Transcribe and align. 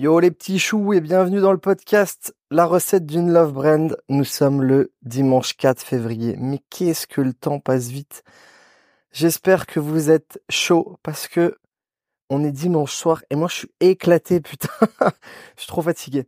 Yo 0.00 0.18
les 0.18 0.30
petits 0.30 0.58
choux 0.58 0.94
et 0.94 1.02
bienvenue 1.02 1.42
dans 1.42 1.52
le 1.52 1.58
podcast 1.58 2.34
La 2.50 2.64
recette 2.64 3.04
d'une 3.04 3.30
love 3.30 3.52
brand. 3.52 3.98
Nous 4.08 4.24
sommes 4.24 4.62
le 4.62 4.94
dimanche 5.02 5.58
4 5.58 5.82
février. 5.82 6.36
Mais 6.38 6.62
qu'est-ce 6.70 7.06
que 7.06 7.20
le 7.20 7.34
temps 7.34 7.60
passe 7.60 7.88
vite. 7.88 8.24
J'espère 9.12 9.66
que 9.66 9.78
vous 9.78 10.08
êtes 10.08 10.42
chaud 10.48 10.96
parce 11.02 11.28
que 11.28 11.58
on 12.30 12.42
est 12.42 12.50
dimanche 12.50 12.94
soir 12.94 13.22
et 13.28 13.36
moi 13.36 13.48
je 13.48 13.56
suis 13.56 13.70
éclaté 13.80 14.40
putain. 14.40 14.70
je 14.80 15.60
suis 15.60 15.68
trop 15.68 15.82
fatigué. 15.82 16.24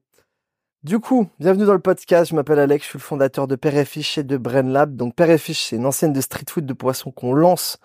Du 0.83 0.99
coup, 0.99 1.31
bienvenue 1.39 1.65
dans 1.65 1.73
le 1.73 1.79
podcast. 1.79 2.31
Je 2.31 2.37
m'appelle 2.37 2.59
Alex, 2.59 2.85
je 2.85 2.91
suis 2.91 2.99
le 2.99 3.03
fondateur 3.03 3.49
de 3.49 3.57
Père 3.57 3.79
et 3.79 3.87
Fiche 3.87 4.19
et 4.19 4.23
de 4.23 4.37
Brain 4.37 4.65
Lab. 4.65 4.97
Donc 4.97 5.15
Père 5.15 5.31
et 5.31 5.39
Fiche, 5.39 5.69
c'est 5.71 5.77
une 5.77 5.87
ancienne 5.87 6.13
de 6.13 6.21
street 6.21 6.45
food 6.51 6.67
de 6.67 6.75
poisson 6.75 7.11
qu'on 7.11 7.33
lance 7.33 7.79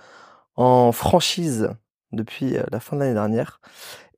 en 0.58 0.92
franchise 0.92 1.70
depuis 2.12 2.58
euh, 2.58 2.64
la 2.72 2.80
fin 2.80 2.96
de 2.96 3.02
l'année 3.02 3.14
dernière. 3.14 3.60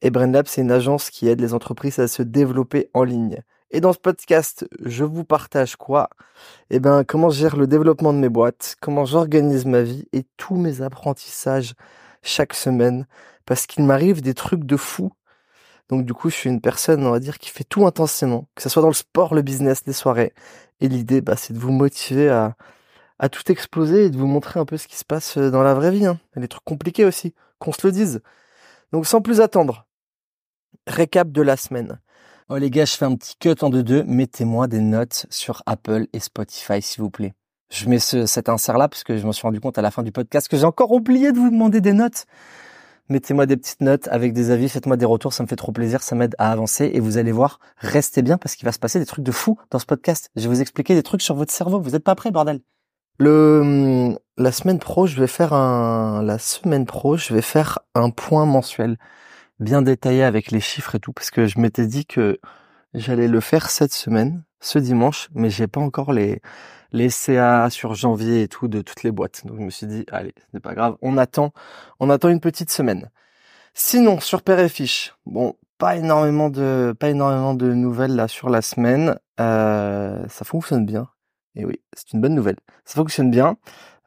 Et 0.01 0.11
BrainLab, 0.11 0.47
c'est 0.47 0.61
une 0.61 0.71
agence 0.71 1.09
qui 1.09 1.27
aide 1.27 1.41
les 1.41 1.53
entreprises 1.53 1.99
à 1.99 2.07
se 2.07 2.23
développer 2.23 2.89
en 2.93 3.03
ligne. 3.03 3.41
Et 3.71 3.81
dans 3.81 3.93
ce 3.93 3.99
podcast, 3.99 4.67
je 4.83 5.03
vous 5.03 5.23
partage 5.23 5.75
quoi? 5.75 6.09
Eh 6.69 6.79
ben, 6.79 7.03
comment 7.03 7.29
je 7.29 7.39
gère 7.39 7.55
le 7.55 7.67
développement 7.67 8.13
de 8.13 8.17
mes 8.17 8.29
boîtes, 8.29 8.75
comment 8.81 9.05
j'organise 9.05 9.65
ma 9.65 9.81
vie 9.81 10.07
et 10.11 10.25
tous 10.37 10.55
mes 10.55 10.81
apprentissages 10.81 11.75
chaque 12.23 12.53
semaine, 12.53 13.05
parce 13.45 13.67
qu'il 13.67 13.83
m'arrive 13.83 14.21
des 14.21 14.33
trucs 14.33 14.63
de 14.63 14.77
fou. 14.77 15.11
Donc 15.89 16.05
du 16.05 16.13
coup, 16.13 16.29
je 16.29 16.35
suis 16.35 16.49
une 16.49 16.61
personne, 16.61 17.05
on 17.05 17.11
va 17.11 17.19
dire, 17.19 17.37
qui 17.39 17.49
fait 17.49 17.63
tout 17.63 17.85
intensément, 17.85 18.47
que 18.55 18.61
ce 18.61 18.69
soit 18.69 18.81
dans 18.81 18.89
le 18.89 18.93
sport, 18.93 19.35
le 19.35 19.41
business, 19.41 19.83
les 19.85 19.93
soirées. 19.93 20.33
Et 20.81 20.87
l'idée, 20.87 21.21
bah, 21.21 21.35
c'est 21.35 21.53
de 21.53 21.59
vous 21.59 21.71
motiver 21.71 22.29
à, 22.29 22.55
tout 23.31 23.51
exploser 23.51 24.05
et 24.05 24.09
de 24.09 24.17
vous 24.17 24.27
montrer 24.27 24.59
un 24.59 24.65
peu 24.65 24.77
ce 24.77 24.87
qui 24.87 24.95
se 24.97 25.03
passe 25.03 25.37
euh, 25.37 25.51
dans 25.51 25.61
la 25.61 25.73
vraie 25.73 25.91
vie. 25.91 26.05
Hein. 26.05 26.19
Les 26.35 26.47
trucs 26.47 26.63
compliqués 26.63 27.05
aussi, 27.05 27.35
qu'on 27.59 27.73
se 27.73 27.85
le 27.85 27.91
dise. 27.91 28.21
Donc 28.93 29.05
sans 29.05 29.21
plus 29.21 29.41
attendre, 29.41 29.85
récap 30.89 31.31
de 31.31 31.41
la 31.41 31.55
semaine. 31.55 31.99
Oh 32.49 32.57
les 32.57 32.69
gars, 32.69 32.85
je 32.85 32.95
fais 32.95 33.05
un 33.05 33.15
petit 33.15 33.35
cut 33.39 33.55
en 33.61 33.69
deux-deux. 33.69 34.03
Mettez-moi 34.03 34.67
des 34.67 34.81
notes 34.81 35.27
sur 35.29 35.61
Apple 35.65 36.07
et 36.13 36.19
Spotify, 36.19 36.81
s'il 36.81 37.03
vous 37.03 37.11
plaît. 37.11 37.33
Je 37.69 37.87
mets 37.87 37.99
ce, 37.99 38.25
cet 38.25 38.49
insert-là 38.49 38.89
parce 38.89 39.03
que 39.03 39.17
je 39.17 39.25
m'en 39.25 39.31
suis 39.31 39.43
rendu 39.43 39.59
compte 39.59 39.77
à 39.77 39.83
la 39.83 39.91
fin 39.91 40.01
du 40.01 40.11
podcast 40.11 40.47
que 40.47 40.57
j'ai 40.57 40.65
encore 40.65 40.91
oublié 40.91 41.31
de 41.31 41.37
vous 41.37 41.51
demander 41.51 41.79
des 41.79 41.93
notes. 41.93 42.25
Mettez-moi 43.07 43.45
des 43.45 43.57
petites 43.57 43.81
notes 43.81 44.07
avec 44.09 44.33
des 44.33 44.51
avis, 44.51 44.69
faites-moi 44.69 44.97
des 44.97 45.05
retours, 45.05 45.33
ça 45.33 45.41
me 45.41 45.47
fait 45.47 45.55
trop 45.55 45.71
plaisir, 45.71 46.03
ça 46.03 46.15
m'aide 46.15 46.35
à 46.37 46.51
avancer 46.51 46.91
et 46.93 46.99
vous 46.99 47.17
allez 47.17 47.31
voir, 47.31 47.59
restez 47.77 48.21
bien 48.21 48.37
parce 48.37 48.55
qu'il 48.55 48.65
va 48.65 48.71
se 48.71 48.77
passer 48.77 48.99
des 48.99 49.05
trucs 49.07 49.25
de 49.25 49.31
fou 49.31 49.57
dans 49.71 49.79
ce 49.79 49.87
podcast. 49.87 50.29
Je 50.35 50.43
vais 50.43 50.47
vous 50.47 50.61
expliquer 50.61 50.93
des 50.93 51.01
trucs 51.01 51.23
sur 51.23 51.33
votre 51.33 51.51
cerveau, 51.51 51.79
vous 51.79 51.91
n'êtes 51.91 52.03
pas 52.03 52.13
prêts, 52.13 52.29
bordel? 52.29 52.61
Le, 53.17 54.15
la 54.37 54.51
semaine 54.51 54.79
pro, 54.79 55.07
je 55.07 55.19
vais 55.19 55.27
faire 55.27 55.53
un, 55.53 56.23
la 56.23 56.37
semaine 56.37 56.85
pro, 56.85 57.17
je 57.17 57.33
vais 57.33 57.41
faire 57.41 57.79
un 57.95 58.11
point 58.11 58.45
mensuel 58.45 58.97
bien 59.59 59.81
détaillé 59.81 60.23
avec 60.23 60.51
les 60.51 60.59
chiffres 60.59 60.95
et 60.95 60.99
tout, 60.99 61.13
parce 61.13 61.31
que 61.31 61.47
je 61.47 61.59
m'étais 61.59 61.87
dit 61.87 62.05
que 62.05 62.39
j'allais 62.93 63.27
le 63.27 63.39
faire 63.39 63.69
cette 63.69 63.93
semaine, 63.93 64.43
ce 64.61 64.79
dimanche, 64.79 65.29
mais 65.33 65.49
j'ai 65.49 65.67
pas 65.67 65.81
encore 65.81 66.13
les, 66.13 66.41
les 66.91 67.09
CA 67.09 67.69
sur 67.69 67.93
janvier 67.93 68.43
et 68.43 68.47
tout 68.47 68.67
de 68.67 68.81
toutes 68.81 69.03
les 69.03 69.11
boîtes. 69.11 69.45
Donc 69.45 69.57
je 69.57 69.63
me 69.63 69.69
suis 69.69 69.87
dit, 69.87 70.05
allez, 70.11 70.33
c'est 70.53 70.59
pas 70.59 70.73
grave, 70.73 70.97
on 71.01 71.17
attend, 71.17 71.53
on 71.99 72.09
attend 72.09 72.29
une 72.29 72.39
petite 72.39 72.71
semaine. 72.71 73.09
Sinon, 73.73 74.19
sur 74.19 74.41
Père 74.41 74.59
et 74.59 74.69
Fiche, 74.69 75.15
bon, 75.25 75.55
pas 75.77 75.95
énormément 75.95 76.49
de, 76.49 76.93
pas 76.99 77.09
énormément 77.09 77.53
de 77.53 77.73
nouvelles 77.73 78.15
là 78.15 78.27
sur 78.27 78.49
la 78.49 78.61
semaine. 78.61 79.17
Euh, 79.39 80.25
ça 80.27 80.43
fonctionne 80.45 80.85
bien. 80.85 81.07
Et 81.55 81.65
oui, 81.65 81.79
c'est 81.93 82.13
une 82.13 82.21
bonne 82.21 82.35
nouvelle. 82.35 82.57
Ça 82.85 82.95
fonctionne 82.95 83.31
bien. 83.31 83.57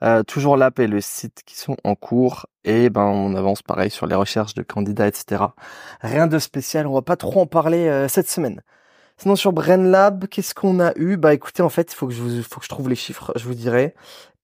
Euh, 0.03 0.25
toujours 0.25 0.57
l'app 0.57 0.81
et 0.81 0.89
le 0.89 1.01
site 1.01 1.43
qui 1.47 1.57
sont 1.57 1.77
en 1.85 1.95
cours 1.95 2.47
et 2.65 2.91
ben 2.91 3.05
on 3.05 3.37
avance 3.37 3.63
pareil 3.63 3.91
sur 3.91 4.07
les 4.07 4.17
recherches 4.17 4.55
de 4.55 4.63
candidats, 4.63 5.07
etc. 5.07 5.45
Rien 6.01 6.27
de 6.27 6.39
spécial, 6.41 6.89
on 6.89 6.95
va 6.95 7.03
pas 7.03 7.17
trop 7.17 7.41
en 7.43 7.47
parler 7.47 7.87
euh, 7.87 8.09
cette 8.09 8.29
semaine. 8.29 8.63
Sinon 9.17 9.37
sur 9.37 9.53
BrainLab, 9.53 10.27
qu'est-ce 10.27 10.55
qu'on 10.55 10.81
a 10.81 10.93
eu? 10.97 11.17
Bah 11.17 11.35
écoutez, 11.35 11.63
en 11.63 11.69
fait, 11.69 11.93
il 11.93 11.97
faut 11.97 12.09
que 12.09 12.15
je 12.15 12.69
trouve 12.69 12.89
les 12.89 12.97
chiffres, 12.97 13.33
je 13.37 13.45
vous 13.45 13.55
dirai. 13.55 13.95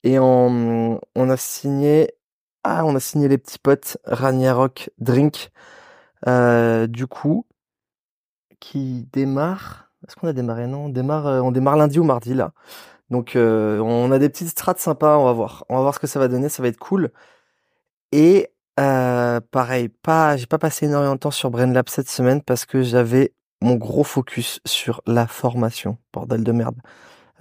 Et 0.05 0.19
on, 0.21 1.01
a 1.17 1.37
signé, 1.37 2.13
ah, 2.65 2.85
on 2.85 2.95
a 2.95 3.01
signé 3.01 3.29
les 3.29 3.39
petits 3.39 3.59
potes 3.59 3.99
Rock 4.07 4.91
Drink, 4.99 5.51
euh, 6.29 6.87
du 6.87 7.07
coup, 7.09 7.47
qui 8.61 9.09
démarre. 9.13 9.91
Est-ce 10.07 10.17
qu'on 10.17 10.29
a 10.29 10.33
démarré? 10.33 10.69
Non, 10.69 10.87
on 10.87 10.89
démarre, 10.89 11.27
on 11.45 11.51
démarre 11.51 11.77
lundi 11.77 11.99
ou 11.99 12.05
mardi 12.05 12.35
là. 12.35 12.53
Donc 13.11 13.37
euh, 13.37 13.79
on 13.81 14.13
a 14.13 14.19
des 14.19 14.29
petites 14.29 14.49
strates 14.49 14.79
sympas, 14.79 15.19
on 15.19 15.25
va 15.25 15.33
voir. 15.33 15.65
On 15.69 15.77
va 15.77 15.83
voir 15.83 15.95
ce 15.95 15.99
que 16.01 16.07
ça 16.07 16.19
va 16.19 16.29
donner, 16.29 16.49
ça 16.49 16.63
va 16.63 16.69
être 16.69 16.79
cool. 16.79 17.11
Et 18.13 18.49
euh, 18.81 19.41
pareil, 19.51 19.89
pas, 19.89 20.37
j'ai 20.37 20.47
pas 20.47 20.59
passé 20.59 20.87
énormément 20.87 21.15
de 21.15 21.21
temps 21.21 21.31
sur 21.31 21.51
BrainLab 21.51 21.89
cette 21.89 22.09
semaine 22.09 22.43
parce 22.43 22.65
que 22.67 22.83
j'avais 22.83 23.33
mon 23.61 23.75
gros 23.77 24.05
focus 24.05 24.61
sur 24.65 25.03
la 25.07 25.27
formation, 25.27 25.99
bordel 26.13 26.45
de 26.45 26.53
merde. 26.53 26.77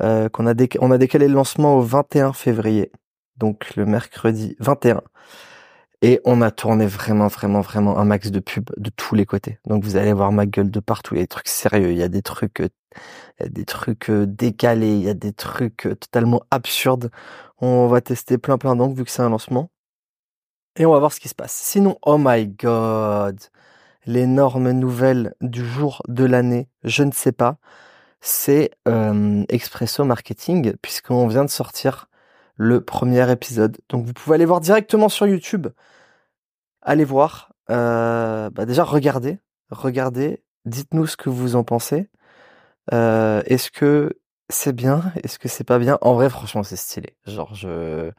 Euh, 0.02 0.30
qu'on 0.30 0.48
a 0.48 0.54
on 0.80 0.92
a 0.92 0.98
décalé 0.98 1.28
le 1.28 1.34
lancement 1.34 1.78
au 1.78 1.82
21 1.82 2.34
février, 2.34 2.92
donc 3.38 3.76
le 3.76 3.86
mercredi 3.86 4.56
21. 4.60 5.02
Et 6.04 6.22
on 6.26 6.42
a 6.42 6.52
tourné 6.52 6.86
vraiment, 6.86 7.28
vraiment, 7.28 7.62
vraiment 7.62 7.98
un 7.98 8.06
max 8.06 8.30
de 8.30 8.40
pubs 8.40 8.70
de 8.78 8.92
tous 8.96 9.16
les 9.16 9.26
côtés. 9.26 9.60
Donc 9.66 9.84
vous 9.84 9.96
allez 9.96 10.14
voir 10.14 10.32
ma 10.32 10.46
gueule 10.46 10.70
de 10.70 10.80
partout. 10.80 11.16
Il 11.16 11.18
y 11.18 11.22
a 11.22 11.24
des 11.24 11.28
trucs 11.28 11.48
sérieux, 11.48 11.92
il 11.92 11.98
y 11.98 12.04
a 12.04 12.08
des 12.08 12.22
trucs, 12.22 12.62
euh, 12.62 12.70
il 13.40 13.44
y 13.44 13.46
a 13.48 13.50
des 13.50 13.66
trucs 13.66 14.10
euh, 14.12 14.26
décalés, 14.28 14.94
il 14.96 15.04
y 15.04 15.10
a 15.10 15.16
des 15.16 15.34
trucs 15.34 15.88
euh, 15.88 15.96
totalement 15.96 16.44
absurdes. 16.52 17.10
On 17.60 17.88
va 17.88 18.02
tester 18.02 18.38
plein, 18.38 18.58
plein 18.60 18.76
d'angles 18.76 18.98
vu 18.98 19.06
que 19.06 19.12
c'est 19.12 19.24
un 19.24 19.30
lancement. 19.30 19.72
Et 20.78 20.86
on 20.86 20.92
va 20.94 21.00
voir 21.00 21.12
ce 21.14 21.20
qui 21.20 21.30
se 21.30 21.36
passe. 21.36 21.54
Sinon, 21.54 21.98
oh 22.04 22.18
my 22.20 22.48
god, 22.48 23.40
l'énorme 24.06 24.72
nouvelle 24.72 25.34
du 25.42 25.66
jour 25.66 26.04
de 26.08 26.24
l'année, 26.24 26.70
je 26.84 27.04
ne 27.04 27.12
sais 27.12 27.32
pas, 27.32 27.58
c'est 28.22 28.72
euh, 28.88 29.44
Expresso 29.50 30.04
Marketing, 30.06 30.74
puisqu'on 30.82 31.28
vient 31.28 31.46
de 31.46 31.50
sortir 31.50 32.08
le 32.58 32.82
premier 32.82 33.32
épisode. 33.32 33.78
Donc 33.90 34.06
vous 34.06 34.14
pouvez 34.14 34.36
aller 34.36 34.46
voir 34.46 34.60
directement 34.62 35.10
sur 35.10 35.28
YouTube. 35.28 35.68
Allez 36.82 37.06
voir. 37.06 37.54
Euh, 37.70 38.50
bah 38.50 38.66
déjà 38.66 38.84
regardez, 38.84 39.40
regardez. 39.70 40.44
Dites-nous 40.66 41.08
ce 41.08 41.18
que 41.18 41.30
vous 41.30 41.56
en 41.56 41.64
pensez. 41.64 42.10
Euh, 42.94 43.42
est-ce 43.46 43.72
que 43.72 44.20
c'est 44.50 44.74
bien? 44.74 45.04
Est-ce 45.24 45.40
que 45.40 45.48
c'est 45.50 45.64
pas 45.64 45.80
bien? 45.80 45.98
En 46.02 46.14
vrai, 46.16 46.30
franchement, 46.30 46.64
c'est 46.64 46.76
stylé. 46.78 47.16
Genre, 47.26 47.54
je 47.56 48.12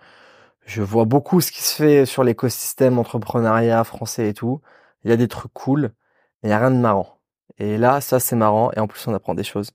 je 0.67 0.83
vois 0.83 1.07
beaucoup 1.07 1.41
ce 1.41 1.51
qui 1.53 1.63
se 1.63 1.75
fait 1.75 2.07
sur 2.07 2.25
l'écosystème 2.25 2.99
entrepreneuriat 2.99 3.85
français 3.85 4.29
et 4.29 4.35
tout. 4.35 4.61
Il 5.05 5.11
y 5.11 5.13
a 5.15 5.17
des 5.17 5.29
trucs 5.29 5.53
cool, 5.55 5.93
mais 6.43 6.51
il 6.51 6.53
y 6.53 6.55
a 6.55 6.59
rien 6.59 6.71
de 6.71 6.77
marrant. 6.77 7.19
Et 7.59 7.79
là, 7.79 8.01
ça 8.01 8.21
c'est 8.21 8.37
marrant 8.37 8.71
et 8.77 8.81
en 8.81 8.87
plus 8.87 9.07
on 9.09 9.15
apprend 9.15 9.35
des 9.35 9.45
choses. 9.45 9.73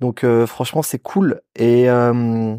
Donc 0.00 0.24
euh, 0.24 0.46
franchement, 0.46 0.82
c'est 0.82 0.98
cool 0.98 1.40
et 1.56 1.88
euh, 1.90 2.56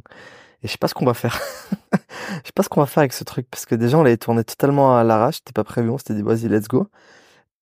et 0.64 0.68
je 0.68 0.72
sais 0.72 0.78
pas 0.78 0.88
ce 0.88 0.94
qu'on 0.94 1.06
va 1.06 1.14
faire. 1.14 1.40
je 1.94 2.48
sais 2.48 2.52
pas 2.56 2.64
ce 2.64 2.70
qu'on 2.70 2.82
va 2.82 2.88
faire 2.88 3.02
avec 3.02 3.14
ce 3.14 3.24
truc 3.24 3.48
parce 3.50 3.66
que 3.66 3.76
déjà 3.76 3.98
on 3.98 4.04
l'avait 4.04 4.18
tourné 4.18 4.44
totalement 4.44 4.98
à 4.98 5.04
l'arrache, 5.04 5.38
c'était 5.38 5.54
pas 5.54 5.64
prévu, 5.64 5.90
on 5.90 5.98
s'était 5.98 6.14
dit 6.16 6.22
vas-y 6.24 6.48
let's 6.48 6.68
go. 6.68 6.88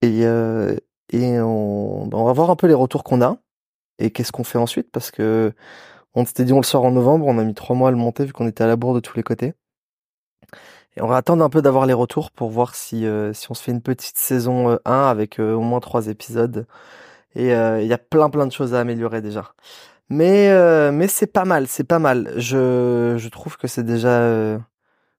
Et 0.01 0.25
euh, 0.25 0.75
et 1.11 1.39
on, 1.39 2.07
bah, 2.07 2.17
on 2.17 2.25
va 2.25 2.33
voir 2.33 2.49
un 2.49 2.55
peu 2.55 2.67
les 2.67 2.73
retours 2.73 3.03
qu'on 3.03 3.21
a 3.21 3.37
et 3.99 4.11
qu'est-ce 4.11 4.31
qu'on 4.31 4.43
fait 4.43 4.57
ensuite 4.57 4.91
parce 4.91 5.11
que 5.11 5.53
on 6.15 6.25
s'était 6.25 6.45
dit 6.45 6.53
on 6.53 6.57
le 6.57 6.63
sort 6.63 6.85
en 6.85 6.91
novembre, 6.91 7.25
on 7.27 7.37
a 7.37 7.43
mis 7.43 7.53
trois 7.53 7.75
mois 7.75 7.89
à 7.89 7.91
le 7.91 7.97
monter 7.97 8.25
vu 8.25 8.33
qu'on 8.33 8.47
était 8.47 8.63
à 8.63 8.67
la 8.67 8.75
bourre 8.77 8.95
de 8.95 8.99
tous 9.01 9.17
les 9.17 9.23
côtés. 9.23 9.53
Et 10.97 11.01
on 11.01 11.07
va 11.07 11.17
attendre 11.17 11.43
un 11.43 11.49
peu 11.49 11.61
d'avoir 11.61 11.85
les 11.85 11.93
retours 11.93 12.31
pour 12.31 12.49
voir 12.49 12.73
si 12.75 13.05
euh, 13.05 13.33
si 13.33 13.51
on 13.51 13.53
se 13.53 13.63
fait 13.63 13.71
une 13.71 13.81
petite 13.81 14.17
saison 14.17 14.69
1 14.69 14.71
euh, 14.71 14.77
avec 14.85 15.39
euh, 15.39 15.53
au 15.53 15.61
moins 15.61 15.79
trois 15.81 16.07
épisodes. 16.07 16.65
Et 17.35 17.49
il 17.49 17.87
y 17.87 17.93
a 17.93 17.97
plein 17.97 18.29
plein 18.29 18.47
de 18.47 18.51
choses 18.53 18.73
à 18.73 18.79
améliorer 18.79 19.21
déjà. 19.21 19.53
Mais 20.09 20.49
euh, 20.49 20.91
mais 20.91 21.07
c'est 21.07 21.27
pas 21.27 21.45
mal, 21.45 21.67
c'est 21.67 21.83
pas 21.83 21.99
mal. 21.99 22.33
Je 22.37 23.15
je 23.17 23.29
trouve 23.29 23.57
que 23.57 23.67
c'est 23.67 23.83
déjà 23.83 24.19
euh, 24.21 24.59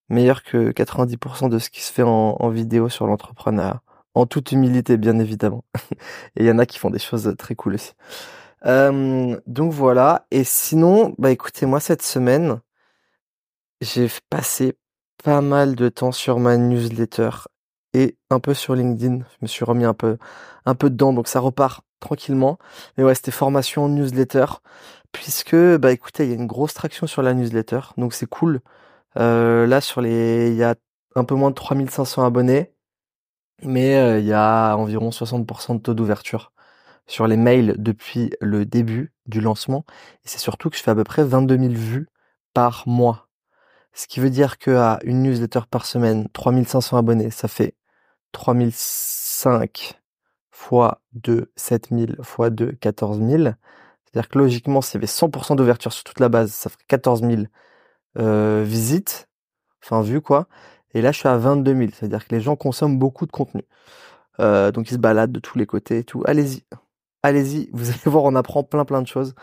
meilleur 0.09 0.43
que 0.45 0.73
90% 0.73 1.49
de 1.51 1.59
ce 1.59 1.71
qui 1.71 1.83
se 1.83 1.93
fait 1.93 2.03
en, 2.03 2.37
en 2.39 2.49
vidéo 2.51 2.89
sur 2.89 3.07
l'entrepreneuriat. 3.07 3.83
En 4.15 4.27
toute 4.27 4.53
humilité, 4.53 4.97
bien 4.97 5.19
évidemment. 5.19 5.65
Et 6.37 6.45
il 6.45 6.47
y 6.47 6.51
en 6.51 6.59
a 6.59 6.67
qui 6.67 6.79
font 6.79 6.91
des 6.91 6.99
choses 7.01 7.35
très 7.39 7.55
cool 7.55 7.75
aussi. 7.75 7.93
Euh, 8.67 9.39
donc 9.47 9.73
voilà. 9.73 10.27
Et 10.31 10.45
sinon, 10.45 11.15
bah 11.19 11.31
écoutez, 11.31 11.67
moi 11.67 11.81
cette 11.81 12.03
semaine, 12.03 12.61
j'ai 13.81 14.09
passé 14.31 14.75
pas 15.23 15.41
mal 15.41 15.75
de 15.77 15.89
temps 15.89 16.13
sur 16.13 16.39
ma 16.39 16.57
newsletter 16.57 17.31
et 17.95 18.17
un 18.31 18.41
peu 18.41 18.55
sur 18.55 18.75
LinkedIn. 18.75 19.19
Je 19.21 19.37
me 19.43 19.47
suis 19.47 19.65
remis 19.65 19.85
un 19.85 19.95
peu 19.95 20.19
un 20.67 20.75
peu 20.75 20.91
dedans, 20.91 21.13
donc 21.13 21.29
ça 21.29 21.41
repart 21.41 21.85
tranquillement. 22.01 22.59
Mais 22.97 23.05
ouais, 23.05 23.15
c'était 23.15 23.31
formation 23.31 23.89
newsletter, 23.89 24.47
puisque 25.13 25.57
bah 25.57 25.93
écoutez, 25.93 26.25
il 26.25 26.31
y 26.31 26.33
a 26.33 26.37
une 26.37 26.47
grosse 26.47 26.75
traction 26.75 27.07
sur 27.07 27.23
la 27.23 27.35
newsletter, 27.35 27.81
donc 27.97 28.15
c'est 28.15 28.27
cool. 28.29 28.61
Euh, 29.19 29.67
là 29.67 29.81
sur 29.81 30.01
les, 30.01 30.51
il 30.51 30.57
y 30.57 30.65
a 30.65 30.75
un 31.15 31.25
peu 31.25 31.35
moins 31.35 31.51
de 31.51 31.55
3500 31.57 32.25
abonnés, 32.25 32.73
mais 33.63 33.97
euh, 33.97 34.21
il 34.21 34.27
y 34.27 34.33
a 34.33 34.77
environ 34.77 35.11
60% 35.11 35.77
de 35.77 35.81
taux 35.83 35.95
d'ouverture 35.95 36.53
sur 37.07 37.27
les 37.27 37.37
mails 37.37 37.77
depuis 37.79 38.31
le 38.41 38.67
début 38.67 39.13
du 39.27 39.41
lancement. 39.41 39.85
Et 40.25 40.29
c'est 40.29 40.39
surtout 40.39 40.71
que 40.71 40.77
je 40.77 40.83
fais 40.83 40.91
à 40.91 40.95
peu 40.95 41.05
près 41.05 41.25
22 41.25 41.59
000 41.59 41.73
vues 41.75 42.09
par 42.55 42.85
mois. 42.89 43.29
Ce 43.95 44.07
qui 44.07 44.21
veut 44.21 44.31
dire 44.31 44.59
que 44.59 44.73
à 44.73 44.99
une 45.05 45.23
newsletter 45.23 45.61
par 45.71 45.87
semaine, 45.87 46.29
3500 46.31 46.99
abonnés, 46.99 47.31
ça 47.31 47.49
fait 47.49 47.75
3005 48.33 49.99
fois 50.57 51.03
2, 51.13 51.53
7000 51.57 52.17
fois 52.23 52.51
2, 52.51 52.73
14 52.73 53.21
000. 53.21 53.29
C'est-à-dire 54.05 54.29
que 54.31 54.39
logiquement, 54.39 54.81
s'il 54.81 54.95
y 54.95 54.97
avait 54.99 55.07
100% 55.07 55.55
d'ouverture 55.57 55.93
sur 55.93 56.03
toute 56.03 56.19
la 56.19 56.29
base, 56.29 56.51
ça 56.51 56.71
ferait 56.71 56.83
14 56.89 57.21
000 57.21 57.43
euh, 58.19 58.65
visites, 58.67 59.29
enfin 59.85 60.01
vues 60.01 60.23
quoi. 60.23 60.49
Et 60.95 61.03
là, 61.03 61.13
je 61.13 61.19
suis 61.19 61.29
à 61.29 61.37
22 61.37 61.77
000. 61.77 61.91
C'est-à-dire 61.93 62.27
que 62.27 62.35
les 62.35 62.41
gens 62.41 62.57
consomment 62.57 62.99
beaucoup 62.99 63.27
de 63.27 63.33
contenu. 63.33 63.63
Euh, 64.41 64.73
donc 64.73 64.91
ils 64.91 64.95
se 64.95 64.99
baladent 64.99 65.33
de 65.33 65.41
tous 65.41 65.59
les 65.59 65.67
côtés 65.67 65.99
et 65.99 66.05
tout. 66.05 66.23
Allez-y, 66.27 66.65
allez-y. 67.23 67.69
Vous 67.73 67.91
allez 67.91 67.99
voir, 68.07 68.25
on 68.25 68.35
apprend 68.35 68.65
plein 68.65 68.85
plein 68.87 69.03
de 69.03 69.09
choses. 69.09 69.35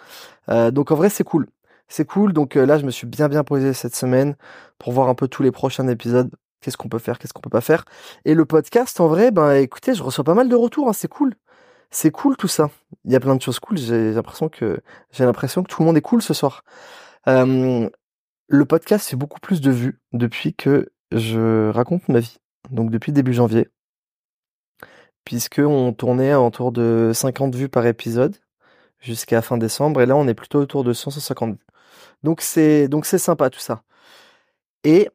Euh, 0.49 0.71
donc 0.71 0.91
en 0.91 0.95
vrai, 0.95 1.09
c'est 1.09 1.23
cool. 1.23 1.47
C'est 1.87 2.05
cool. 2.05 2.33
Donc 2.33 2.55
là, 2.55 2.79
je 2.79 2.85
me 2.85 2.91
suis 2.91 3.07
bien 3.07 3.29
bien 3.29 3.43
posé 3.43 3.73
cette 3.73 3.95
semaine 3.95 4.35
pour 4.79 4.93
voir 4.93 5.09
un 5.09 5.15
peu 5.15 5.27
tous 5.27 5.43
les 5.43 5.51
prochains 5.51 5.87
épisodes. 5.87 6.31
Qu'est-ce 6.63 6.77
qu'on 6.77 6.89
peut 6.89 6.99
faire, 6.99 7.19
qu'est-ce 7.19 7.33
qu'on 7.33 7.41
peut 7.41 7.49
pas 7.49 7.61
faire. 7.61 7.85
Et 8.25 8.33
le 8.33 8.45
podcast, 8.45 8.99
en 8.99 9.07
vrai, 9.07 9.31
ben 9.31 9.51
écoutez, 9.53 9.93
je 9.93 10.01
reçois 10.01 10.23
pas 10.23 10.33
mal 10.33 10.49
de 10.49 10.55
retours. 10.55 10.89
Hein, 10.89 10.93
c'est 10.93 11.09
cool 11.09 11.35
c'est 11.93 12.11
cool 12.11 12.35
tout 12.37 12.47
ça. 12.47 12.69
Il 13.05 13.11
y 13.11 13.15
a 13.15 13.19
plein 13.19 13.35
de 13.35 13.41
choses 13.41 13.59
cool. 13.59 13.77
J'ai 13.77 14.11
l'impression 14.13 14.49
que 14.49 14.81
j'ai 15.11 15.25
l'impression 15.25 15.63
que 15.63 15.69
tout 15.69 15.81
le 15.81 15.85
monde 15.85 15.97
est 15.97 16.01
cool 16.01 16.21
ce 16.21 16.33
soir. 16.33 16.63
Euh, 17.27 17.89
le 18.47 18.65
podcast 18.65 19.07
c'est 19.09 19.15
beaucoup 19.15 19.39
plus 19.39 19.61
de 19.61 19.71
vues 19.71 20.01
depuis 20.11 20.53
que 20.55 20.91
je 21.11 21.69
raconte 21.69 22.09
ma 22.09 22.19
vie. 22.19 22.37
Donc 22.71 22.91
depuis 22.91 23.11
début 23.11 23.33
janvier, 23.33 23.69
puisque 25.25 25.59
on 25.59 25.93
tournait 25.93 26.33
autour 26.33 26.71
de 26.71 27.11
50 27.13 27.55
vues 27.55 27.69
par 27.69 27.85
épisode 27.85 28.35
jusqu'à 28.99 29.41
fin 29.41 29.57
décembre, 29.57 30.01
et 30.01 30.05
là 30.05 30.15
on 30.15 30.27
est 30.27 30.33
plutôt 30.33 30.59
autour 30.59 30.83
de 30.83 30.93
150 30.93 31.55
vues. 31.55 31.65
Donc 32.23 32.41
c'est 32.41 32.87
donc 32.87 33.05
c'est 33.05 33.17
sympa 33.19 33.49
tout 33.49 33.59
ça. 33.59 33.83
Et 34.83 35.09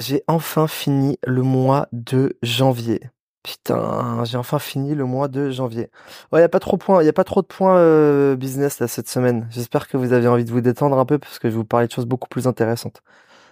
j'ai 0.00 0.22
enfin 0.26 0.66
fini 0.66 1.18
le 1.24 1.42
mois 1.42 1.88
de 1.92 2.36
janvier. 2.42 3.00
Putain, 3.42 4.24
j'ai 4.24 4.36
enfin 4.36 4.58
fini 4.58 4.94
le 4.94 5.04
mois 5.04 5.28
de 5.28 5.50
janvier. 5.50 5.90
Ouais, 6.32 6.40
y 6.40 6.44
a 6.44 6.48
pas 6.48 6.60
trop 6.60 6.76
de 6.76 7.04
y 7.04 7.08
a 7.08 7.12
pas 7.12 7.24
trop 7.24 7.42
de 7.42 7.46
points 7.46 7.76
euh, 7.78 8.36
business 8.36 8.80
là 8.80 8.88
cette 8.88 9.08
semaine. 9.08 9.46
J'espère 9.50 9.88
que 9.88 9.96
vous 9.96 10.12
avez 10.12 10.28
envie 10.28 10.44
de 10.44 10.50
vous 10.50 10.60
détendre 10.60 10.98
un 10.98 11.06
peu 11.06 11.18
parce 11.18 11.38
que 11.38 11.48
je 11.48 11.54
vais 11.54 11.58
vous 11.58 11.64
parler 11.64 11.86
de 11.86 11.92
choses 11.92 12.06
beaucoup 12.06 12.28
plus 12.28 12.46
intéressantes. 12.46 13.02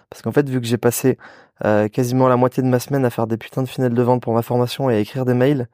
Parce 0.09 0.21
qu'en 0.21 0.31
fait, 0.31 0.49
vu 0.49 0.61
que 0.61 0.67
j'ai 0.67 0.77
passé 0.77 1.17
euh, 1.65 1.87
quasiment 1.87 2.27
la 2.27 2.37
moitié 2.37 2.63
de 2.63 2.67
ma 2.67 2.79
semaine 2.79 3.05
à 3.05 3.09
faire 3.09 3.27
des 3.27 3.37
putains 3.37 3.63
de 3.63 3.69
finales 3.69 3.93
de 3.93 4.01
vente 4.01 4.21
pour 4.23 4.33
ma 4.33 4.41
formation 4.41 4.89
et 4.89 4.95
à 4.95 4.99
écrire 4.99 5.25
des 5.25 5.33
mails, 5.33 5.67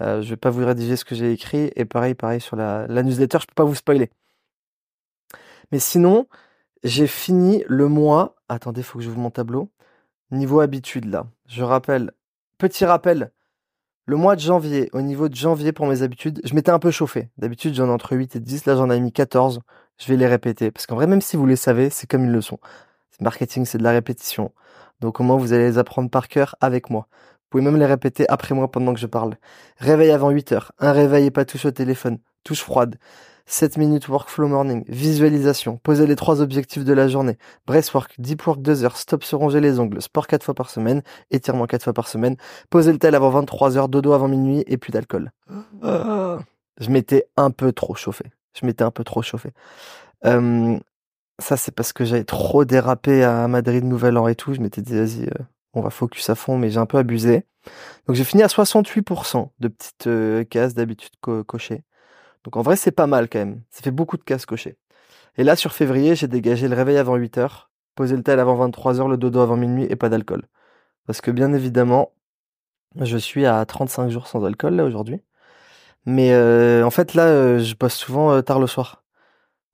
euh, 0.00 0.22
je 0.22 0.30
vais 0.30 0.36
pas 0.36 0.50
vous 0.50 0.64
rédiger 0.66 0.96
ce 0.96 1.04
que 1.04 1.14
j'ai 1.14 1.32
écrit 1.32 1.70
et 1.76 1.84
pareil, 1.84 2.14
pareil 2.14 2.40
sur 2.40 2.56
la, 2.56 2.86
newsletter, 2.88 3.38
je 3.40 3.46
peux 3.46 3.54
pas 3.54 3.64
vous 3.64 3.74
spoiler. 3.74 4.10
Mais 5.72 5.78
sinon, 5.78 6.26
j'ai 6.84 7.06
fini 7.06 7.64
le 7.68 7.88
mois. 7.88 8.36
Attendez, 8.48 8.82
faut 8.82 8.98
que 8.98 9.04
je 9.04 9.10
vous 9.10 9.20
mon 9.20 9.30
tableau. 9.30 9.70
Niveau 10.34 10.58
habitude 10.58 11.04
là. 11.04 11.26
Je 11.46 11.62
rappelle, 11.62 12.10
petit 12.58 12.84
rappel, 12.84 13.30
le 14.04 14.16
mois 14.16 14.34
de 14.34 14.40
janvier, 14.40 14.90
au 14.92 15.00
niveau 15.00 15.28
de 15.28 15.34
janvier 15.36 15.70
pour 15.70 15.86
mes 15.86 16.02
habitudes, 16.02 16.40
je 16.42 16.54
m'étais 16.54 16.72
un 16.72 16.80
peu 16.80 16.90
chauffé. 16.90 17.30
D'habitude, 17.38 17.72
j'en 17.74 17.86
ai 17.86 17.90
entre 17.90 18.16
8 18.16 18.34
et 18.34 18.40
10. 18.40 18.66
Là, 18.66 18.74
j'en 18.74 18.90
ai 18.90 18.98
mis 18.98 19.12
14. 19.12 19.60
Je 19.96 20.08
vais 20.08 20.16
les 20.16 20.26
répéter. 20.26 20.72
Parce 20.72 20.86
qu'en 20.86 20.96
vrai, 20.96 21.06
même 21.06 21.20
si 21.20 21.36
vous 21.36 21.46
les 21.46 21.54
savez, 21.54 21.88
c'est 21.88 22.08
comme 22.08 22.24
une 22.24 22.32
leçon. 22.32 22.58
Marketing, 23.20 23.64
c'est 23.64 23.78
de 23.78 23.84
la 23.84 23.92
répétition. 23.92 24.52
Donc, 25.00 25.20
au 25.20 25.22
moins, 25.22 25.36
vous 25.36 25.52
allez 25.52 25.68
les 25.68 25.78
apprendre 25.78 26.10
par 26.10 26.26
cœur 26.26 26.56
avec 26.60 26.90
moi. 26.90 27.06
Vous 27.12 27.48
pouvez 27.50 27.62
même 27.62 27.76
les 27.76 27.86
répéter 27.86 28.28
après 28.28 28.56
moi 28.56 28.68
pendant 28.68 28.92
que 28.92 29.00
je 29.00 29.06
parle. 29.06 29.36
Réveil 29.78 30.10
avant 30.10 30.30
8 30.30 30.50
heures. 30.52 30.72
Un 30.80 30.90
réveil 30.90 31.26
et 31.26 31.30
pas 31.30 31.44
touche 31.44 31.64
au 31.64 31.70
téléphone. 31.70 32.18
Touche 32.42 32.60
froide. 32.60 32.96
7 33.46 33.76
minutes 33.76 34.08
workflow 34.08 34.48
morning, 34.48 34.84
visualisation, 34.88 35.76
poser 35.76 36.06
les 36.06 36.16
trois 36.16 36.40
objectifs 36.40 36.84
de 36.84 36.92
la 36.92 37.08
journée, 37.08 37.36
breastwork, 37.66 38.14
deep 38.18 38.46
work 38.46 38.62
2 38.62 38.84
heures, 38.84 38.96
stop 38.96 39.22
se 39.22 39.36
ronger 39.36 39.60
les 39.60 39.78
ongles, 39.78 40.00
sport 40.00 40.26
4 40.26 40.44
fois 40.44 40.54
par 40.54 40.70
semaine, 40.70 41.02
étirement 41.30 41.66
4 41.66 41.84
fois 41.84 41.92
par 41.92 42.08
semaine, 42.08 42.36
poser 42.70 42.92
le 42.92 42.98
tel 42.98 43.14
avant 43.14 43.30
23 43.30 43.76
heures, 43.76 43.88
dodo 43.88 44.12
avant 44.12 44.28
minuit 44.28 44.64
et 44.66 44.76
plus 44.76 44.92
d'alcool. 44.92 45.30
Ah. 45.82 46.38
je 46.78 46.90
m'étais 46.90 47.26
un 47.36 47.50
peu 47.50 47.72
trop 47.72 47.94
chauffé. 47.94 48.24
Je 48.58 48.64
m'étais 48.66 48.84
un 48.84 48.90
peu 48.90 49.04
trop 49.04 49.22
chauffé. 49.22 49.50
Euh, 50.24 50.78
ça, 51.40 51.56
c'est 51.56 51.72
parce 51.72 51.92
que 51.92 52.04
j'avais 52.04 52.24
trop 52.24 52.64
dérapé 52.64 53.24
à 53.24 53.48
Madrid, 53.48 53.84
Nouvel 53.84 54.16
An 54.16 54.28
et 54.28 54.36
tout. 54.36 54.54
Je 54.54 54.60
m'étais 54.60 54.82
dit, 54.82 54.94
vas-y, 54.94 55.24
euh, 55.24 55.44
on 55.74 55.80
va 55.80 55.90
focus 55.90 56.30
à 56.30 56.34
fond, 56.34 56.56
mais 56.56 56.70
j'ai 56.70 56.78
un 56.78 56.86
peu 56.86 56.98
abusé. 56.98 57.44
Donc 58.06 58.16
j'ai 58.16 58.24
fini 58.24 58.42
à 58.42 58.46
68% 58.46 59.48
de 59.58 59.68
petites 59.68 60.06
euh, 60.06 60.44
cases 60.44 60.74
d'habitude 60.74 61.12
cochées. 61.46 61.82
Donc 62.44 62.56
en 62.56 62.62
vrai, 62.62 62.76
c'est 62.76 62.92
pas 62.92 63.06
mal 63.06 63.28
quand 63.28 63.38
même. 63.38 63.62
Ça 63.70 63.82
fait 63.82 63.90
beaucoup 63.90 64.16
de 64.16 64.22
cases 64.22 64.46
cochées. 64.46 64.76
Et 65.36 65.44
là, 65.44 65.56
sur 65.56 65.72
février, 65.72 66.14
j'ai 66.14 66.28
dégagé 66.28 66.68
le 66.68 66.76
réveil 66.76 66.98
avant 66.98 67.16
8 67.16 67.38
heures, 67.38 67.70
posé 67.94 68.16
le 68.16 68.22
tel 68.22 68.38
avant 68.38 68.54
23 68.54 69.00
heures, 69.00 69.08
le 69.08 69.16
dodo 69.16 69.40
avant 69.40 69.56
minuit 69.56 69.86
et 69.90 69.96
pas 69.96 70.08
d'alcool. 70.08 70.46
Parce 71.06 71.20
que 71.20 71.30
bien 71.30 71.52
évidemment, 71.52 72.12
je 73.00 73.18
suis 73.18 73.46
à 73.46 73.64
35 73.64 74.10
jours 74.10 74.26
sans 74.28 74.44
alcool 74.44 74.74
là 74.74 74.84
aujourd'hui. 74.84 75.20
Mais 76.06 76.32
euh, 76.32 76.84
en 76.84 76.90
fait 76.90 77.14
là, 77.14 77.26
euh, 77.26 77.58
je 77.60 77.74
poste 77.74 77.98
souvent 77.98 78.32
euh, 78.32 78.42
tard 78.42 78.60
le 78.60 78.66
soir. 78.66 79.04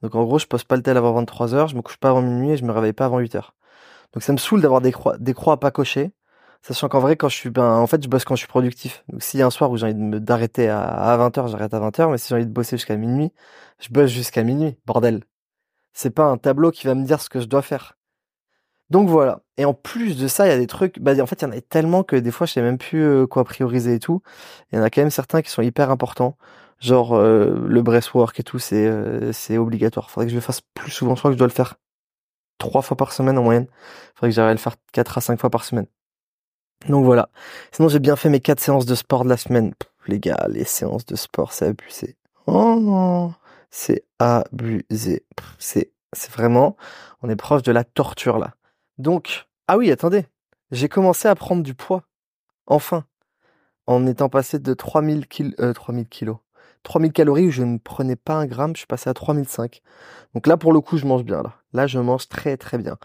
Donc 0.02 0.14
en 0.14 0.24
gros, 0.24 0.38
je 0.38 0.46
poste 0.46 0.66
pas 0.66 0.76
le 0.76 0.82
tel 0.82 0.96
avant 0.96 1.12
23 1.12 1.54
heures, 1.54 1.68
je 1.68 1.76
me 1.76 1.82
couche 1.82 1.98
pas 1.98 2.10
avant 2.10 2.22
minuit 2.22 2.52
et 2.52 2.56
je 2.56 2.64
me 2.64 2.72
réveille 2.72 2.92
pas 2.92 3.06
avant 3.06 3.18
8 3.18 3.34
heures. 3.36 3.54
Donc 4.14 4.22
ça 4.22 4.32
me 4.32 4.38
saoule 4.38 4.62
d'avoir 4.62 4.80
des 4.80 4.92
croix 4.92 5.52
à 5.52 5.56
pas 5.58 5.70
cocher. 5.70 6.12
Sachant 6.62 6.88
qu'en 6.88 7.00
vrai, 7.00 7.16
quand 7.16 7.28
je 7.28 7.36
suis, 7.36 7.50
ben, 7.50 7.76
en 7.76 7.86
fait, 7.86 8.02
je 8.02 8.08
bosse 8.08 8.24
quand 8.24 8.34
je 8.36 8.40
suis 8.40 8.48
productif. 8.48 9.04
Donc, 9.08 9.22
s'il 9.22 9.40
y 9.40 9.42
a 9.42 9.46
un 9.46 9.50
soir 9.50 9.70
où 9.70 9.76
j'ai 9.76 9.86
envie 9.86 10.20
d'arrêter 10.20 10.68
à, 10.68 10.82
à 10.82 11.16
20h, 11.16 11.48
j'arrête 11.48 11.72
à 11.74 11.80
20h, 11.80 12.10
mais 12.10 12.18
si 12.18 12.28
j'ai 12.28 12.34
envie 12.34 12.46
de 12.46 12.52
bosser 12.52 12.76
jusqu'à 12.76 12.96
minuit, 12.96 13.32
je 13.80 13.88
bosse 13.90 14.10
jusqu'à 14.10 14.42
minuit, 14.42 14.76
bordel. 14.86 15.24
C'est 15.94 16.10
pas 16.10 16.24
un 16.24 16.38
tableau 16.38 16.70
qui 16.70 16.86
va 16.86 16.94
me 16.94 17.04
dire 17.04 17.20
ce 17.20 17.28
que 17.30 17.40
je 17.40 17.46
dois 17.46 17.62
faire. 17.62 17.96
Donc 18.90 19.08
voilà. 19.08 19.40
Et 19.56 19.64
en 19.64 19.74
plus 19.74 20.18
de 20.18 20.26
ça, 20.28 20.46
il 20.46 20.50
y 20.50 20.52
a 20.52 20.58
des 20.58 20.66
trucs, 20.66 20.98
bah, 21.00 21.12
en 21.20 21.26
fait, 21.26 21.42
il 21.42 21.44
y 21.44 21.48
en 21.48 21.52
a 21.52 21.60
tellement 21.60 22.02
que 22.02 22.16
des 22.16 22.30
fois, 22.32 22.46
je 22.46 22.52
sais 22.52 22.62
même 22.62 22.78
plus 22.78 23.02
euh, 23.02 23.26
quoi 23.26 23.44
prioriser 23.44 23.94
et 23.94 23.98
tout. 24.00 24.22
Il 24.72 24.76
y 24.76 24.78
en 24.80 24.82
a 24.84 24.90
quand 24.90 25.00
même 25.02 25.10
certains 25.10 25.42
qui 25.42 25.50
sont 25.50 25.62
hyper 25.62 25.90
importants. 25.90 26.36
Genre, 26.80 27.14
euh, 27.14 27.66
le 27.68 27.82
breastwork 27.82 28.40
et 28.40 28.42
tout, 28.42 28.58
c'est, 28.58 28.86
euh, 28.86 29.32
c'est 29.32 29.58
obligatoire. 29.58 30.10
Faudrait 30.10 30.26
que 30.26 30.30
je 30.30 30.36
le 30.36 30.40
fasse 30.40 30.60
plus 30.74 30.90
souvent. 30.90 31.14
Je 31.14 31.20
crois 31.20 31.30
que 31.30 31.34
je 31.34 31.38
dois 31.38 31.46
le 31.46 31.52
faire 31.52 31.76
trois 32.58 32.82
fois 32.82 32.96
par 32.96 33.12
semaine 33.12 33.38
en 33.38 33.42
moyenne. 33.44 33.66
Faudrait 34.14 34.30
que 34.30 34.34
j'arrive 34.36 34.50
à 34.50 34.54
le 34.54 34.58
faire 34.58 34.76
quatre 34.92 35.18
à 35.18 35.20
cinq 35.20 35.40
fois 35.40 35.50
par 35.50 35.64
semaine. 35.64 35.86
Donc 36.88 37.04
voilà. 37.04 37.28
Sinon, 37.72 37.88
j'ai 37.88 37.98
bien 37.98 38.16
fait 38.16 38.28
mes 38.28 38.40
quatre 38.40 38.60
séances 38.60 38.86
de 38.86 38.94
sport 38.94 39.24
de 39.24 39.28
la 39.28 39.36
semaine. 39.36 39.74
les 40.06 40.18
gars, 40.18 40.46
les 40.48 40.64
séances 40.64 41.06
de 41.06 41.16
sport, 41.16 41.52
c'est 41.52 41.66
abusé. 41.66 42.16
Oh 42.46 42.76
non, 42.80 43.34
c'est 43.70 44.04
abusé. 44.18 45.24
C'est, 45.58 45.92
c'est 46.12 46.30
vraiment, 46.32 46.76
on 47.22 47.28
est 47.28 47.36
proche 47.36 47.62
de 47.62 47.72
la 47.72 47.84
torture 47.84 48.38
là. 48.38 48.54
Donc, 48.98 49.46
ah 49.68 49.76
oui, 49.78 49.90
attendez, 49.90 50.26
j'ai 50.70 50.88
commencé 50.88 51.28
à 51.28 51.34
prendre 51.34 51.62
du 51.62 51.74
poids. 51.74 52.02
Enfin, 52.66 53.04
en 53.86 54.06
étant 54.06 54.28
passé 54.28 54.58
de 54.58 54.74
3000 54.74 55.26
kil 55.26 55.54
euh, 55.60 55.72
3000 55.72 56.06
kilos. 56.08 56.38
3000 56.82 57.12
calories 57.12 57.48
où 57.48 57.50
je 57.50 57.62
ne 57.62 57.78
prenais 57.78 58.16
pas 58.16 58.34
un 58.34 58.46
gramme, 58.46 58.74
je 58.74 58.78
suis 58.80 58.86
passé 58.86 59.10
à 59.10 59.14
3005. 59.14 59.82
Donc 60.34 60.46
là, 60.46 60.56
pour 60.56 60.72
le 60.72 60.80
coup, 60.80 60.96
je 60.96 61.06
mange 61.06 61.24
bien 61.24 61.42
là. 61.42 61.54
Là, 61.72 61.86
je 61.86 61.98
mange 61.98 62.28
très 62.28 62.56
très 62.56 62.78
bien. 62.78 62.96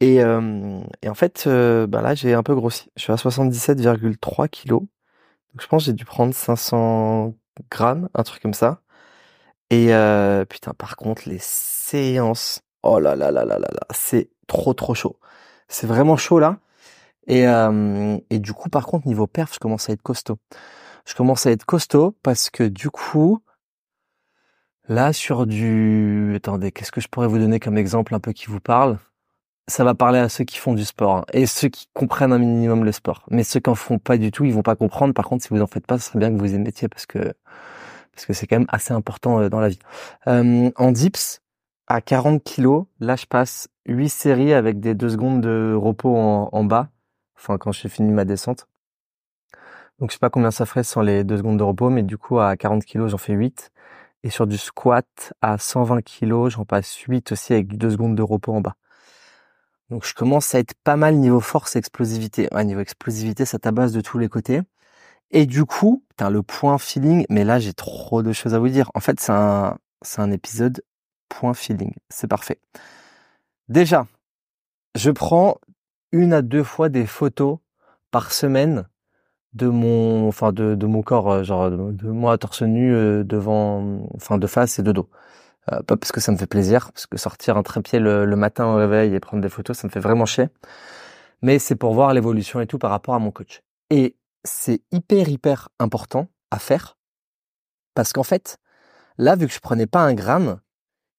Et, 0.00 0.22
euh, 0.22 0.80
et 1.02 1.08
en 1.08 1.14
fait, 1.14 1.48
bah 1.48 2.02
là, 2.02 2.14
j'ai 2.14 2.34
un 2.34 2.42
peu 2.42 2.54
grossi. 2.54 2.90
Je 2.96 3.02
suis 3.02 3.12
à 3.12 3.16
77,3 3.16 4.48
kilos. 4.48 4.80
Donc 4.80 5.62
je 5.62 5.66
pense 5.68 5.82
que 5.82 5.86
j'ai 5.86 5.92
dû 5.92 6.04
prendre 6.04 6.34
500 6.34 7.34
grammes, 7.70 8.08
un 8.14 8.22
truc 8.22 8.42
comme 8.42 8.54
ça. 8.54 8.80
Et 9.70 9.94
euh, 9.94 10.44
putain, 10.44 10.72
par 10.74 10.96
contre, 10.96 11.28
les 11.28 11.38
séances, 11.40 12.62
oh 12.82 12.98
là 13.00 13.16
là 13.16 13.30
là 13.30 13.44
là 13.44 13.58
là 13.58 13.68
là, 13.72 13.86
c'est 13.94 14.30
trop 14.46 14.74
trop 14.74 14.94
chaud. 14.94 15.18
C'est 15.68 15.86
vraiment 15.86 16.16
chaud 16.16 16.38
là. 16.38 16.58
Et, 17.26 17.44
et 18.30 18.38
du 18.38 18.52
coup, 18.52 18.68
par 18.70 18.86
contre, 18.86 19.06
niveau 19.06 19.26
perf, 19.26 19.54
je 19.54 19.58
commence 19.58 19.88
à 19.90 19.92
être 19.94 20.02
costaud. 20.02 20.38
Je 21.06 21.14
commence 21.14 21.46
à 21.46 21.52
être 21.52 21.64
costaud 21.64 22.16
parce 22.22 22.50
que 22.50 22.64
du 22.64 22.90
coup, 22.90 23.40
là, 24.88 25.12
sur 25.12 25.46
du... 25.46 26.34
Attendez, 26.36 26.72
qu'est-ce 26.72 26.92
que 26.92 27.00
je 27.00 27.08
pourrais 27.08 27.28
vous 27.28 27.38
donner 27.38 27.60
comme 27.60 27.78
exemple 27.78 28.14
un 28.14 28.20
peu 28.20 28.32
qui 28.32 28.46
vous 28.46 28.60
parle? 28.60 28.98
Ça 29.68 29.84
va 29.84 29.94
parler 29.94 30.18
à 30.18 30.28
ceux 30.28 30.44
qui 30.44 30.58
font 30.58 30.74
du 30.74 30.84
sport 30.84 31.16
hein, 31.16 31.24
et 31.32 31.46
ceux 31.46 31.68
qui 31.68 31.88
comprennent 31.94 32.32
un 32.32 32.38
minimum 32.38 32.84
le 32.84 32.92
sport. 32.92 33.24
Mais 33.30 33.44
ceux 33.44 33.60
qui 33.60 33.70
en 33.70 33.74
font 33.74 33.98
pas 33.98 34.18
du 34.18 34.30
tout, 34.30 34.44
ils 34.44 34.52
vont 34.52 34.62
pas 34.62 34.76
comprendre. 34.76 35.14
Par 35.14 35.26
contre, 35.26 35.44
si 35.44 35.50
vous 35.50 35.60
en 35.62 35.66
faites 35.66 35.86
pas, 35.86 35.98
ce 35.98 36.08
serait 36.08 36.18
bien 36.18 36.30
que 36.30 36.38
vous 36.38 36.54
y 36.54 36.58
mettiez 36.58 36.88
parce 36.88 37.06
que 37.06 37.34
parce 38.14 38.26
que 38.26 38.32
c'est 38.32 38.46
quand 38.46 38.58
même 38.58 38.68
assez 38.68 38.92
important 38.94 39.40
euh, 39.40 39.48
dans 39.48 39.60
la 39.60 39.68
vie. 39.68 39.78
Euh, 40.28 40.70
en 40.76 40.92
dips, 40.92 41.40
à 41.88 42.00
40 42.00 42.42
kilos, 42.44 42.86
là, 43.00 43.16
je 43.16 43.26
passe 43.26 43.68
8 43.86 44.08
séries 44.08 44.54
avec 44.54 44.80
des 44.80 44.94
2 44.94 45.08
secondes 45.10 45.40
de 45.40 45.74
repos 45.74 46.16
en, 46.16 46.48
en 46.52 46.64
bas. 46.64 46.90
Enfin, 47.36 47.58
quand 47.58 47.72
j'ai 47.72 47.88
fini 47.88 48.12
ma 48.12 48.24
descente. 48.24 48.68
Donc, 49.98 50.10
je 50.10 50.14
sais 50.14 50.20
pas 50.20 50.30
combien 50.30 50.50
ça 50.50 50.66
ferait 50.66 50.84
sans 50.84 51.02
les 51.02 51.24
2 51.24 51.38
secondes 51.38 51.58
de 51.58 51.62
repos, 51.64 51.90
mais 51.90 52.02
du 52.02 52.18
coup, 52.18 52.38
à 52.40 52.56
40 52.56 52.84
kilos, 52.84 53.10
j'en 53.10 53.18
fais 53.18 53.32
8. 53.34 53.72
Et 54.22 54.30
sur 54.30 54.46
du 54.46 54.58
squat, 54.58 55.34
à 55.42 55.58
120 55.58 56.02
kilos, 56.02 56.52
j'en 56.54 56.64
passe 56.64 56.94
8 56.96 57.32
aussi 57.32 57.52
avec 57.52 57.76
2 57.76 57.90
secondes 57.90 58.14
de 58.16 58.22
repos 58.22 58.54
en 58.54 58.60
bas. 58.60 58.76
Donc 59.94 60.04
je 60.04 60.12
commence 60.12 60.56
à 60.56 60.58
être 60.58 60.74
pas 60.82 60.96
mal 60.96 61.14
niveau 61.14 61.38
force 61.38 61.76
et 61.76 61.78
explosivité. 61.78 62.48
Ouais, 62.52 62.64
niveau 62.64 62.80
explosivité, 62.80 63.44
ça 63.44 63.60
tabasse 63.60 63.92
de 63.92 64.00
tous 64.00 64.18
les 64.18 64.28
côtés. 64.28 64.60
Et 65.30 65.46
du 65.46 65.64
coup, 65.64 66.02
t'as 66.16 66.30
le 66.30 66.42
point 66.42 66.78
feeling, 66.78 67.24
mais 67.30 67.44
là 67.44 67.60
j'ai 67.60 67.74
trop 67.74 68.20
de 68.20 68.32
choses 68.32 68.54
à 68.54 68.58
vous 68.58 68.70
dire. 68.70 68.90
En 68.94 68.98
fait, 68.98 69.20
c'est 69.20 69.30
un, 69.30 69.78
c'est 70.02 70.20
un 70.20 70.32
épisode 70.32 70.82
point 71.28 71.54
feeling. 71.54 71.92
C'est 72.08 72.26
parfait. 72.26 72.58
Déjà, 73.68 74.08
je 74.96 75.12
prends 75.12 75.58
une 76.10 76.32
à 76.32 76.42
deux 76.42 76.64
fois 76.64 76.88
des 76.88 77.06
photos 77.06 77.58
par 78.10 78.32
semaine 78.32 78.88
de 79.52 79.68
mon, 79.68 80.26
enfin 80.26 80.52
de, 80.52 80.74
de 80.74 80.86
mon 80.86 81.02
corps, 81.02 81.30
euh, 81.30 81.44
genre 81.44 81.70
de, 81.70 82.08
moi 82.08 82.36
torse 82.36 82.62
nu 82.62 82.92
euh, 82.92 83.22
devant, 83.22 84.08
enfin 84.16 84.38
de 84.38 84.46
face 84.48 84.80
et 84.80 84.82
de 84.82 84.90
dos. 84.90 85.08
Euh, 85.72 85.82
pas 85.82 85.96
parce 85.96 86.12
que 86.12 86.20
ça 86.20 86.32
me 86.32 86.36
fait 86.36 86.46
plaisir, 86.46 86.92
parce 86.92 87.06
que 87.06 87.16
sortir 87.16 87.56
un 87.56 87.62
trépied 87.62 87.98
le, 87.98 88.24
le 88.26 88.36
matin 88.36 88.66
au 88.66 88.76
réveil 88.76 89.14
et 89.14 89.20
prendre 89.20 89.42
des 89.42 89.48
photos, 89.48 89.78
ça 89.78 89.86
me 89.86 89.92
fait 89.92 90.00
vraiment 90.00 90.26
chier. 90.26 90.48
Mais 91.42 91.58
c'est 91.58 91.76
pour 91.76 91.94
voir 91.94 92.12
l'évolution 92.14 92.60
et 92.60 92.66
tout 92.66 92.78
par 92.78 92.90
rapport 92.90 93.14
à 93.14 93.18
mon 93.18 93.30
coach. 93.30 93.62
Et 93.90 94.16
c'est 94.44 94.82
hyper 94.92 95.28
hyper 95.28 95.68
important 95.78 96.28
à 96.50 96.58
faire 96.58 96.96
parce 97.94 98.12
qu'en 98.12 98.22
fait, 98.22 98.58
là 99.18 99.36
vu 99.36 99.46
que 99.46 99.52
je 99.52 99.60
prenais 99.60 99.86
pas 99.86 100.00
un 100.00 100.14
gramme 100.14 100.60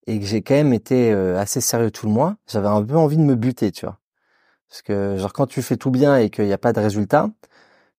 et 0.07 0.19
que 0.19 0.25
j'ai 0.25 0.41
quand 0.41 0.55
même 0.55 0.73
été 0.73 1.11
assez 1.11 1.61
sérieux 1.61 1.91
tout 1.91 2.05
le 2.05 2.11
mois, 2.11 2.37
j'avais 2.47 2.67
un 2.67 2.83
peu 2.83 2.95
envie 2.95 3.17
de 3.17 3.23
me 3.23 3.35
buter, 3.35 3.71
tu 3.71 3.85
vois. 3.85 3.99
Parce 4.69 4.81
que 4.81 5.17
genre 5.17 5.33
quand 5.33 5.47
tu 5.47 5.61
fais 5.61 5.77
tout 5.77 5.91
bien 5.91 6.17
et 6.17 6.29
qu'il 6.29 6.45
n'y 6.45 6.53
a 6.53 6.57
pas 6.57 6.73
de 6.73 6.79
résultat, 6.79 7.29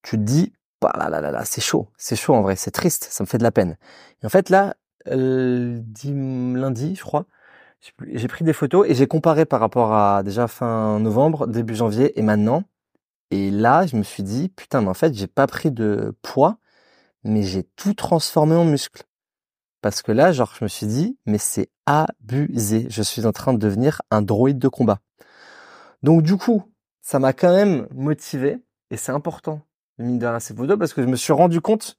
tu 0.02 0.16
te 0.16 0.22
dis, 0.22 0.52
bah 0.80 0.92
là 0.98 1.08
là 1.08 1.20
là 1.20 1.30
là, 1.30 1.44
c'est 1.44 1.60
chaud, 1.60 1.88
c'est 1.96 2.16
chaud 2.16 2.34
en 2.34 2.42
vrai, 2.42 2.56
c'est 2.56 2.70
triste, 2.70 3.08
ça 3.10 3.24
me 3.24 3.28
fait 3.28 3.38
de 3.38 3.42
la 3.42 3.52
peine. 3.52 3.76
Et 4.22 4.26
en 4.26 4.28
fait 4.28 4.50
là, 4.50 4.68
euh, 4.70 4.72
lundi, 5.06 6.94
je 6.94 7.02
crois, 7.02 7.26
j'ai 8.12 8.28
pris 8.28 8.44
des 8.44 8.52
photos 8.52 8.86
et 8.88 8.94
j'ai 8.94 9.06
comparé 9.06 9.44
par 9.44 9.60
rapport 9.60 9.92
à 9.94 10.22
déjà 10.22 10.48
fin 10.48 10.98
novembre, 11.00 11.46
début 11.46 11.74
janvier 11.74 12.18
et 12.18 12.22
maintenant. 12.22 12.64
Et 13.30 13.50
là, 13.50 13.86
je 13.86 13.96
me 13.96 14.02
suis 14.02 14.22
dit, 14.22 14.48
putain, 14.48 14.82
mais 14.82 14.88
en 14.88 14.94
fait, 14.94 15.14
j'ai 15.14 15.26
pas 15.26 15.46
pris 15.46 15.70
de 15.70 16.16
poids, 16.22 16.58
mais 17.24 17.42
j'ai 17.42 17.64
tout 17.76 17.94
transformé 17.94 18.54
en 18.54 18.64
muscle. 18.64 19.04
Parce 19.82 20.02
que 20.02 20.12
là, 20.12 20.32
genre, 20.32 20.54
je 20.58 20.64
me 20.64 20.68
suis 20.68 20.86
dit, 20.86 21.18
mais 21.26 21.38
c'est 21.38 21.70
abusé. 21.86 22.86
Je 22.90 23.02
suis 23.02 23.26
en 23.26 23.32
train 23.32 23.52
de 23.52 23.58
devenir 23.58 24.02
un 24.10 24.22
droïde 24.22 24.58
de 24.58 24.68
combat. 24.68 25.00
Donc, 26.02 26.22
du 26.22 26.36
coup, 26.36 26.64
ça 27.02 27.18
m'a 27.18 27.32
quand 27.32 27.54
même 27.54 27.88
motivé 27.92 28.58
et 28.90 28.96
c'est 28.96 29.12
important 29.12 29.62
mine 29.98 30.18
de 30.18 30.26
rien 30.26 30.40
ces 30.40 30.54
photos 30.54 30.78
parce 30.78 30.92
que 30.92 31.02
je 31.02 31.06
me 31.06 31.16
suis 31.16 31.32
rendu 31.32 31.60
compte 31.60 31.96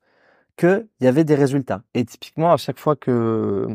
qu'il 0.58 0.88
y 1.02 1.08
avait 1.08 1.24
des 1.24 1.36
résultats. 1.36 1.84
Et 1.94 2.04
typiquement, 2.06 2.52
à 2.52 2.58
chaque 2.58 2.80
fois 2.80 2.96
que 2.96 3.68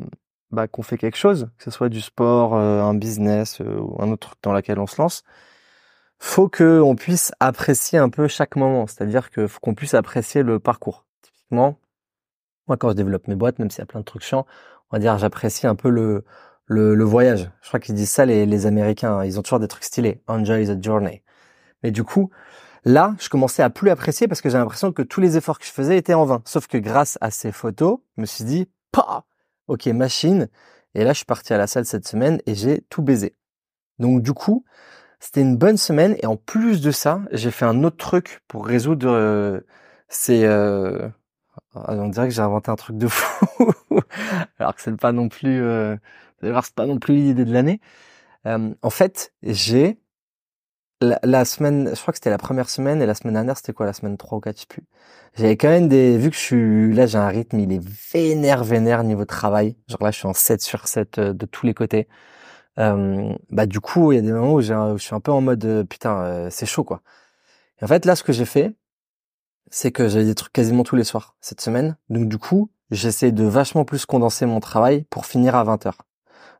bah, 0.50 0.68
qu'on 0.68 0.82
fait 0.82 0.98
quelque 0.98 1.16
chose, 1.16 1.50
que 1.58 1.64
ce 1.64 1.70
soit 1.70 1.88
du 1.88 2.00
sport, 2.00 2.54
euh, 2.54 2.82
un 2.82 2.94
business 2.94 3.60
euh, 3.60 3.78
ou 3.80 3.96
un 4.02 4.10
autre 4.10 4.28
truc 4.28 4.38
dans 4.42 4.52
lequel 4.52 4.78
on 4.78 4.86
se 4.86 5.00
lance, 5.00 5.24
faut 6.18 6.48
que 6.48 6.80
on 6.80 6.94
puisse 6.94 7.32
apprécier 7.40 7.98
un 7.98 8.10
peu 8.10 8.28
chaque 8.28 8.56
moment. 8.56 8.86
C'est-à-dire 8.86 9.30
que 9.30 9.46
faut 9.46 9.60
qu'on 9.60 9.74
puisse 9.74 9.94
apprécier 9.94 10.42
le 10.42 10.58
parcours. 10.60 11.06
Typiquement, 11.22 11.78
moi 12.68 12.76
quand 12.76 12.90
je 12.90 12.94
développe 12.96 13.28
mes 13.28 13.34
boîtes, 13.36 13.58
même 13.58 13.70
s'il 13.70 13.80
y 13.80 13.82
a 13.82 13.86
plein 13.86 14.00
de 14.00 14.04
trucs 14.04 14.22
chiants, 14.22 14.46
on 14.90 14.96
va 14.96 15.00
dire 15.00 15.18
j'apprécie 15.18 15.66
un 15.66 15.74
peu 15.74 15.88
le, 15.90 16.24
le, 16.66 16.94
le 16.94 17.04
voyage. 17.04 17.50
Je 17.62 17.68
crois 17.68 17.80
qu'ils 17.80 17.94
disent 17.94 18.10
ça 18.10 18.26
les, 18.26 18.46
les 18.46 18.66
Américains. 18.66 19.18
Hein. 19.18 19.24
Ils 19.24 19.38
ont 19.38 19.42
toujours 19.42 19.60
des 19.60 19.68
trucs 19.68 19.84
stylés. 19.84 20.22
Enjoy 20.28 20.66
the 20.66 20.82
journey. 20.82 21.22
Mais 21.82 21.90
du 21.90 22.04
coup, 22.04 22.30
Là, 22.84 23.14
je 23.20 23.28
commençais 23.28 23.62
à 23.62 23.70
plus 23.70 23.90
apprécier 23.90 24.26
parce 24.26 24.40
que 24.40 24.50
j'ai 24.50 24.58
l'impression 24.58 24.92
que 24.92 25.02
tous 25.02 25.20
les 25.20 25.36
efforts 25.36 25.58
que 25.58 25.64
je 25.64 25.70
faisais 25.70 25.96
étaient 25.96 26.14
en 26.14 26.24
vain. 26.24 26.42
Sauf 26.44 26.66
que 26.66 26.78
grâce 26.78 27.16
à 27.20 27.30
ces 27.30 27.52
photos, 27.52 27.98
je 28.16 28.22
me 28.22 28.26
suis 28.26 28.44
dit, 28.44 28.68
pas, 28.90 29.24
ok, 29.68 29.86
machine. 29.86 30.48
Et 30.94 31.04
là, 31.04 31.12
je 31.12 31.18
suis 31.18 31.26
parti 31.26 31.54
à 31.54 31.58
la 31.58 31.66
salle 31.66 31.84
cette 31.84 32.06
semaine 32.06 32.40
et 32.46 32.54
j'ai 32.54 32.82
tout 32.90 33.02
baisé. 33.02 33.36
Donc 33.98 34.22
du 34.22 34.32
coup, 34.32 34.64
c'était 35.20 35.40
une 35.40 35.56
bonne 35.56 35.76
semaine 35.76 36.16
et 36.22 36.26
en 36.26 36.36
plus 36.36 36.80
de 36.80 36.90
ça, 36.90 37.20
j'ai 37.30 37.52
fait 37.52 37.64
un 37.64 37.84
autre 37.84 37.96
truc 37.96 38.40
pour 38.48 38.66
résoudre 38.66 39.08
euh, 39.08 39.60
ces. 40.08 40.44
Euh... 40.44 41.08
On 41.74 42.08
dirait 42.08 42.28
que 42.28 42.34
j'ai 42.34 42.42
inventé 42.42 42.70
un 42.70 42.76
truc 42.76 42.98
de 42.98 43.06
fou, 43.06 43.72
alors 44.58 44.74
que 44.74 44.82
c'est 44.82 44.96
pas 44.96 45.12
non 45.12 45.28
plus. 45.28 45.62
Euh... 45.62 45.96
c'est 46.42 46.74
pas 46.74 46.86
non 46.86 46.98
plus 46.98 47.14
l'idée 47.14 47.44
de 47.44 47.52
l'année. 47.52 47.80
Euh, 48.46 48.74
en 48.82 48.90
fait, 48.90 49.32
j'ai 49.42 50.01
la, 51.02 51.44
semaine, 51.44 51.90
je 51.94 52.00
crois 52.00 52.12
que 52.12 52.18
c'était 52.18 52.30
la 52.30 52.38
première 52.38 52.70
semaine 52.70 53.02
et 53.02 53.06
la 53.06 53.14
semaine 53.14 53.34
dernière, 53.34 53.56
c'était 53.56 53.72
quoi 53.72 53.86
la 53.86 53.92
semaine 53.92 54.16
3 54.16 54.38
ou 54.38 54.40
4, 54.40 54.56
je 54.56 54.60
sais 54.60 54.66
plus. 54.66 54.84
J'avais 55.34 55.56
quand 55.56 55.68
même 55.68 55.88
des, 55.88 56.18
vu 56.18 56.30
que 56.30 56.36
je 56.36 56.40
suis, 56.40 56.94
là 56.94 57.06
j'ai 57.06 57.18
un 57.18 57.28
rythme, 57.28 57.58
il 57.60 57.72
est 57.72 57.82
vénère, 58.12 58.64
vénère 58.64 59.02
niveau 59.04 59.24
travail. 59.24 59.76
Genre 59.88 60.02
là 60.02 60.10
je 60.10 60.18
suis 60.18 60.28
en 60.28 60.34
7 60.34 60.62
sur 60.62 60.88
7 60.88 61.18
euh, 61.18 61.32
de 61.32 61.46
tous 61.46 61.66
les 61.66 61.74
côtés. 61.74 62.08
Euh, 62.78 63.34
bah 63.50 63.66
du 63.66 63.80
coup, 63.80 64.12
il 64.12 64.16
y 64.16 64.18
a 64.18 64.22
des 64.22 64.32
moments 64.32 64.54
où, 64.54 64.60
j'ai 64.60 64.74
je 64.74 65.02
suis 65.02 65.14
un 65.14 65.20
peu 65.20 65.32
en 65.32 65.40
mode, 65.40 65.64
euh, 65.64 65.84
putain, 65.84 66.48
c'est 66.50 66.66
chaud 66.66 66.84
quoi. 66.84 67.02
Et 67.80 67.84
en 67.84 67.88
fait 67.88 68.04
là, 68.06 68.16
ce 68.16 68.24
que 68.24 68.32
j'ai 68.32 68.44
fait, 68.46 68.74
c'est 69.70 69.92
que 69.92 70.08
j'avais 70.08 70.26
des 70.26 70.34
trucs 70.34 70.52
quasiment 70.52 70.84
tous 70.84 70.96
les 70.96 71.04
soirs 71.04 71.36
cette 71.40 71.60
semaine. 71.60 71.96
Donc 72.10 72.28
du 72.28 72.38
coup, 72.38 72.70
j'essaie 72.90 73.32
de 73.32 73.44
vachement 73.44 73.84
plus 73.84 74.06
condenser 74.06 74.46
mon 74.46 74.60
travail 74.60 75.04
pour 75.10 75.26
finir 75.26 75.56
à 75.56 75.64
20h. 75.64 75.92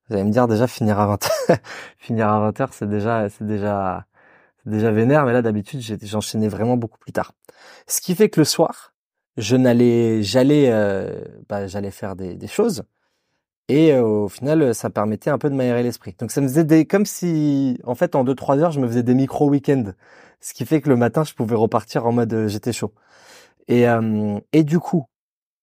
Vous 0.09 0.15
allez 0.15 0.25
me 0.25 0.31
dire 0.33 0.49
déjà 0.49 0.67
finir 0.67 0.99
à 0.99 1.17
20h. 1.17 1.59
finir 1.99 2.29
à 2.29 2.51
20h, 2.51 2.69
c'est 2.73 2.89
déjà, 2.89 3.29
c'est 3.29 3.47
déjà, 3.47 4.07
déjà 4.67 4.91
vénère, 4.91 5.25
mais 5.27 5.33
là 5.33 5.43
d'habitude 5.43 5.81
j'enchaînais 6.03 6.49
vraiment 6.49 6.77
beaucoup 6.77 6.99
plus 6.99 7.13
tard. 7.13 7.33
Ce 7.87 8.01
qui 8.01 8.15
fait 8.15 8.29
que 8.29 8.41
le 8.41 8.45
soir, 8.45 8.95
je 9.37 9.57
n'allais, 9.57 10.23
j'allais, 10.23 10.71
euh, 10.71 11.25
bah, 11.49 11.67
j'allais 11.67 11.91
faire 11.91 12.17
des, 12.17 12.35
des 12.37 12.47
choses, 12.47 12.85
et 13.69 13.93
euh, 13.93 14.03
au 14.03 14.29
final 14.29 14.75
ça 14.75 14.91
permettait 14.91 15.31
un 15.31 15.39
peu 15.39 15.51
de 15.51 15.55
m'aérer 15.55 15.83
l'esprit. 15.83 16.15
Donc 16.19 16.31
ça 16.31 16.41
me 16.41 16.49
faisait 16.49 16.65
des, 16.65 16.87
comme 16.87 17.07
si, 17.07 17.79
en 17.85 17.95
fait 17.95 18.15
en 18.15 18.25
deux 18.25 18.35
trois 18.35 18.59
heures 18.59 18.73
je 18.73 18.81
me 18.81 18.89
faisais 18.89 19.03
des 19.03 19.15
micro 19.15 19.49
week-ends, 19.49 19.93
ce 20.41 20.55
qui 20.55 20.65
fait 20.67 20.81
que 20.81 20.89
le 20.89 20.97
matin 20.97 21.25
je 21.25 21.35
pouvais 21.35 21.57
repartir 21.57 22.07
en 22.07 22.13
mode 22.13 22.33
euh, 22.35 22.49
j'étais 22.49 22.73
chaud. 22.73 22.93
Et 23.69 23.85
et 24.53 24.65
du 24.65 24.81
coup 24.81 25.07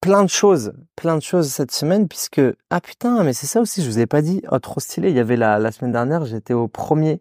plein 0.01 0.23
de 0.23 0.29
choses, 0.29 0.73
plein 0.95 1.17
de 1.17 1.21
choses 1.21 1.49
cette 1.49 1.71
semaine 1.71 2.07
puisque 2.07 2.41
ah 2.69 2.79
putain 2.81 3.23
mais 3.23 3.33
c'est 3.33 3.45
ça 3.47 3.59
aussi 3.61 3.83
je 3.83 3.89
vous 3.89 3.99
ai 3.99 4.05
pas 4.07 4.21
dit, 4.21 4.41
oh 4.51 4.59
trop 4.59 4.79
stylé, 4.79 5.09
il 5.09 5.15
y 5.15 5.19
avait 5.19 5.35
la 5.35 5.59
la 5.59 5.71
semaine 5.73 5.91
dernière 5.91 6.25
j'étais 6.25 6.53
au 6.53 6.69
premier 6.69 7.19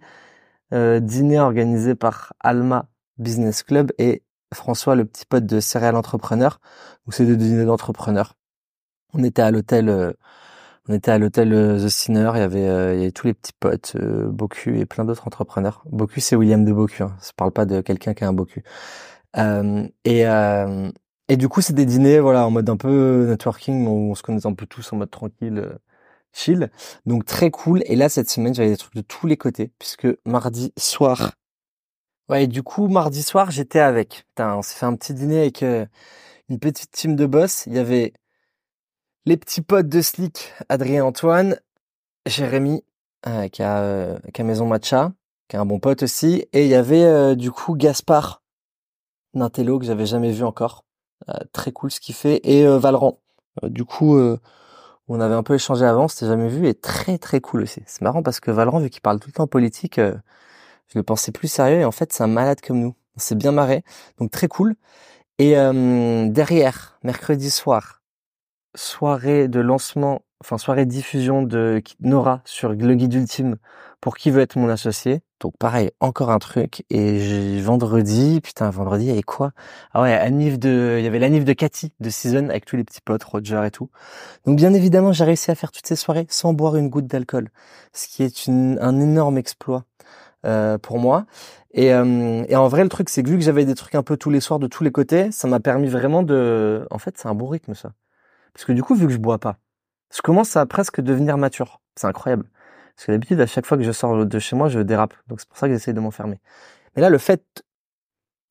euh, 0.73 1.01
dîner 1.01 1.39
organisé 1.41 1.95
par 1.95 2.33
Alma 2.41 2.89
Business 3.19 3.63
Club 3.63 3.93
et 3.99 4.23
François, 4.55 4.95
le 4.95 5.05
petit 5.05 5.27
pote 5.27 5.47
de 5.47 5.61
Serial 5.61 5.97
Entrepreneur. 5.97 6.61
Donc 7.07 7.15
c'est 7.15 7.27
des 7.27 7.37
dîners 7.37 7.65
d'entrepreneurs. 7.65 8.35
On 9.15 9.25
était 9.25 9.43
à 9.43 9.51
l'hôtel, 9.51 9.89
euh, 9.89 10.13
on 10.89 10.95
était 10.95 11.11
à 11.11 11.19
l'hôtel 11.19 11.53
euh, 11.53 11.85
The 11.85 11.89
Sinner. 11.89 12.33
Il 12.35 12.39
y 12.41 12.43
avait, 12.43 12.63
il 12.97 13.01
y 13.01 13.03
avait 13.03 13.13
tous 13.13 13.27
les 13.27 13.35
petits 13.35 13.53
potes, 13.59 13.97
Bocu 13.97 14.79
et 14.79 14.87
plein 14.87 15.05
d'autres 15.05 15.27
entrepreneurs. 15.27 15.83
Bocu, 15.91 16.21
c'est 16.21 16.37
William 16.37 16.65
de 16.65 16.73
Bocu. 16.73 17.03
Hein. 17.03 17.17
Ça 17.21 17.33
parle 17.37 17.53
pas 17.53 17.67
de 17.67 17.81
quelqu'un 17.81 18.15
qui 18.15 18.25
a 18.25 18.29
un 18.29 18.33
Bocu. 18.33 18.63
et 20.05 20.25
et 21.31 21.37
du 21.37 21.49
coup, 21.49 21.61
c'est 21.61 21.75
des 21.75 21.85
dîners, 21.85 22.21
voilà, 22.21 22.47
en 22.47 22.51
mode 22.51 22.71
un 22.71 22.79
peu 22.79 23.27
networking, 23.29 23.87
où 23.87 24.11
on 24.11 24.15
se 24.15 24.23
connaît 24.23 24.47
un 24.47 24.55
peu 24.55 24.65
tous 24.67 24.93
en 24.95 24.97
mode 24.97 25.11
tranquille 25.11 25.79
chill. 26.33 26.71
Donc 27.07 27.25
très 27.25 27.51
cool. 27.51 27.83
Et 27.87 27.97
là, 27.97 28.09
cette 28.09 28.31
semaine, 28.31 28.55
j'avais 28.55 28.71
des 28.71 28.77
trucs 28.77 28.95
de 28.95 29.01
tous 29.03 29.27
les 29.27 29.37
côtés, 29.37 29.71
puisque 29.79 30.09
mardi 30.25 30.73
soir. 30.79 31.33
Ouais, 32.29 32.47
du 32.47 32.63
coup, 32.63 32.89
mardi 32.89 33.23
soir, 33.23 33.51
j'étais 33.51 33.81
avec. 33.81 34.25
Putain, 34.29 34.57
on 34.57 34.63
s'est 34.63 34.79
fait 34.79 34.87
un 34.87 34.95
petit 34.97 35.15
dîner 35.15 35.41
avec 35.41 35.63
euh, 35.63 35.87
une 36.51 36.59
petite 36.59 36.91
team 36.91 37.17
de 37.17 37.25
boss. 37.25 37.65
Il 37.67 37.75
y 37.75 37.79
avait 37.79 38.13
les 39.25 39.39
petits 39.39 39.63
potes 39.63 39.89
de 39.89 40.03
Slick, 40.03 40.53
Adrien 40.69 41.05
Antoine, 41.05 41.59
Jérémy, 42.27 42.85
euh, 43.27 43.49
qui, 43.49 43.63
a, 43.63 43.79
euh, 43.79 44.19
qui 44.35 44.43
a 44.43 44.45
Maison 44.45 44.67
Matcha, 44.67 45.13
qui 45.49 45.57
est 45.57 45.59
un 45.59 45.65
bon 45.65 45.81
pote 45.81 46.03
aussi. 46.03 46.47
Et 46.53 46.65
il 46.65 46.69
y 46.69 46.75
avait 46.75 47.35
du 47.35 47.51
coup 47.51 47.75
Gaspard, 47.75 48.43
Nintello, 49.35 49.79
que 49.79 49.87
j'avais 49.87 50.07
jamais 50.07 50.33
vu 50.33 50.45
encore. 50.45 50.85
très 51.53 51.73
cool 51.73 51.91
ce 51.91 52.01
qu'il 52.01 52.15
fait. 52.15 52.41
Et 52.45 52.67
Valran. 52.67 53.19
du 53.63 53.85
coup, 53.87 54.19
on 55.09 55.21
avait 55.21 55.35
un 55.35 55.43
peu 55.43 55.55
échangé 55.55 55.85
avant, 55.85 56.09
c'était 56.09 56.27
jamais 56.27 56.49
vu, 56.49 56.69
et 56.69 56.75
très 56.75 57.19
très 57.19 57.41
cool 57.41 57.62
aussi. 57.62 57.83
C'est 57.87 58.03
marrant 58.03 58.23
parce 58.23 58.41
que 58.41 58.50
Valran, 58.50 58.81
vu 58.81 58.91
qu'il 58.91 59.03
parle 59.03 59.21
tout 59.21 59.29
le 59.29 59.33
temps 59.33 59.47
politique, 59.47 59.99
euh, 59.99 60.15
je 60.88 60.99
le 60.99 61.03
pensais 61.03 61.33
plus 61.33 61.49
sérieux, 61.49 61.81
et 61.81 61.85
en 61.85 61.93
fait 61.93 62.12
c'est 62.12 62.23
un 62.23 62.29
malade 62.29 62.61
comme 62.61 62.81
nous. 62.81 62.95
On 63.17 63.21
s'est 63.21 63.35
bien 63.35 63.53
marré, 63.53 63.85
donc 64.19 64.31
très 64.31 64.49
cool. 64.49 64.77
Et 65.38 65.59
euh, 65.59 66.29
derrière, 66.29 66.99
mercredi 67.05 67.50
soir, 67.50 68.03
soirée 68.75 69.49
de 69.49 69.61
lancement, 69.61 70.23
enfin 70.40 70.59
soirée 70.59 70.87
de 70.87 70.90
diffusion 70.90 71.42
de 71.42 71.83
Nora 72.00 72.40
sur 72.45 72.68
le 72.68 72.95
guide 72.95 73.14
ultime 73.14 73.57
pour 74.00 74.16
qui 74.16 74.30
veut 74.30 74.40
être 74.40 74.57
mon 74.57 74.68
associé. 74.68 75.21
Donc 75.40 75.57
pareil, 75.59 75.90
encore 76.00 76.30
un 76.30 76.38
truc. 76.38 76.85
Et 76.90 77.61
vendredi, 77.61 78.40
putain, 78.40 78.71
vendredi, 78.71 79.04
il 79.07 79.09
y 79.09 79.12
avait 79.12 79.23
quoi? 79.23 79.52
Ah 79.92 80.02
ouais, 80.02 80.12
anniv 80.12 80.59
de, 80.59 80.97
il 80.99 81.04
y 81.04 81.07
avait 81.07 81.18
l'anniv 81.18 81.45
de 81.45 81.52
Cathy 81.52 81.92
de 82.00 82.11
Season 82.11 82.49
avec 82.49 82.64
tous 82.64 82.76
les 82.76 82.85
petits 82.85 83.00
potes, 83.00 83.25
Roger 83.25 83.62
et 83.64 83.71
tout. 83.71 83.90
Donc 84.47 84.57
bien 84.57 84.75
évidemment, 84.75 85.12
j'ai 85.12 85.25
réussi 85.25 85.50
à 85.50 85.54
faire 85.54 85.73
toutes 85.73 85.87
ces 85.87 85.97
soirées 85.97 86.26
sans 86.28 86.52
boire 86.54 86.76
une 86.76 86.88
goutte 86.88 87.07
d'alcool, 87.07 87.50
ce 87.92 88.09
qui 88.09 88.23
est 88.23 88.47
une, 88.47 88.78
un 88.80 89.00
énorme 89.00 89.38
exploit 89.38 89.85
euh, 90.47 90.78
pour 90.78 90.99
moi. 90.99 91.26
Et, 91.73 91.92
euh, 91.92 92.45
et, 92.49 92.57
en 92.57 92.68
vrai, 92.68 92.83
le 92.83 92.88
truc, 92.88 93.09
c'est 93.09 93.23
que 93.23 93.28
vu 93.28 93.37
que 93.38 93.45
j'avais 93.45 93.64
des 93.64 93.75
trucs 93.75 93.95
un 93.95 94.02
peu 94.02 94.16
tous 94.16 94.30
les 94.30 94.40
soirs 94.40 94.59
de 94.59 94.66
tous 94.66 94.85
les 94.85 94.92
côtés, 94.92 95.30
ça 95.33 95.49
m'a 95.49 95.61
permis 95.61 95.88
vraiment 95.88 96.23
de. 96.23 96.87
En 96.90 96.99
fait, 96.99 97.18
c'est 97.18 97.28
un 97.28 97.35
bon 97.35 97.47
rythme 97.49 97.75
ça. 97.75 97.92
Parce 98.54 98.64
que 98.64 98.73
du 98.73 98.83
coup, 98.83 98.95
vu 98.95 99.07
que 99.07 99.12
je 99.12 99.18
bois 99.18 99.38
pas, 99.38 99.59
je 100.15 100.23
commence 100.23 100.57
à 100.57 100.67
presque 100.67 101.00
devenir 101.00 101.38
mature. 101.38 101.81
C'est 101.97 102.07
incroyable. 102.07 102.45
Parce 102.97 103.07
que 103.07 103.12
d'habitude, 103.12 103.41
à 103.41 103.47
chaque 103.47 103.67
fois 103.67 103.77
que 103.77 103.85
je 103.85 103.93
sors 103.93 104.27
de 104.27 104.38
chez 104.38 104.57
moi, 104.57 104.69
je 104.69 104.81
dérape. 104.81 105.15
Donc 105.29 105.41
c'est 105.41 105.49
pour 105.49 105.59
ça 105.59 105.69
que 105.69 105.75
j'essaie 105.75 105.93
de 105.93 106.00
m'enfermer. 106.00 106.41
Mais 106.97 107.03
là, 107.03 107.11
le 107.11 107.19
fait 107.19 107.65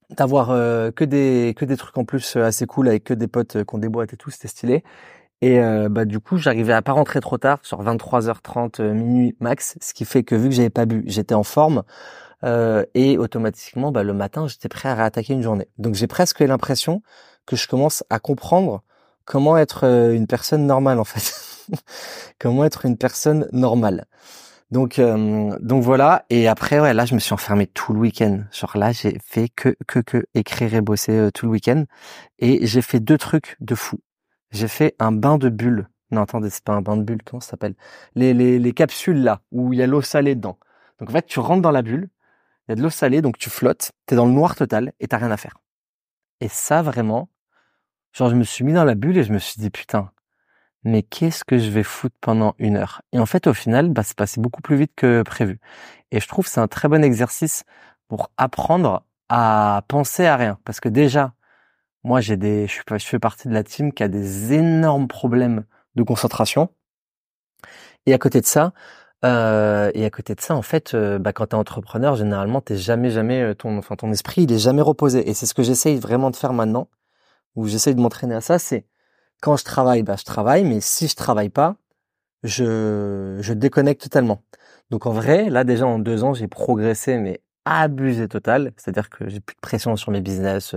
d'avoir 0.10 0.52
euh, 0.52 0.92
que 0.92 1.04
des 1.04 1.54
que 1.58 1.66
des 1.66 1.78
trucs 1.78 1.98
en 1.98 2.06
plus 2.06 2.38
euh, 2.38 2.46
assez 2.46 2.66
cool 2.66 2.88
avec 2.88 3.04
que 3.04 3.14
des 3.14 3.28
potes 3.28 3.58
euh, 3.58 3.66
des 3.74 3.90
boîtes 3.90 4.14
et 4.14 4.18
tout, 4.18 4.30
c'était 4.32 4.48
stylé. 4.48 4.84
Et 5.42 5.60
bah 5.90 6.06
du 6.06 6.20
coup, 6.20 6.38
j'arrivais 6.38 6.74
à 6.74 6.82
pas 6.82 6.94
rentrer 6.94 7.20
trop 7.20 7.38
tard, 7.38 7.60
sur 7.62 7.84
23h30 7.84 8.82
euh, 8.82 8.94
minuit 8.94 9.36
max, 9.40 9.78
ce 9.80 9.94
qui 9.94 10.04
fait 10.04 10.24
que 10.24 10.34
vu 10.34 10.50
que 10.50 10.56
j'avais 10.56 10.72
pas 10.72 10.88
bu, 10.88 11.04
j'étais 11.06 11.36
en 11.36 11.44
forme 11.44 11.84
et 12.44 13.18
automatiquement, 13.20 13.92
bah, 13.92 14.04
le 14.04 14.14
matin, 14.14 14.48
j'étais 14.48 14.70
prêt 14.70 14.90
à 14.90 14.96
réattaquer 14.96 15.34
une 15.34 15.44
journée. 15.44 15.68
Donc 15.78 15.94
j'ai 15.94 16.08
presque 16.08 16.40
l'impression 16.40 17.04
que 17.46 17.56
je 17.56 17.68
commence 17.68 18.04
à 18.10 18.20
comprendre 18.20 18.84
comment 19.26 19.58
être 19.60 19.84
une 19.86 20.26
personne 20.26 20.66
normale 20.66 21.00
en 21.00 21.04
fait, 21.04 21.22
comment 22.40 22.64
être 22.66 22.86
une 22.86 22.98
personne 22.98 23.48
normale. 23.52 24.06
Donc 24.72 25.00
donc 25.00 25.84
voilà. 25.84 26.26
Et 26.30 26.48
après 26.48 26.80
ouais, 26.80 26.94
là, 26.94 27.06
je 27.06 27.16
me 27.16 27.20
suis 27.20 27.34
enfermé 27.34 27.68
tout 27.68 27.94
le 27.94 28.00
week-end. 28.00 28.44
Genre 28.52 28.78
là, 28.78 28.92
j'ai 28.92 29.18
fait 29.24 29.50
que 29.50 29.76
que 29.88 30.00
que 30.00 30.26
écrire 30.34 30.74
et 30.74 30.82
bosser 30.82 31.30
tout 31.34 31.46
le 31.46 31.54
week-end 31.54 31.86
et 32.40 32.66
j'ai 32.68 32.82
fait 32.82 33.00
deux 33.00 33.18
trucs 33.18 33.56
de 33.62 33.76
fou. 33.76 34.00
J'ai 34.52 34.68
fait 34.68 34.96
un 35.00 35.12
bain 35.12 35.38
de 35.38 35.50
bulles. 35.50 35.88
Non, 36.12 36.22
attendez, 36.22 36.50
c'est 36.50 36.64
pas 36.64 36.74
un 36.74 36.82
bain 36.82 36.98
de 36.98 37.04
bulles, 37.04 37.22
comment 37.24 37.42
ça 37.42 37.52
s'appelle? 37.52 37.76
Les, 38.16 38.34
les, 38.34 38.60
les 38.60 38.74
capsules 38.74 39.22
là, 39.24 39.42
où 39.52 39.74
il 39.74 39.80
y 39.80 39.84
a 39.84 39.88
l'eau 39.88 40.02
salée 40.02 40.36
dedans. 40.36 40.58
Donc 41.00 41.10
en 41.10 41.14
fait, 41.14 41.26
tu 41.26 41.40
rentres 41.40 41.62
dans 41.62 41.72
la 41.72 41.82
bulle, 41.82 42.10
il 42.68 42.72
y 42.72 42.74
a 42.74 42.76
de 42.76 42.82
l'eau 42.82 42.90
salée, 42.90 43.22
donc 43.22 43.38
tu 43.38 43.50
flottes, 43.50 43.92
t'es 44.06 44.16
dans 44.16 44.26
le 44.26 44.32
noir 44.32 44.56
total 44.56 44.94
et 45.00 45.08
t'as 45.08 45.18
rien 45.18 45.32
à 45.32 45.38
faire. 45.38 45.58
Et 46.42 46.48
ça, 46.50 46.82
vraiment, 46.82 47.30
genre 48.14 48.30
je 48.30 48.36
me 48.36 48.44
suis 48.44 48.64
mis 48.64 48.74
dans 48.74 48.86
la 48.86 48.96
bulle 48.96 49.18
et 49.18 49.24
je 49.24 49.34
me 49.34 49.40
suis 49.40 49.60
dit, 49.62 49.70
putain, 49.70 50.12
mais 50.84 51.04
qu'est-ce 51.04 51.44
que 51.44 51.58
je 51.58 51.70
vais 51.70 51.84
foutre 51.84 52.16
pendant 52.22 52.56
une 52.60 52.78
heure? 52.78 53.02
Et 53.14 53.20
en 53.20 53.26
fait, 53.26 53.48
au 53.48 53.54
final, 53.54 53.90
bah, 53.90 54.04
c'est 54.04 54.18
passé 54.18 54.40
beaucoup 54.42 54.62
plus 54.62 54.78
vite 54.78 54.94
que 54.96 55.22
prévu. 55.24 55.60
Et 56.12 56.20
je 56.20 56.28
trouve 56.28 56.46
que 56.46 56.52
c'est 56.52 56.62
un 56.62 56.68
très 56.68 56.88
bon 56.88 57.04
exercice 57.04 57.64
pour 58.08 58.32
apprendre 58.38 59.06
à 59.30 59.84
penser 59.88 60.26
à 60.26 60.38
rien. 60.38 60.60
Parce 60.66 60.80
que 60.80 60.90
déjà, 60.90 61.34
moi, 62.04 62.22
j'ai 62.22 62.38
des, 62.38 62.68
je, 62.68 62.82
je 62.98 63.06
fais 63.06 63.20
partie 63.20 63.48
de 63.50 63.54
la 63.54 63.64
team 63.64 63.92
qui 63.94 64.04
a 64.04 64.08
des 64.08 64.54
énormes 64.54 65.08
problèmes 65.08 65.66
de 65.96 66.04
concentration. 66.04 66.70
Et 68.06 68.14
à 68.14 68.18
côté 68.18 68.40
de 68.42 68.46
ça, 68.46 68.74
euh, 69.26 69.92
et 69.94 70.06
à 70.06 70.10
côté 70.10 70.36
de 70.36 70.42
ça, 70.42 70.56
en 70.56 70.62
fait, 70.62 70.94
euh, 70.94 71.20
bah, 71.20 71.34
quand 71.34 71.48
t'es 71.48 71.56
entrepreneur, 71.56 72.16
généralement, 72.16 72.62
t'es 72.62 72.78
jamais, 72.78 73.10
jamais 73.10 73.42
euh, 73.42 73.54
ton, 73.56 73.78
enfin, 73.78 73.96
ton 73.96 74.12
esprit, 74.12 74.44
il 74.44 74.52
est 74.54 74.60
jamais 74.60 74.82
reposé. 74.82 75.30
Et 75.30 75.34
c'est 75.34 75.46
ce 75.46 75.54
que 75.54 75.64
j'essaye 75.64 75.98
vraiment 76.00 76.32
de 76.32 76.36
faire 76.36 76.54
maintenant, 76.54 76.90
où 77.56 77.68
j'essaye 77.68 77.96
de 77.96 78.02
m'entraîner 78.02 78.36
à 78.36 78.42
ça. 78.42 78.60
C'est 78.60 78.86
quand 79.42 79.58
je 79.58 79.64
travaille, 79.64 80.04
bah, 80.04 80.16
je 80.18 80.24
travaille, 80.26 80.64
mais 80.64 80.82
si 80.82 81.08
je 81.08 81.16
travaille 81.16 81.50
pas, 81.50 81.76
je, 82.44 83.38
je 83.42 83.54
déconnecte 83.54 84.02
totalement. 84.04 84.44
Donc 84.90 85.06
en 85.06 85.12
vrai, 85.12 85.50
là 85.50 85.64
déjà 85.64 85.86
en 85.88 86.00
deux 86.00 86.24
ans, 86.24 86.34
j'ai 86.34 86.48
progressé, 86.48 87.18
mais 87.18 87.42
abusé 87.66 88.28
total, 88.30 88.72
c'est-à-dire 88.78 89.10
que 89.10 89.28
j'ai 89.30 89.42
plus 89.42 89.56
de 89.56 89.60
pression 89.60 89.96
sur 89.98 90.12
mes 90.12 90.22
business. 90.22 90.76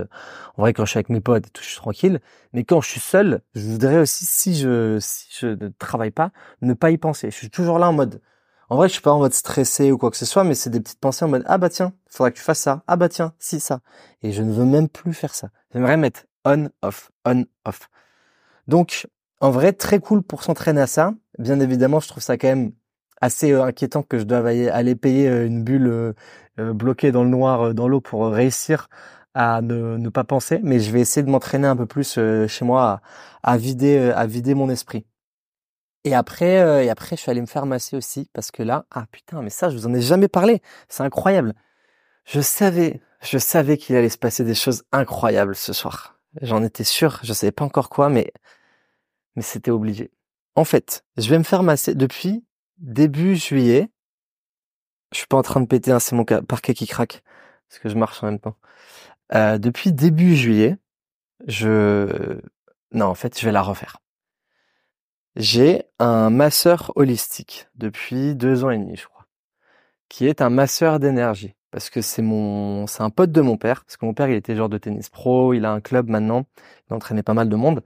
En 0.57 0.63
vrai, 0.63 0.73
quand 0.73 0.85
je 0.85 0.91
suis 0.91 0.97
avec 0.97 1.09
mes 1.09 1.21
potes 1.21 1.47
et 1.47 1.49
tout, 1.49 1.63
je 1.63 1.69
suis 1.69 1.77
tranquille. 1.77 2.19
Mais 2.53 2.63
quand 2.65 2.81
je 2.81 2.89
suis 2.89 2.99
seul, 2.99 3.41
je 3.55 3.61
voudrais 3.61 3.99
aussi, 3.99 4.25
si 4.25 4.55
je 4.55 4.97
si 4.99 5.27
je 5.39 5.47
ne 5.47 5.69
travaille 5.69 6.11
pas, 6.11 6.31
ne 6.61 6.73
pas 6.73 6.91
y 6.91 6.97
penser. 6.97 7.31
Je 7.31 7.35
suis 7.37 7.49
toujours 7.49 7.79
là 7.79 7.89
en 7.89 7.93
mode. 7.93 8.21
En 8.69 8.75
vrai, 8.77 8.87
je 8.87 8.93
suis 8.93 9.01
pas 9.01 9.11
en 9.11 9.19
mode 9.19 9.33
stressé 9.33 9.91
ou 9.91 9.97
quoi 9.97 10.11
que 10.11 10.17
ce 10.17 10.25
soit, 10.25 10.43
mais 10.43 10.55
c'est 10.55 10.69
des 10.69 10.79
petites 10.81 10.99
pensées 10.99 11.25
en 11.25 11.29
mode 11.29 11.43
ah 11.45 11.57
bah 11.57 11.69
tiens, 11.69 11.93
faudrait 12.09 12.31
que 12.31 12.37
tu 12.37 12.43
fasses 12.43 12.59
ça. 12.59 12.83
Ah 12.87 12.95
bah 12.97 13.09
tiens, 13.09 13.33
si 13.39 13.59
ça. 13.59 13.81
Et 14.23 14.31
je 14.31 14.41
ne 14.43 14.51
veux 14.51 14.65
même 14.65 14.89
plus 14.89 15.13
faire 15.13 15.35
ça. 15.35 15.49
J'aimerais 15.73 15.97
mettre 15.97 16.25
on 16.45 16.69
off, 16.81 17.11
on 17.25 17.45
off. 17.65 17.89
Donc 18.67 19.07
en 19.41 19.49
vrai, 19.49 19.73
très 19.73 19.99
cool 19.99 20.21
pour 20.21 20.43
s'entraîner 20.43 20.81
à 20.81 20.87
ça. 20.87 21.13
Bien 21.39 21.59
évidemment, 21.59 21.99
je 21.99 22.07
trouve 22.07 22.21
ça 22.21 22.37
quand 22.37 22.47
même 22.47 22.73
assez 23.21 23.51
euh, 23.51 23.63
inquiétant 23.63 24.03
que 24.03 24.19
je 24.19 24.23
doive 24.23 24.45
aller 24.45 24.95
payer 24.95 25.27
euh, 25.27 25.47
une 25.47 25.63
bulle 25.63 25.87
euh, 26.59 26.73
bloquée 26.73 27.11
dans 27.11 27.23
le 27.23 27.29
noir, 27.29 27.73
dans 27.73 27.87
l'eau 27.87 28.01
pour 28.01 28.27
réussir 28.27 28.87
à 29.33 29.61
ne, 29.61 30.09
pas 30.09 30.23
penser. 30.23 30.59
Mais 30.63 30.79
je 30.79 30.91
vais 30.91 31.01
essayer 31.01 31.23
de 31.23 31.31
m'entraîner 31.31 31.67
un 31.67 31.75
peu 31.75 31.87
plus 31.87 32.19
chez 32.47 32.65
moi 32.65 33.01
à, 33.43 33.57
vider, 33.57 34.11
à 34.15 34.27
vider 34.27 34.53
mon 34.53 34.69
esprit. 34.69 35.05
Et 36.03 36.13
après, 36.13 36.85
et 36.85 36.89
après, 36.89 37.15
je 37.15 37.21
suis 37.21 37.31
allé 37.31 37.41
me 37.41 37.45
faire 37.45 37.65
masser 37.65 37.95
aussi 37.95 38.29
parce 38.33 38.51
que 38.51 38.61
là, 38.61 38.85
ah 38.91 39.05
putain, 39.11 39.41
mais 39.41 39.49
ça, 39.49 39.69
je 39.69 39.77
vous 39.77 39.87
en 39.87 39.93
ai 39.93 40.01
jamais 40.01 40.27
parlé. 40.27 40.61
C'est 40.89 41.03
incroyable. 41.03 41.53
Je 42.25 42.41
savais, 42.41 43.01
je 43.21 43.37
savais 43.37 43.77
qu'il 43.77 43.95
allait 43.95 44.09
se 44.09 44.17
passer 44.17 44.43
des 44.43 44.55
choses 44.55 44.83
incroyables 44.91 45.55
ce 45.55 45.73
soir. 45.73 46.20
J'en 46.41 46.63
étais 46.63 46.83
sûr. 46.83 47.19
Je 47.23 47.33
savais 47.33 47.51
pas 47.51 47.65
encore 47.65 47.89
quoi, 47.89 48.09
mais 48.09 48.31
mais 49.35 49.41
c'était 49.41 49.71
obligé. 49.71 50.11
En 50.55 50.65
fait, 50.65 51.05
je 51.17 51.29
vais 51.29 51.37
me 51.37 51.43
faire 51.43 51.63
masser 51.63 51.95
depuis 51.95 52.45
début 52.77 53.35
juillet. 53.35 53.89
Je 55.11 55.19
suis 55.19 55.27
pas 55.27 55.37
en 55.37 55.41
train 55.41 55.61
de 55.61 55.65
péter, 55.67 55.91
hein, 55.91 55.99
c'est 55.99 56.15
mon 56.15 56.25
parquet 56.25 56.73
qui 56.73 56.87
craque 56.87 57.23
parce 57.69 57.79
que 57.79 57.89
je 57.89 57.95
marche 57.95 58.23
en 58.23 58.27
même 58.27 58.39
temps. 58.39 58.57
Euh, 59.33 59.57
depuis 59.57 59.93
début 59.93 60.35
juillet, 60.35 60.77
je 61.47 62.39
non 62.93 63.07
en 63.07 63.15
fait 63.15 63.39
je 63.39 63.45
vais 63.45 63.51
la 63.51 63.61
refaire. 63.61 63.97
J'ai 65.35 65.83
un 65.99 66.29
masseur 66.29 66.91
holistique 66.95 67.67
depuis 67.75 68.35
deux 68.35 68.65
ans 68.65 68.69
et 68.71 68.77
demi, 68.77 68.97
je 68.97 69.05
crois, 69.07 69.25
qui 70.09 70.27
est 70.27 70.41
un 70.41 70.49
masseur 70.49 70.99
d'énergie 70.99 71.55
parce 71.71 71.89
que 71.89 72.01
c'est 72.01 72.21
mon, 72.21 72.85
c'est 72.87 73.01
un 73.01 73.09
pote 73.09 73.31
de 73.31 73.41
mon 73.41 73.57
père, 73.57 73.83
parce 73.85 73.97
que 73.97 74.05
mon 74.05 74.13
père 74.13 74.27
il 74.29 74.35
était 74.35 74.55
joueur 74.55 74.69
de 74.69 74.77
tennis 74.77 75.09
pro, 75.09 75.53
il 75.53 75.65
a 75.65 75.71
un 75.71 75.81
club 75.81 76.09
maintenant, 76.09 76.45
il 76.89 76.93
entraînait 76.93 77.23
pas 77.23 77.33
mal 77.33 77.49
de 77.49 77.55
monde, 77.55 77.81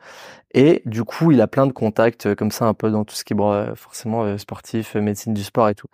et 0.53 0.81
du 0.85 1.03
coup 1.03 1.31
il 1.31 1.41
a 1.41 1.47
plein 1.47 1.67
de 1.67 1.71
contacts 1.71 2.25
euh, 2.25 2.35
comme 2.35 2.51
ça 2.51 2.65
un 2.65 2.73
peu 2.73 2.89
dans 2.91 3.05
tout 3.05 3.15
ce 3.15 3.23
qui 3.23 3.33
est 3.33 3.39
euh, 3.39 3.75
forcément 3.75 4.23
euh, 4.23 4.37
sportif, 4.37 4.95
médecine 4.95 5.33
du 5.33 5.43
sport 5.43 5.69
et 5.69 5.75
tout. 5.75 5.87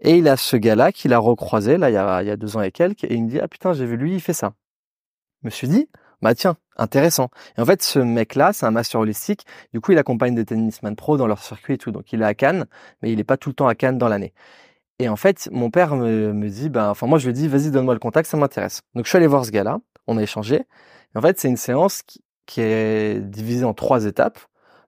Et 0.00 0.18
il 0.18 0.28
a 0.28 0.36
ce 0.36 0.56
gars-là 0.56 0.92
qu'il 0.92 1.12
a 1.12 1.18
recroisé 1.18 1.76
là 1.78 1.90
il 1.90 1.94
y 1.94 1.96
a, 1.96 2.22
il 2.22 2.28
y 2.28 2.30
a 2.30 2.36
deux 2.36 2.56
ans 2.56 2.62
et 2.62 2.72
quelques, 2.72 3.04
et 3.04 3.14
il 3.14 3.24
me 3.24 3.28
dit 3.30 3.40
ah 3.40 3.48
putain 3.48 3.72
j'ai 3.72 3.86
vu 3.86 3.96
lui 3.96 4.14
il 4.14 4.20
fait 4.20 4.32
ça. 4.32 4.54
Je 5.42 5.48
me 5.48 5.50
suis 5.50 5.68
dit 5.68 5.88
bah 6.22 6.34
tiens 6.34 6.56
intéressant. 6.76 7.30
Et 7.56 7.60
en 7.60 7.64
fait 7.66 7.82
ce 7.82 7.98
mec-là 8.00 8.52
c'est 8.52 8.66
un 8.66 8.70
master 8.72 9.00
holistique, 9.00 9.46
du 9.72 9.80
coup 9.80 9.92
il 9.92 9.98
accompagne 9.98 10.34
des 10.34 10.44
tennisman 10.44 10.96
pro 10.96 11.16
dans 11.16 11.26
leur 11.26 11.42
circuit 11.42 11.74
et 11.74 11.78
tout, 11.78 11.92
donc 11.92 12.12
il 12.12 12.22
est 12.22 12.24
à 12.24 12.34
Cannes, 12.34 12.66
mais 13.02 13.12
il 13.12 13.20
est 13.20 13.24
pas 13.24 13.36
tout 13.36 13.50
le 13.50 13.54
temps 13.54 13.68
à 13.68 13.74
Cannes 13.74 13.98
dans 13.98 14.08
l'année. 14.08 14.32
Et 14.98 15.08
en 15.08 15.16
fait, 15.16 15.48
mon 15.52 15.70
père 15.70 15.94
me, 15.96 16.32
me 16.32 16.48
dit, 16.48 16.68
bah, 16.70 16.90
enfin, 16.90 17.06
moi, 17.06 17.18
je 17.18 17.26
lui 17.26 17.32
dis, 17.32 17.48
vas-y, 17.48 17.70
donne-moi 17.70 17.94
le 17.94 18.00
contact, 18.00 18.28
ça 18.28 18.36
m'intéresse. 18.36 18.82
Donc, 18.94 19.04
je 19.04 19.10
suis 19.10 19.16
allé 19.16 19.26
voir 19.28 19.44
ce 19.44 19.50
gars-là, 19.50 19.78
on 20.06 20.18
a 20.18 20.22
échangé. 20.22 20.56
Et 20.56 21.18
en 21.18 21.20
fait, 21.20 21.38
c'est 21.38 21.48
une 21.48 21.56
séance 21.56 22.02
qui, 22.02 22.22
qui, 22.46 22.60
est 22.60 23.20
divisée 23.20 23.64
en 23.64 23.74
trois 23.74 24.06
étapes. 24.06 24.40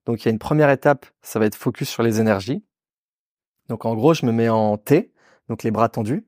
Donc, 0.07 0.23
il 0.23 0.27
y 0.27 0.29
a 0.29 0.33
une 0.33 0.38
première 0.38 0.70
étape, 0.70 1.07
ça 1.23 1.38
va 1.38 1.46
être 1.46 1.55
focus 1.55 1.88
sur 1.88 2.03
les 2.03 2.20
énergies. 2.20 2.64
Donc, 3.68 3.85
en 3.85 3.94
gros, 3.94 4.14
je 4.14 4.27
me 4.27 4.33
mets 4.33 4.49
en 4.49 4.77
T, 4.79 5.12
donc 5.49 5.62
les 5.62 5.70
bras 5.70 5.88
tendus. 5.88 6.27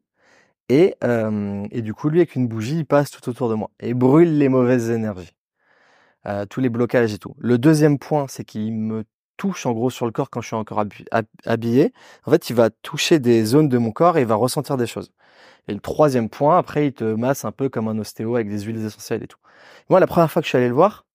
Et, 0.68 0.94
euh, 1.02 1.66
et 1.72 1.82
du 1.82 1.92
coup, 1.92 2.08
lui, 2.08 2.20
avec 2.20 2.36
une 2.36 2.46
bougie, 2.48 2.78
il 2.78 2.86
passe 2.86 3.10
tout 3.10 3.28
autour 3.28 3.48
de 3.48 3.54
moi 3.54 3.70
et 3.80 3.94
brûle 3.94 4.38
les 4.38 4.48
mauvaises 4.48 4.90
énergies. 4.90 5.34
Euh, 6.26 6.46
tous 6.46 6.60
les 6.60 6.68
blocages 6.68 7.12
et 7.12 7.18
tout. 7.18 7.34
Le 7.38 7.58
deuxième 7.58 7.98
point, 7.98 8.26
c'est 8.28 8.44
qu'il 8.44 8.72
me 8.72 9.04
touche 9.36 9.66
en 9.66 9.72
gros 9.72 9.90
sur 9.90 10.06
le 10.06 10.12
corps 10.12 10.30
quand 10.30 10.40
je 10.40 10.48
suis 10.48 10.56
encore 10.56 10.84
habillé, 11.44 11.92
en 12.26 12.30
fait, 12.30 12.50
il 12.50 12.56
va 12.56 12.70
toucher 12.70 13.18
des 13.18 13.44
zones 13.44 13.68
de 13.68 13.78
mon 13.78 13.92
corps 13.92 14.18
et 14.18 14.22
il 14.22 14.26
va 14.26 14.34
ressentir 14.34 14.76
des 14.76 14.86
choses. 14.86 15.12
Et 15.68 15.74
le 15.74 15.80
troisième 15.80 16.28
point, 16.28 16.58
après, 16.58 16.88
il 16.88 16.92
te 16.92 17.04
masse 17.04 17.44
un 17.44 17.52
peu 17.52 17.68
comme 17.68 17.88
un 17.88 17.98
ostéo 17.98 18.34
avec 18.36 18.48
des 18.48 18.60
huiles 18.60 18.84
essentielles 18.84 19.22
et 19.22 19.28
tout. 19.28 19.38
Moi, 19.90 20.00
la 20.00 20.06
première 20.06 20.30
fois 20.30 20.42
que 20.42 20.46
je 20.46 20.50
suis 20.50 20.58
allé 20.58 20.68
le 20.68 20.74
voir, 20.74 21.06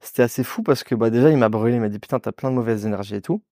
c'était 0.00 0.22
assez 0.22 0.44
fou 0.44 0.62
parce 0.62 0.84
que 0.84 0.94
bah 0.94 1.10
déjà, 1.10 1.30
il 1.30 1.38
m'a 1.38 1.48
brûlé, 1.48 1.76
il 1.76 1.80
m'a 1.80 1.88
dit 1.88 1.98
putain, 1.98 2.20
t'as 2.20 2.32
plein 2.32 2.50
de 2.50 2.56
mauvaises 2.56 2.86
énergies 2.86 3.16
et 3.16 3.22
tout. 3.22 3.42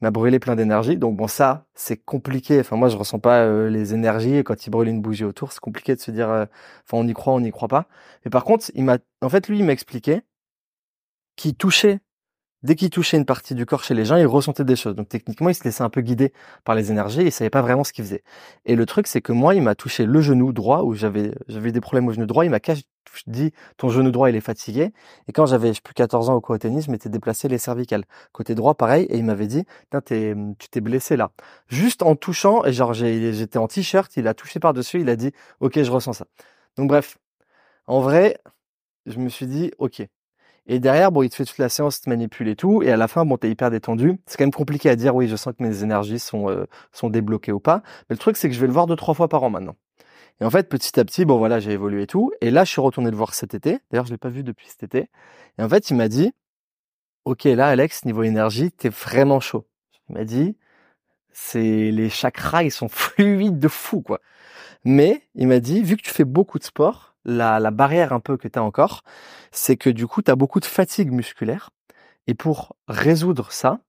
Il 0.00 0.04
m'a 0.04 0.10
brûlé 0.10 0.38
plein 0.40 0.56
d'énergie. 0.56 0.96
Donc 0.96 1.16
bon, 1.16 1.28
ça, 1.28 1.66
c'est 1.74 1.96
compliqué. 1.96 2.60
Enfin, 2.60 2.76
moi, 2.76 2.88
je 2.88 2.96
ressens 2.96 3.20
pas 3.20 3.44
euh, 3.44 3.70
les 3.70 3.94
énergies. 3.94 4.36
Et 4.36 4.44
quand 4.44 4.66
il 4.66 4.70
brûle 4.70 4.88
une 4.88 5.00
bougie 5.00 5.24
autour, 5.24 5.52
c'est 5.52 5.60
compliqué 5.60 5.94
de 5.94 6.00
se 6.00 6.10
dire, 6.10 6.28
euh, 6.30 6.46
enfin, 6.86 7.02
on 7.04 7.06
y 7.08 7.14
croit, 7.14 7.32
on 7.34 7.40
n'y 7.40 7.52
croit 7.52 7.68
pas. 7.68 7.86
Mais 8.24 8.30
par 8.30 8.44
contre, 8.44 8.70
il 8.74 8.84
m'a, 8.84 8.98
en 9.22 9.28
fait, 9.28 9.48
lui, 9.48 9.58
il 9.60 9.64
m'a 9.64 9.72
expliqué 9.72 10.22
qu'il 11.36 11.54
touchait 11.54 12.00
dès 12.64 12.74
qu'il 12.74 12.90
touchait 12.90 13.16
une 13.16 13.26
partie 13.26 13.54
du 13.54 13.66
corps 13.66 13.84
chez 13.84 13.94
les 13.94 14.04
gens, 14.04 14.16
il 14.16 14.26
ressentait 14.26 14.64
des 14.64 14.76
choses. 14.76 14.96
Donc 14.96 15.08
techniquement, 15.08 15.50
il 15.50 15.54
se 15.54 15.62
laissait 15.64 15.84
un 15.84 15.90
peu 15.90 16.00
guider 16.00 16.32
par 16.64 16.74
les 16.74 16.90
énergies 16.90 17.22
il 17.22 17.32
savait 17.32 17.50
pas 17.50 17.62
vraiment 17.62 17.84
ce 17.84 17.92
qu'il 17.92 18.04
faisait. 18.04 18.24
Et 18.64 18.74
le 18.74 18.86
truc, 18.86 19.06
c'est 19.06 19.20
que 19.20 19.32
moi, 19.32 19.54
il 19.54 19.62
m'a 19.62 19.74
touché 19.74 20.06
le 20.06 20.20
genou 20.20 20.52
droit 20.52 20.82
où 20.82 20.94
j'avais 20.94 21.32
j'avais 21.48 21.72
des 21.72 21.80
problèmes 21.80 22.08
au 22.08 22.12
genou 22.12 22.26
droit. 22.26 22.44
Il 22.44 22.50
m'a 22.50 22.60
dit 23.26 23.52
ton 23.76 23.88
genou 23.88 24.10
droit 24.10 24.30
il 24.30 24.36
est 24.36 24.40
fatigué. 24.40 24.92
Et 25.28 25.32
quand 25.32 25.46
j'avais 25.46 25.72
plus 25.72 25.94
14 25.94 26.30
ans 26.30 26.34
au 26.34 26.40
cours 26.40 26.54
au 26.54 26.58
tennis, 26.58 26.86
je 26.86 26.90
m'étais 26.90 27.08
déplacé 27.08 27.48
les 27.48 27.58
cervicales 27.58 28.04
côté 28.32 28.54
droit 28.54 28.74
pareil 28.74 29.06
et 29.10 29.18
il 29.18 29.24
m'avait 29.24 29.46
dit 29.46 29.64
t'es 30.04 30.34
tu 30.58 30.68
t'es 30.68 30.80
blessé 30.80 31.16
là. 31.16 31.30
Juste 31.68 32.02
en 32.02 32.16
touchant 32.16 32.64
et 32.64 32.72
genre 32.72 32.94
j'étais 32.94 33.58
en 33.58 33.68
t-shirt, 33.68 34.16
il 34.16 34.28
a 34.28 34.34
touché 34.34 34.60
par 34.60 34.72
dessus, 34.74 35.00
il 35.00 35.08
a 35.08 35.16
dit 35.16 35.32
ok 35.60 35.82
je 35.82 35.90
ressens 35.90 36.14
ça. 36.14 36.26
Donc 36.76 36.88
bref, 36.88 37.18
en 37.86 38.00
vrai, 38.00 38.38
je 39.06 39.18
me 39.18 39.28
suis 39.28 39.46
dit 39.46 39.70
ok 39.78 40.06
et 40.66 40.80
derrière, 40.80 41.12
bon, 41.12 41.22
il 41.22 41.28
te 41.28 41.34
fait 41.36 41.44
toute 41.44 41.58
la 41.58 41.68
séance, 41.68 41.98
il 41.98 42.02
te 42.02 42.08
manipule 42.08 42.48
et 42.48 42.56
tout. 42.56 42.82
Et 42.82 42.90
à 42.90 42.96
la 42.96 43.06
fin, 43.06 43.24
bon, 43.26 43.36
t'es 43.36 43.50
hyper 43.50 43.70
détendu. 43.70 44.18
C'est 44.26 44.38
quand 44.38 44.44
même 44.44 44.52
compliqué 44.52 44.88
à 44.88 44.96
dire, 44.96 45.14
oui, 45.14 45.28
je 45.28 45.36
sens 45.36 45.52
que 45.56 45.62
mes 45.62 45.82
énergies 45.82 46.18
sont, 46.18 46.48
euh, 46.48 46.66
sont 46.92 47.10
débloquées 47.10 47.52
ou 47.52 47.60
pas. 47.60 47.82
Mais 48.08 48.14
le 48.14 48.18
truc, 48.18 48.36
c'est 48.36 48.48
que 48.48 48.54
je 48.54 48.60
vais 48.60 48.66
le 48.66 48.72
voir 48.72 48.86
deux, 48.86 48.96
trois 48.96 49.14
fois 49.14 49.28
par 49.28 49.42
an 49.42 49.50
maintenant. 49.50 49.76
Et 50.40 50.44
en 50.44 50.50
fait, 50.50 50.68
petit 50.68 50.98
à 50.98 51.04
petit, 51.04 51.24
bon, 51.26 51.38
voilà, 51.38 51.60
j'ai 51.60 51.72
évolué 51.72 52.02
et 52.02 52.06
tout. 52.06 52.32
Et 52.40 52.50
là, 52.50 52.64
je 52.64 52.70
suis 52.70 52.80
retourné 52.80 53.10
le 53.10 53.16
voir 53.16 53.34
cet 53.34 53.54
été. 53.54 53.78
D'ailleurs, 53.90 54.06
je 54.06 54.12
l'ai 54.12 54.18
pas 54.18 54.30
vu 54.30 54.42
depuis 54.42 54.68
cet 54.68 54.82
été. 54.82 55.10
Et 55.58 55.62
en 55.62 55.68
fait, 55.68 55.90
il 55.90 55.96
m'a 55.96 56.08
dit, 56.08 56.32
OK, 57.24 57.44
là, 57.44 57.68
Alex, 57.68 58.04
niveau 58.06 58.22
énergie, 58.22 58.72
t'es 58.72 58.88
vraiment 58.88 59.40
chaud. 59.40 59.66
Il 60.08 60.14
m'a 60.14 60.24
dit, 60.24 60.56
c'est 61.32 61.90
les 61.90 62.08
chakras, 62.08 62.62
ils 62.64 62.70
sont 62.70 62.88
fluides 62.90 63.58
de 63.58 63.68
fou, 63.68 64.00
quoi. 64.00 64.20
Mais 64.84 65.22
il 65.34 65.48
m'a 65.48 65.60
dit, 65.60 65.82
vu 65.82 65.96
que 65.96 66.02
tu 66.02 66.10
fais 66.10 66.24
beaucoup 66.24 66.58
de 66.58 66.64
sport, 66.64 67.13
la, 67.24 67.60
la 67.60 67.70
barrière 67.70 68.12
un 68.12 68.20
peu 68.20 68.36
que 68.36 68.48
tu 68.48 68.58
as 68.58 68.62
encore, 68.62 69.02
c'est 69.52 69.76
que 69.76 69.90
du 69.90 70.06
coup, 70.06 70.22
tu 70.22 70.30
as 70.30 70.36
beaucoup 70.36 70.60
de 70.60 70.64
fatigue 70.64 71.12
musculaire. 71.12 71.70
Et 72.26 72.34
pour 72.34 72.76
résoudre 72.88 73.52
ça, 73.52 73.80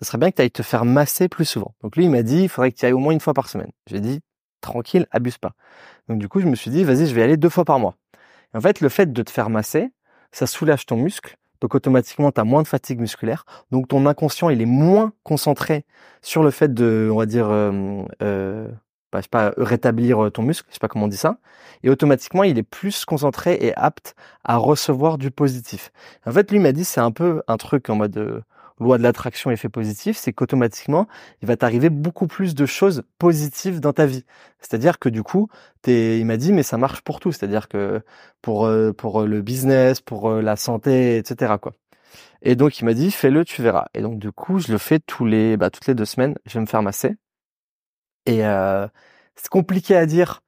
ce 0.00 0.06
serait 0.06 0.18
bien 0.18 0.30
que 0.30 0.36
tu 0.36 0.42
ailles 0.42 0.50
te 0.50 0.62
faire 0.62 0.84
masser 0.84 1.28
plus 1.28 1.44
souvent. 1.44 1.74
Donc 1.82 1.96
lui, 1.96 2.04
il 2.04 2.10
m'a 2.10 2.22
dit, 2.22 2.42
il 2.44 2.48
faudrait 2.48 2.72
que 2.72 2.78
tu 2.78 2.86
ailles 2.86 2.92
au 2.92 2.98
moins 2.98 3.12
une 3.12 3.20
fois 3.20 3.34
par 3.34 3.48
semaine. 3.48 3.70
J'ai 3.86 4.00
dit, 4.00 4.20
tranquille, 4.60 5.06
abuse 5.10 5.38
pas. 5.38 5.52
Donc 6.08 6.18
du 6.18 6.28
coup, 6.28 6.40
je 6.40 6.46
me 6.46 6.54
suis 6.54 6.70
dit, 6.70 6.84
vas-y, 6.84 7.06
je 7.06 7.14
vais 7.14 7.22
aller 7.22 7.36
deux 7.36 7.48
fois 7.48 7.64
par 7.64 7.78
mois. 7.78 7.96
en 8.54 8.60
fait, 8.60 8.80
le 8.80 8.88
fait 8.88 9.12
de 9.12 9.22
te 9.22 9.30
faire 9.30 9.50
masser, 9.50 9.92
ça 10.32 10.46
soulage 10.46 10.86
ton 10.86 10.96
muscle. 10.96 11.36
Donc 11.60 11.74
automatiquement, 11.74 12.32
tu 12.32 12.40
as 12.40 12.44
moins 12.44 12.62
de 12.62 12.68
fatigue 12.68 13.00
musculaire. 13.00 13.44
Donc 13.70 13.88
ton 13.88 14.06
inconscient, 14.06 14.48
il 14.48 14.62
est 14.62 14.66
moins 14.66 15.12
concentré 15.24 15.84
sur 16.22 16.42
le 16.42 16.50
fait 16.50 16.72
de, 16.72 17.10
on 17.12 17.18
va 17.18 17.26
dire, 17.26 17.48
euh, 17.50 18.02
euh, 18.22 18.68
bah, 19.12 19.22
sais 19.22 19.28
pas, 19.28 19.52
rétablir 19.56 20.30
ton 20.32 20.42
muscle, 20.42 20.66
je 20.68 20.74
sais 20.74 20.80
pas 20.80 20.88
comment 20.88 21.06
on 21.06 21.08
dit 21.08 21.16
ça. 21.16 21.38
Et 21.82 21.90
automatiquement, 21.90 22.44
il 22.44 22.58
est 22.58 22.62
plus 22.62 23.04
concentré 23.04 23.58
et 23.60 23.74
apte 23.76 24.14
à 24.44 24.56
recevoir 24.56 25.18
du 25.18 25.30
positif. 25.30 25.92
En 26.26 26.32
fait, 26.32 26.50
lui 26.50 26.58
m'a 26.58 26.72
dit, 26.72 26.84
c'est 26.84 27.00
un 27.00 27.12
peu 27.12 27.42
un 27.48 27.56
truc 27.56 27.88
en 27.90 27.96
mode 27.96 28.16
euh, 28.18 28.40
loi 28.80 28.98
de 28.98 29.02
l'attraction 29.02 29.50
effet 29.50 29.68
positif, 29.68 30.16
c'est 30.16 30.32
qu'automatiquement, 30.32 31.06
il 31.42 31.48
va 31.48 31.56
t'arriver 31.56 31.90
beaucoup 31.90 32.26
plus 32.26 32.54
de 32.54 32.66
choses 32.66 33.02
positives 33.18 33.80
dans 33.80 33.92
ta 33.92 34.06
vie. 34.06 34.24
C'est-à-dire 34.60 34.98
que 34.98 35.08
du 35.08 35.22
coup, 35.22 35.48
t'es, 35.82 36.18
il 36.18 36.26
m'a 36.26 36.36
dit, 36.36 36.52
mais 36.52 36.62
ça 36.62 36.78
marche 36.78 37.02
pour 37.02 37.20
tout. 37.20 37.32
C'est-à-dire 37.32 37.68
que 37.68 38.02
pour 38.42 38.66
euh, 38.66 38.92
pour 38.92 39.22
le 39.22 39.42
business, 39.42 40.00
pour 40.00 40.30
euh, 40.30 40.42
la 40.42 40.56
santé, 40.56 41.18
etc. 41.18 41.54
quoi. 41.60 41.72
Et 42.42 42.56
donc 42.56 42.80
il 42.80 42.84
m'a 42.86 42.94
dit, 42.94 43.10
fais-le, 43.10 43.44
tu 43.44 43.62
verras. 43.62 43.86
Et 43.94 44.02
donc 44.02 44.18
du 44.18 44.32
coup, 44.32 44.58
je 44.58 44.72
le 44.72 44.78
fais 44.78 44.98
tous 45.00 45.26
les, 45.26 45.56
bah, 45.56 45.70
toutes 45.70 45.86
les 45.86 45.94
deux 45.94 46.04
semaines. 46.06 46.34
Je 46.46 46.54
vais 46.54 46.60
me 46.60 46.66
faire 46.66 46.82
masser. 46.82 47.16
Et 48.30 48.46
euh, 48.46 48.86
c'est 49.34 49.48
compliqué 49.48 49.96
à 49.96 50.06
dire. 50.06 50.42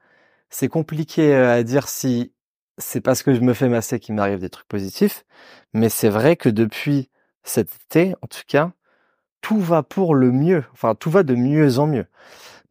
C'est 0.51 0.69
compliqué 0.69 1.35
à 1.35 1.63
dire 1.65 1.89
si 1.89 2.33
c'est 2.79 3.01
parce 3.01 3.23
que 3.23 3.35
je 3.35 3.41
me 3.41 3.55
fais 3.55 3.69
masser 3.69 3.99
qu'il 4.01 4.15
m'arrive 4.15 4.39
des 4.39 4.51
trucs 4.51 4.69
positifs. 4.69 5.25
Mais 5.75 5.89
c'est 5.89 6.09
vrai 6.09 6.37
que 6.37 6.49
depuis 6.49 7.11
cet 7.43 7.71
été, 7.75 8.15
en 8.23 8.29
tout 8.29 8.43
cas, 8.47 8.71
tout 9.41 9.61
va 9.61 9.83
pour 9.83 10.15
le 10.15 10.31
mieux. 10.33 10.65
Enfin, 10.73 10.95
tout 10.95 11.11
va 11.11 11.25
de 11.25 11.35
mieux 11.35 11.79
en 11.81 11.89
mieux. 11.89 12.07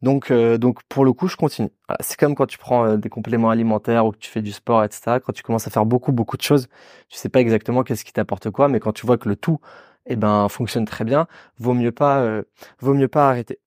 Donc, 0.02 0.30
euh, 0.30 0.58
donc 0.58 0.82
pour 0.88 1.04
le 1.04 1.12
coup, 1.12 1.28
je 1.28 1.36
continue. 1.36 1.70
c'est 2.00 2.18
comme 2.18 2.34
quand 2.34 2.46
tu 2.46 2.58
prends 2.58 2.86
euh, 2.86 2.96
des 2.96 3.10
compléments 3.10 3.50
alimentaires 3.50 4.06
ou 4.06 4.12
que 4.12 4.18
tu 4.18 4.30
fais 4.30 4.42
du 4.42 4.52
sport, 4.52 4.84
etc. 4.84 5.20
Quand 5.24 5.32
tu 5.32 5.42
commences 5.42 5.66
à 5.66 5.70
faire 5.70 5.86
beaucoup, 5.86 6.12
beaucoup 6.12 6.36
de 6.36 6.42
choses, 6.42 6.68
tu 7.08 7.18
sais 7.18 7.28
pas 7.28 7.40
exactement 7.40 7.84
qu'est-ce 7.84 8.04
qui 8.04 8.12
t'apporte 8.12 8.50
quoi, 8.50 8.68
mais 8.68 8.80
quand 8.80 8.92
tu 8.92 9.06
vois 9.06 9.18
que 9.18 9.28
le 9.28 9.36
tout, 9.36 9.60
eh 10.06 10.16
ben, 10.16 10.48
fonctionne 10.48 10.86
très 10.86 11.04
bien, 11.04 11.26
vaut 11.58 11.74
mieux 11.74 11.92
pas, 11.92 12.20
euh, 12.22 12.42
vaut 12.80 12.94
mieux 12.94 13.08
pas 13.08 13.28
arrêter. 13.28 13.60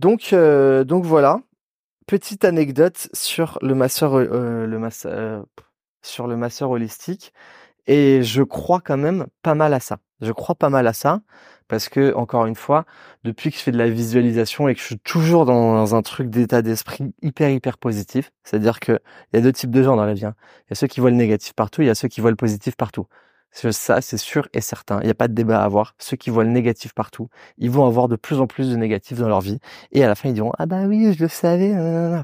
Donc, 0.00 0.34
donc 0.34 1.04
voilà. 1.04 1.40
Petite 2.06 2.44
anecdote 2.44 3.08
sur 3.12 3.58
le 3.60 3.74
masseur, 3.74 4.18
le 4.18 4.78
masseur, 4.78 5.44
sur 6.02 6.26
le 6.26 6.36
masseur 6.36 6.70
holistique. 6.70 7.32
Et 7.86 8.22
je 8.22 8.42
crois 8.42 8.80
quand 8.80 8.96
même 8.96 9.26
pas 9.42 9.54
mal 9.54 9.74
à 9.74 9.80
ça. 9.80 9.98
Je 10.20 10.32
crois 10.32 10.54
pas 10.54 10.70
mal 10.70 10.86
à 10.86 10.92
ça 10.94 11.20
parce 11.68 11.88
que 11.88 12.14
encore 12.14 12.46
une 12.46 12.56
fois, 12.56 12.84
depuis 13.24 13.50
que 13.50 13.56
je 13.56 13.62
fais 13.62 13.72
de 13.72 13.78
la 13.78 13.90
visualisation 13.90 14.68
et 14.68 14.74
que 14.74 14.80
je 14.80 14.86
suis 14.86 14.98
toujours 14.98 15.44
dans 15.44 15.94
un 15.94 16.02
truc 16.02 16.30
d'état 16.30 16.62
d'esprit 16.62 17.12
hyper 17.22 17.50
hyper 17.50 17.78
positif, 17.78 18.32
c'est-à-dire 18.42 18.80
que 18.80 18.98
il 19.32 19.36
y 19.36 19.38
a 19.38 19.42
deux 19.42 19.52
types 19.52 19.70
de 19.70 19.82
gens 19.82 19.96
dans 19.96 20.06
la 20.06 20.14
vie. 20.14 20.24
Hein. 20.26 20.34
Il 20.66 20.70
y 20.70 20.72
a 20.72 20.76
ceux 20.76 20.86
qui 20.88 21.00
voient 21.00 21.10
le 21.10 21.16
négatif 21.16 21.52
partout, 21.52 21.82
il 21.82 21.86
y 21.86 21.90
a 21.90 21.94
ceux 21.94 22.08
qui 22.08 22.20
voient 22.20 22.30
le 22.30 22.36
positif 22.36 22.74
partout. 22.76 23.06
Ça, 23.52 24.00
c'est 24.00 24.16
sûr 24.16 24.48
et 24.54 24.60
certain. 24.60 25.00
Il 25.00 25.06
n'y 25.06 25.10
a 25.10 25.14
pas 25.14 25.28
de 25.28 25.34
débat 25.34 25.60
à 25.60 25.64
avoir. 25.64 25.94
Ceux 25.98 26.16
qui 26.16 26.30
voient 26.30 26.44
le 26.44 26.50
négatif 26.50 26.94
partout, 26.94 27.28
ils 27.58 27.70
vont 27.70 27.86
avoir 27.86 28.08
de 28.08 28.16
plus 28.16 28.38
en 28.38 28.46
plus 28.46 28.70
de 28.70 28.76
négatifs 28.76 29.18
dans 29.18 29.28
leur 29.28 29.40
vie. 29.40 29.58
Et 29.92 30.04
à 30.04 30.08
la 30.08 30.14
fin, 30.14 30.28
ils 30.28 30.34
diront, 30.34 30.52
ah 30.58 30.66
bah 30.66 30.84
oui, 30.86 31.12
je 31.12 31.22
le 31.22 31.28
savais. 31.28 31.74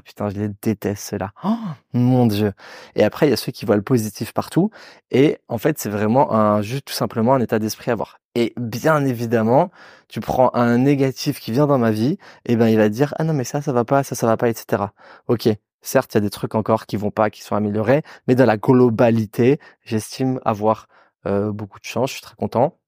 Putain, 0.05 0.29
je 0.29 0.39
les 0.39 0.49
déteste, 0.61 1.09
ceux-là. 1.09 1.31
Oh, 1.43 1.55
mon 1.93 2.27
Dieu. 2.27 2.53
Et 2.95 3.03
après, 3.03 3.27
il 3.27 3.29
y 3.31 3.33
a 3.33 3.37
ceux 3.37 3.51
qui 3.51 3.65
voient 3.65 3.75
le 3.75 3.81
positif 3.81 4.33
partout. 4.33 4.69
Et 5.11 5.37
en 5.49 5.57
fait, 5.57 5.77
c'est 5.79 5.89
vraiment 5.89 6.33
un, 6.33 6.61
juste 6.61 6.85
tout 6.85 6.93
simplement 6.93 7.33
un 7.33 7.41
état 7.41 7.59
d'esprit 7.59 7.91
à 7.91 7.93
avoir. 7.93 8.19
Et 8.35 8.53
bien 8.57 9.03
évidemment, 9.03 9.71
tu 10.07 10.19
prends 10.19 10.51
un 10.53 10.77
négatif 10.77 11.39
qui 11.39 11.51
vient 11.51 11.67
dans 11.67 11.79
ma 11.79 11.91
vie, 11.91 12.17
et 12.45 12.55
ben, 12.55 12.67
il 12.67 12.77
va 12.77 12.87
dire, 12.87 13.13
ah 13.17 13.23
non, 13.23 13.33
mais 13.33 13.43
ça, 13.43 13.61
ça 13.61 13.73
va 13.73 13.83
pas, 13.83 14.03
ça, 14.03 14.15
ça 14.15 14.27
va 14.27 14.37
pas, 14.37 14.49
etc. 14.49 14.83
Ok. 15.27 15.49
Certes, 15.81 16.13
il 16.13 16.17
y 16.17 16.19
a 16.19 16.21
des 16.21 16.29
trucs 16.29 16.55
encore 16.55 16.85
qui 16.85 16.97
vont 16.97 17.11
pas, 17.11 17.29
qui 17.29 17.41
sont 17.41 17.55
améliorés, 17.55 18.03
mais 18.27 18.35
dans 18.35 18.45
la 18.45 18.57
globalité, 18.57 19.59
j'estime 19.83 20.39
avoir 20.43 20.87
euh, 21.27 21.51
beaucoup 21.51 21.79
de 21.79 21.85
chance, 21.85 22.09
je 22.09 22.15
suis 22.15 22.21
très 22.21 22.35
content. 22.35 22.79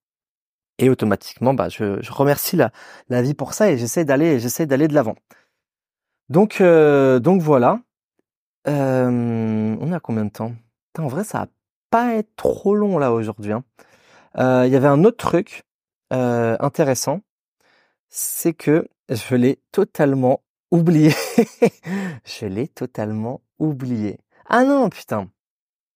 Et 0.78 0.90
automatiquement, 0.90 1.54
bah, 1.54 1.70
je, 1.70 2.12
remercie 2.12 2.56
la, 2.56 2.72
la 3.10 3.22
vie 3.22 3.34
pour 3.34 3.54
ça 3.54 3.70
et 3.72 3.78
j'essaie 3.78 4.06
d'aller, 4.06 4.40
j'essaie 4.40 4.66
d'aller 4.66 4.88
de 4.88 4.94
l'avant. 4.94 5.16
Donc, 6.30 6.62
euh, 6.62 7.20
donc 7.20 7.42
voilà. 7.42 7.82
Euh, 8.68 9.76
on 9.80 9.92
a 9.92 10.00
combien 10.00 10.26
de 10.26 10.32
temps? 10.32 10.54
En 10.98 11.08
vrai, 11.08 11.24
ça 11.24 11.40
va 11.40 11.48
pas 11.90 12.16
être 12.16 12.36
trop 12.36 12.76
long 12.76 12.98
là 12.98 13.12
aujourd'hui. 13.14 13.54
Hein. 13.54 13.64
Il 14.38 14.72
y 14.72 14.76
avait 14.76 14.88
un 14.88 15.04
autre 15.04 15.18
truc 15.18 15.64
intéressant, 16.12 17.22
c'est 18.10 18.54
que 18.54 18.88
je 19.10 19.36
l'ai 19.36 19.60
totalement 19.72 20.42
oublié. 20.72 21.12
je 22.26 22.46
l'ai 22.46 22.68
totalement 22.68 23.42
oublié. 23.60 24.20
Ah 24.48 24.64
non, 24.64 24.90
putain. 24.90 25.30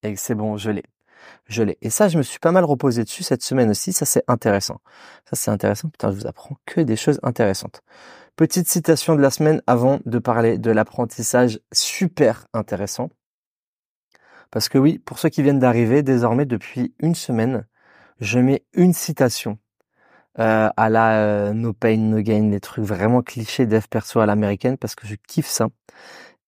Et 0.04 0.16
c'est 0.16 0.36
bon, 0.36 0.58
je 0.58 0.72
l'ai 0.72 0.84
je 1.46 1.64
l'ai. 1.64 1.78
Et 1.82 1.90
ça, 1.90 2.08
je 2.10 2.18
me 2.18 2.24
suis 2.24 2.40
pas 2.40 2.52
mal 2.52 2.64
reposé 2.64 3.04
dessus 3.04 3.24
cette 3.24 3.44
semaine 3.44 3.70
aussi. 3.70 3.94
Ça, 3.94 4.06
c'est 4.06 4.24
intéressant. 4.28 4.80
Ça, 5.26 5.36
c'est 5.36 5.52
intéressant. 5.52 5.90
Putain, 5.90 6.12
je 6.12 6.18
vous 6.18 6.28
apprends 6.28 6.58
que 6.66 6.82
des 6.82 6.96
choses 6.96 7.20
intéressantes. 7.24 7.82
Petite 8.36 8.68
citation 8.68 9.16
de 9.16 9.22
la 9.22 9.30
semaine 9.30 9.62
avant 9.68 10.00
de 10.06 10.20
parler 10.20 10.58
de 10.58 10.72
l'apprentissage 10.72 11.60
super 11.72 12.48
intéressant. 12.54 13.10
Parce 14.52 14.70
que 14.70 14.78
oui, 14.78 15.00
pour 15.00 15.20
ceux 15.20 15.30
qui 15.30 15.42
viennent 15.44 15.60
d'arriver, 15.60 16.04
désormais, 16.04 16.46
depuis 16.46 16.94
une 17.00 17.16
semaine, 17.16 17.66
je 18.20 18.40
mets 18.40 18.64
une 18.74 18.94
citation 18.94 19.58
euh, 20.40 20.70
à 20.76 20.90
la 20.90 21.24
euh, 21.24 21.54
No 21.54 21.74
Pain, 21.74 21.98
No 21.98 22.22
Gain, 22.22 22.50
des 22.50 22.60
trucs 22.60 22.86
vraiment 22.86 23.22
clichés 23.22 23.66
dev 23.68 23.86
perso 23.90 24.20
à 24.20 24.26
l'américaine, 24.26 24.78
parce 24.78 24.96
que 24.96 25.08
je 25.08 25.16
kiffe 25.28 25.48
ça. 25.48 25.70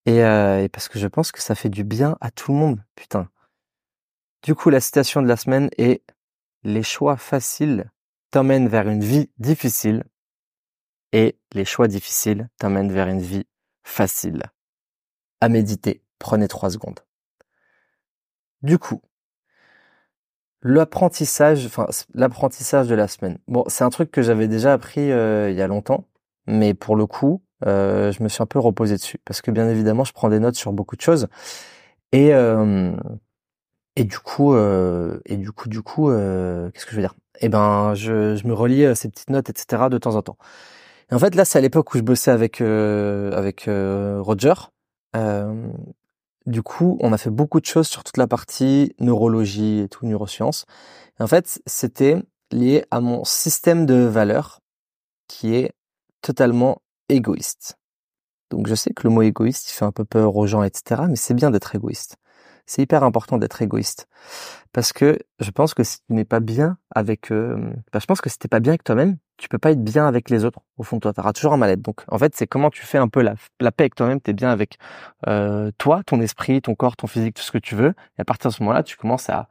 Et, 0.05 0.23
euh, 0.23 0.63
et 0.63 0.69
parce 0.69 0.87
que 0.87 0.99
je 0.99 1.07
pense 1.07 1.31
que 1.31 1.41
ça 1.41 1.55
fait 1.55 1.69
du 1.69 1.83
bien 1.83 2.17
à 2.21 2.31
tout 2.31 2.51
le 2.51 2.57
monde. 2.57 2.83
Putain, 2.95 3.27
du 4.45 4.53
coup, 4.53 4.69
la 4.69 4.79
citation 4.79 5.23
de 5.23 5.27
la 5.27 5.37
semaine 5.37 5.71
est 5.79 6.03
Les 6.63 6.83
choix 6.83 7.17
faciles 7.17 7.89
t'emmènent 8.29 8.67
vers 8.67 8.87
une 8.87 9.03
vie 9.03 9.31
difficile 9.39 10.03
et 11.13 11.39
les 11.53 11.65
choix 11.65 11.87
difficiles 11.87 12.47
t'emmènent 12.59 12.91
vers 12.91 13.07
une 13.07 13.21
vie 13.21 13.47
facile. 13.83 14.43
À 15.41 15.49
méditer, 15.49 16.03
prenez 16.19 16.47
trois 16.47 16.69
secondes. 16.69 16.99
Du 18.61 18.77
coup, 18.77 19.01
l'apprentissage, 20.61 21.65
de 21.65 22.95
la 22.95 23.07
semaine. 23.07 23.39
C'est 23.65 23.83
un 23.83 23.89
truc 23.89 24.11
que 24.11 24.21
j'avais 24.21 24.47
déjà 24.47 24.73
appris 24.73 25.11
euh, 25.11 25.49
il 25.49 25.57
y 25.57 25.61
a 25.63 25.67
longtemps, 25.67 26.07
mais 26.45 26.75
pour 26.75 26.95
le 26.95 27.07
coup, 27.07 27.43
euh, 27.65 28.11
je 28.11 28.21
me 28.21 28.29
suis 28.29 28.43
un 28.43 28.47
peu 28.47 28.59
reposé 28.59 28.95
dessus 28.95 29.17
parce 29.25 29.41
que 29.41 29.49
bien 29.49 29.67
évidemment, 29.67 30.03
je 30.03 30.13
prends 30.13 30.29
des 30.29 30.39
notes 30.39 30.55
sur 30.55 30.71
beaucoup 30.71 30.95
de 30.95 31.01
choses 31.01 31.29
et 32.11 32.33
euh, 32.33 32.95
et 33.95 34.03
du 34.03 34.19
coup, 34.19 34.53
euh, 34.53 35.19
et 35.25 35.37
du 35.37 35.51
coup, 35.51 35.69
du 35.69 35.81
coup, 35.81 36.09
euh, 36.09 36.69
qu'est-ce 36.71 36.85
que 36.85 36.91
je 36.91 36.97
veux 36.97 37.01
dire? 37.01 37.15
Eh 37.41 37.49
ben, 37.49 37.93
je, 37.95 38.35
je 38.35 38.47
me 38.47 38.53
relis 38.53 38.85
euh, 38.85 38.95
ces 38.95 39.09
petites 39.09 39.29
notes, 39.29 39.49
etc. 39.49 39.83
de 39.89 39.97
temps 39.97 40.15
en 40.15 40.21
temps. 40.21 40.37
Et 41.11 41.15
en 41.15 41.19
fait, 41.19 41.35
là, 41.35 41.45
c'est 41.45 41.59
à 41.59 41.61
l'époque 41.61 41.93
où 41.93 41.97
je 41.97 42.03
bossais 42.03 42.31
avec 42.31 42.61
avec 42.61 43.65
Roger. 43.67 44.53
du 46.45 46.61
coup, 46.61 46.97
on 47.01 47.13
a 47.13 47.17
fait 47.17 47.29
beaucoup 47.29 47.59
de 47.59 47.65
choses 47.65 47.87
sur 47.87 48.03
toute 48.03 48.17
la 48.17 48.27
partie 48.27 48.93
neurologie 48.99 49.81
et 49.81 49.89
tout, 49.89 50.05
neurosciences. 50.05 50.65
Et 51.19 51.23
en 51.23 51.27
fait, 51.27 51.61
c'était 51.65 52.21
lié 52.51 52.85
à 52.91 53.01
mon 53.01 53.23
système 53.23 53.85
de 53.85 53.95
valeurs 53.95 54.61
qui 55.27 55.55
est 55.55 55.73
totalement 56.21 56.81
égoïste. 57.09 57.77
Donc, 58.51 58.67
je 58.67 58.75
sais 58.75 58.91
que 58.93 59.07
le 59.07 59.13
mot 59.13 59.21
égoïste, 59.21 59.69
il 59.69 59.73
fait 59.73 59.85
un 59.85 59.91
peu 59.91 60.05
peur 60.05 60.35
aux 60.35 60.47
gens, 60.47 60.63
etc. 60.63 61.03
Mais 61.09 61.15
c'est 61.15 61.33
bien 61.33 61.51
d'être 61.51 61.75
égoïste 61.75 62.17
c'est 62.65 62.81
hyper 62.81 63.03
important 63.03 63.37
d'être 63.37 63.61
égoïste 63.61 64.07
parce 64.75 64.91
que 64.91 65.17
je 65.39 65.51
pense 65.51 65.73
que 65.73 65.83
si 65.83 65.99
tu 65.99 66.13
n'es 66.13 66.25
pas 66.25 66.41
bien 66.41 66.77
avec, 66.93 67.31
euh, 67.31 67.73
bah, 67.93 67.99
je 67.99 68.05
pense 68.05 68.19
que 68.19 68.29
si 68.29 68.37
t'es 68.37 68.49
pas 68.49 68.59
bien 68.59 68.73
avec 68.73 68.83
toi-même, 68.83 69.17
tu 69.37 69.47
peux 69.47 69.57
pas 69.57 69.71
être 69.71 69.81
bien 69.81 70.05
avec 70.05 70.29
les 70.29 70.43
autres. 70.43 70.59
Au 70.77 70.83
fond 70.83 70.97
de 70.97 71.01
toi, 71.01 71.13
tu 71.13 71.21
auras 71.21 71.31
toujours 71.31 71.53
un 71.53 71.57
mal-être. 71.57 71.81
Donc, 71.81 72.03
en 72.09 72.17
fait, 72.17 72.35
c'est 72.35 72.45
comment 72.45 72.69
tu 72.69 72.85
fais 72.85 72.97
un 72.97 73.07
peu 73.07 73.21
la, 73.21 73.35
la 73.61 73.71
paix 73.71 73.83
avec 73.83 73.95
toi-même. 73.95 74.19
Tu 74.19 74.31
es 74.31 74.33
bien 74.33 74.49
avec 74.49 74.77
euh, 75.27 75.71
toi, 75.77 76.01
ton 76.05 76.19
esprit, 76.19 76.61
ton 76.61 76.75
corps, 76.75 76.97
ton 76.97 77.07
physique, 77.07 77.35
tout 77.35 77.41
ce 77.41 77.51
que 77.53 77.57
tu 77.57 77.75
veux. 77.75 77.93
Et 78.17 78.21
à 78.21 78.25
partir 78.25 78.49
de 78.49 78.55
ce 78.55 78.63
moment-là, 78.63 78.83
tu 78.83 78.97
commences 78.97 79.29
à, 79.29 79.47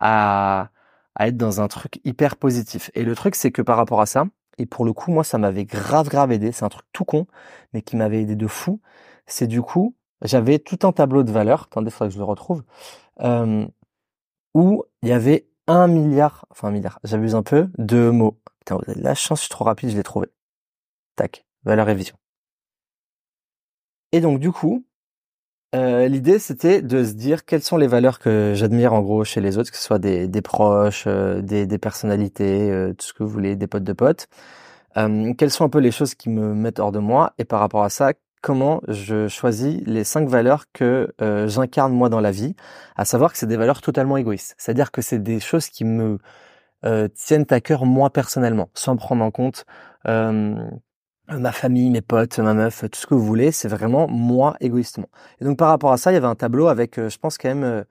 à, 0.00 0.70
à 1.16 1.28
être 1.28 1.36
dans 1.36 1.60
un 1.60 1.68
truc 1.68 2.00
hyper 2.04 2.36
positif. 2.36 2.90
Et 2.94 3.04
le 3.04 3.14
truc, 3.14 3.34
c'est 3.34 3.50
que 3.50 3.60
par 3.60 3.76
rapport 3.76 4.00
à 4.00 4.06
ça, 4.06 4.24
et 4.56 4.64
pour 4.64 4.86
le 4.86 4.94
coup, 4.94 5.12
moi, 5.12 5.24
ça 5.24 5.36
m'avait 5.36 5.66
grave, 5.66 6.08
grave 6.08 6.32
aidé. 6.32 6.50
C'est 6.50 6.64
un 6.64 6.70
truc 6.70 6.86
tout 6.94 7.04
con, 7.04 7.26
mais 7.74 7.82
qui 7.82 7.96
m'avait 7.96 8.22
aidé 8.22 8.36
de 8.36 8.46
fou. 8.46 8.80
C'est 9.26 9.46
du 9.46 9.60
coup, 9.60 9.94
j'avais 10.24 10.58
tout 10.58 10.78
un 10.86 10.92
tableau 10.92 11.22
de 11.22 11.32
valeurs, 11.32 11.68
attendez, 11.70 11.88
il 11.88 11.92
faudrait 11.92 12.08
que 12.08 12.14
je 12.14 12.18
le 12.18 12.24
retrouve, 12.24 12.62
euh, 13.20 13.66
où 14.54 14.84
il 15.02 15.08
y 15.08 15.12
avait 15.12 15.48
un 15.66 15.88
milliard, 15.88 16.46
enfin 16.50 16.68
un 16.68 16.70
milliard, 16.72 16.98
j'abuse 17.04 17.34
un 17.34 17.42
peu, 17.42 17.68
de 17.78 18.10
mots. 18.10 18.38
Putain, 18.60 18.76
vous 18.76 18.90
avez 18.90 19.00
la 19.00 19.14
chance, 19.14 19.40
je 19.40 19.44
suis 19.44 19.50
trop 19.50 19.64
rapide, 19.64 19.90
je 19.90 19.96
l'ai 19.96 20.02
trouvé. 20.02 20.28
Tac, 21.16 21.44
valeur 21.64 21.88
et 21.88 21.94
vision. 21.94 22.16
Et 24.12 24.20
donc 24.20 24.40
du 24.40 24.52
coup, 24.52 24.84
euh, 25.74 26.06
l'idée 26.08 26.38
c'était 26.38 26.82
de 26.82 27.02
se 27.04 27.12
dire 27.14 27.44
quelles 27.44 27.62
sont 27.62 27.78
les 27.78 27.86
valeurs 27.86 28.18
que 28.18 28.52
j'admire 28.54 28.92
en 28.92 29.00
gros 29.00 29.24
chez 29.24 29.40
les 29.40 29.56
autres, 29.58 29.70
que 29.70 29.76
ce 29.76 29.82
soit 29.82 29.98
des, 29.98 30.28
proches, 30.42 31.04
euh, 31.06 31.40
des, 31.40 31.78
personnalités, 31.78 32.92
tout 32.98 33.06
ce 33.06 33.12
que 33.14 33.22
vous 33.22 33.30
voulez, 33.30 33.56
des 33.56 33.66
potes 33.66 33.84
de 33.84 33.92
potes. 33.92 34.28
quelles 34.94 35.50
sont 35.50 35.64
un 35.64 35.68
peu 35.70 35.78
les 35.78 35.90
choses 35.90 36.14
qui 36.14 36.28
me 36.28 36.54
mettent 36.54 36.78
hors 36.78 36.92
de 36.92 36.98
moi 36.98 37.32
et 37.38 37.44
par 37.44 37.60
rapport 37.60 37.84
à 37.84 37.90
ça, 37.90 38.12
comment 38.42 38.82
je 38.88 39.28
choisis 39.28 39.80
les 39.86 40.04
cinq 40.04 40.28
valeurs 40.28 40.66
que 40.72 41.14
j'incarne 41.46 41.92
moi 41.94 42.08
dans 42.10 42.20
la 42.20 42.30
vie, 42.30 42.54
à 42.96 43.04
savoir 43.04 43.32
que 43.32 43.38
c'est 43.38 43.46
des 43.46 43.56
valeurs 43.56 43.80
totalement 43.80 44.16
égoïstes. 44.18 44.54
C'est-à-dire 44.58 44.90
que 44.90 45.00
c'est 45.00 45.20
des 45.20 45.40
choses 45.40 45.68
qui 45.68 45.84
me 45.84 46.18
tiennent 47.14 47.46
à 47.50 47.60
cœur 47.60 47.86
moi 47.86 48.10
personnellement, 48.10 48.68
sans 48.74 48.96
prendre 48.96 49.24
en 49.24 49.30
compte 49.30 49.64
ma 51.28 51.52
famille, 51.52 51.90
mes 51.90 52.02
potes, 52.02 52.38
ma 52.38 52.54
meuf, 52.54 52.82
tout 52.90 53.00
ce 53.00 53.06
que 53.06 53.14
vous 53.14 53.24
voulez, 53.24 53.52
c'est 53.52 53.68
vraiment 53.68 54.08
moi 54.08 54.56
égoïstement. 54.60 55.08
Et 55.40 55.44
donc 55.44 55.58
par 55.58 55.68
rapport 55.68 55.92
à 55.92 55.96
ça, 55.96 56.10
il 56.10 56.14
y 56.14 56.16
avait 56.16 56.26
un 56.26 56.34
tableau 56.34 56.68
avec, 56.68 56.98
euh, 56.98 57.08
je 57.08 57.18
pense 57.18 57.38
quand 57.38 57.48
même 57.48 57.64
euh, 57.64 57.84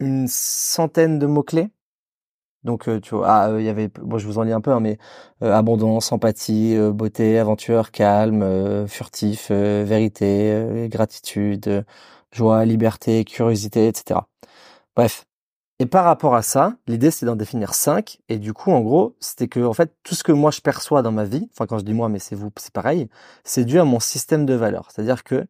une 0.00 0.26
centaine 0.28 1.18
de 1.18 1.26
mots 1.26 1.42
clés. 1.42 1.70
Donc 2.66 2.88
euh, 2.88 3.00
tu 3.00 3.14
vois, 3.14 3.28
ah, 3.28 3.50
il 3.58 3.64
y 3.64 3.68
avait, 3.70 3.88
bon 3.88 4.18
je 4.18 4.26
vous 4.26 4.38
en 4.38 4.42
lis 4.42 4.52
un 4.52 4.60
peu, 4.60 4.72
hein, 4.72 4.80
mais 4.80 4.98
abondance, 5.40 6.12
empathie, 6.12 6.76
beauté, 6.92 7.38
aventure, 7.38 7.90
calme, 7.90 8.86
furtif, 8.88 9.50
vérité, 9.50 10.88
gratitude, 10.90 11.84
joie, 12.32 12.64
liberté, 12.66 13.24
curiosité, 13.24 13.88
etc. 13.88 14.20
Bref, 14.96 15.26
et 15.78 15.84
par 15.86 16.04
rapport 16.04 16.34
à 16.34 16.42
ça, 16.42 16.74
l'idée 16.86 17.10
c'est 17.10 17.26
d'en 17.26 17.36
définir 17.36 17.74
cinq. 17.74 18.18
Et 18.28 18.38
du 18.38 18.52
coup, 18.54 18.72
en 18.72 18.80
gros, 18.80 19.14
c'était 19.20 19.48
que 19.48 19.60
en 19.60 19.74
fait 19.74 19.94
tout 20.02 20.14
ce 20.14 20.24
que 20.24 20.32
moi 20.32 20.50
je 20.50 20.60
perçois 20.60 21.02
dans 21.02 21.12
ma 21.12 21.24
vie, 21.24 21.48
enfin 21.52 21.66
quand 21.66 21.78
je 21.78 21.84
dis 21.84 21.92
moi, 21.94 22.08
mais 22.08 22.18
c'est 22.18 22.34
vous, 22.34 22.50
c'est 22.56 22.72
pareil, 22.72 23.08
c'est 23.44 23.64
dû 23.64 23.78
à 23.78 23.84
mon 23.84 24.00
système 24.00 24.46
de 24.46 24.54
valeurs. 24.54 24.88
C'est-à-dire 24.90 25.22
que 25.22 25.46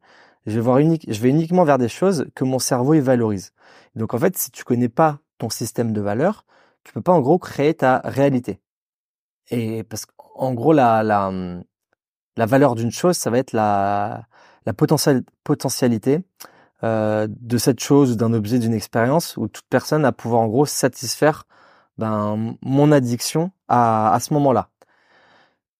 je 0.46 0.54
vais 0.54 0.60
voir 0.60 0.78
unique, 0.78 1.06
je 1.08 1.20
vais 1.20 1.28
uniquement 1.30 1.64
vers 1.64 1.78
des 1.78 1.88
choses 1.88 2.26
que 2.34 2.44
mon 2.44 2.58
cerveau 2.58 2.94
il 2.94 3.02
valorise. 3.02 3.52
Donc 3.94 4.14
en 4.14 4.18
fait, 4.18 4.36
si 4.36 4.50
tu 4.50 4.64
connais 4.64 4.88
pas 4.88 5.20
ton 5.38 5.50
système 5.50 5.92
de 5.92 6.00
valeurs, 6.00 6.44
tu 6.86 6.92
peux 6.92 7.02
pas 7.02 7.12
en 7.12 7.20
gros 7.20 7.38
créer 7.38 7.74
ta 7.74 8.00
réalité. 8.04 8.60
Et 9.50 9.82
parce 9.84 10.06
qu'en 10.06 10.54
gros 10.54 10.72
la 10.72 11.02
la 11.02 11.32
la 12.36 12.46
valeur 12.46 12.76
d'une 12.76 12.92
chose, 12.92 13.16
ça 13.16 13.30
va 13.30 13.38
être 13.38 13.52
la 13.52 14.26
la 14.66 14.72
potentialité 14.72 16.20
euh, 16.84 17.26
de 17.28 17.58
cette 17.58 17.80
chose, 17.80 18.16
d'un 18.16 18.32
objet, 18.32 18.58
d'une 18.58 18.74
expérience, 18.74 19.36
où 19.36 19.48
toute 19.48 19.66
personne 19.68 20.04
a 20.04 20.12
pouvoir 20.12 20.42
en 20.42 20.48
gros 20.48 20.66
satisfaire 20.66 21.44
ben, 21.98 22.56
mon 22.62 22.92
addiction 22.92 23.50
à, 23.68 24.12
à 24.12 24.20
ce 24.20 24.32
moment-là. 24.34 24.70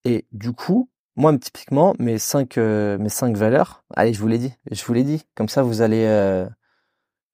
Et 0.05 0.27
du 0.33 0.53
coup, 0.53 0.90
moi 1.16 1.37
typiquement, 1.38 1.95
mes 1.99 2.19
cinq 2.19 2.59
euh, 2.59 2.99
mes 2.99 3.11
cinq 3.11 3.37
valeurs, 3.37 3.85
allez, 3.95 4.12
je 4.12 4.21
vous 4.21 4.29
l'ai 4.29 4.38
dit, 4.38 4.55
je 4.73 4.85
vous 4.85 4.92
l'ai 4.92 5.05
dit, 5.05 5.25
comme 5.37 5.49
ça 5.49 5.62
vous 5.62 5.83
allez, 5.83 6.05
euh, 6.07 6.49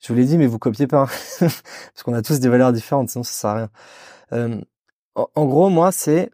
je 0.03 0.09
vous 0.09 0.15
l'ai 0.15 0.25
dit, 0.25 0.39
mais 0.39 0.47
vous 0.47 0.59
copiez 0.59 0.87
pas, 0.87 1.03
hein. 1.03 1.07
parce 1.41 2.03
qu'on 2.05 2.15
a 2.15 2.23
tous 2.23 2.41
des 2.41 2.49
valeurs 2.49 2.73
différentes, 2.73 3.11
sinon 3.11 3.25
ça 3.25 3.33
sert 3.33 3.51
à 3.51 3.55
rien. 3.55 4.61
En, 5.15 5.29
en, 5.35 5.47
gros, 5.47 5.69
moi, 5.69 5.93
c'est 5.93 6.31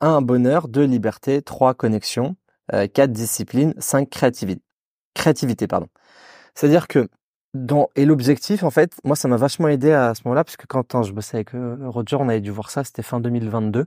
un 0.00 0.22
bonheur, 0.22 0.68
deux 0.68 0.84
liberté, 0.84 1.42
trois 1.42 1.74
connexion, 1.74 2.36
quatre 2.70 3.12
discipline, 3.12 3.74
cinq 3.78 4.10
créativité. 4.10 4.62
Créativité, 5.14 5.66
pardon. 5.66 5.88
C'est-à-dire 6.54 6.88
que 6.88 7.08
et 7.96 8.04
l'objectif 8.04 8.62
en 8.62 8.70
fait, 8.70 8.92
moi 9.04 9.16
ça 9.16 9.26
m'a 9.28 9.36
vachement 9.36 9.68
aidé 9.68 9.92
à 9.92 10.14
ce 10.14 10.22
moment-là 10.24 10.44
parce 10.44 10.56
que 10.56 10.66
quand 10.66 11.02
je 11.02 11.12
bossais 11.12 11.38
avec 11.38 11.54
euh, 11.54 11.76
Roger, 11.88 12.16
on 12.16 12.28
avait 12.28 12.40
dû 12.40 12.50
voir 12.50 12.70
ça, 12.70 12.84
c'était 12.84 13.02
fin 13.02 13.20
2022. 13.20 13.86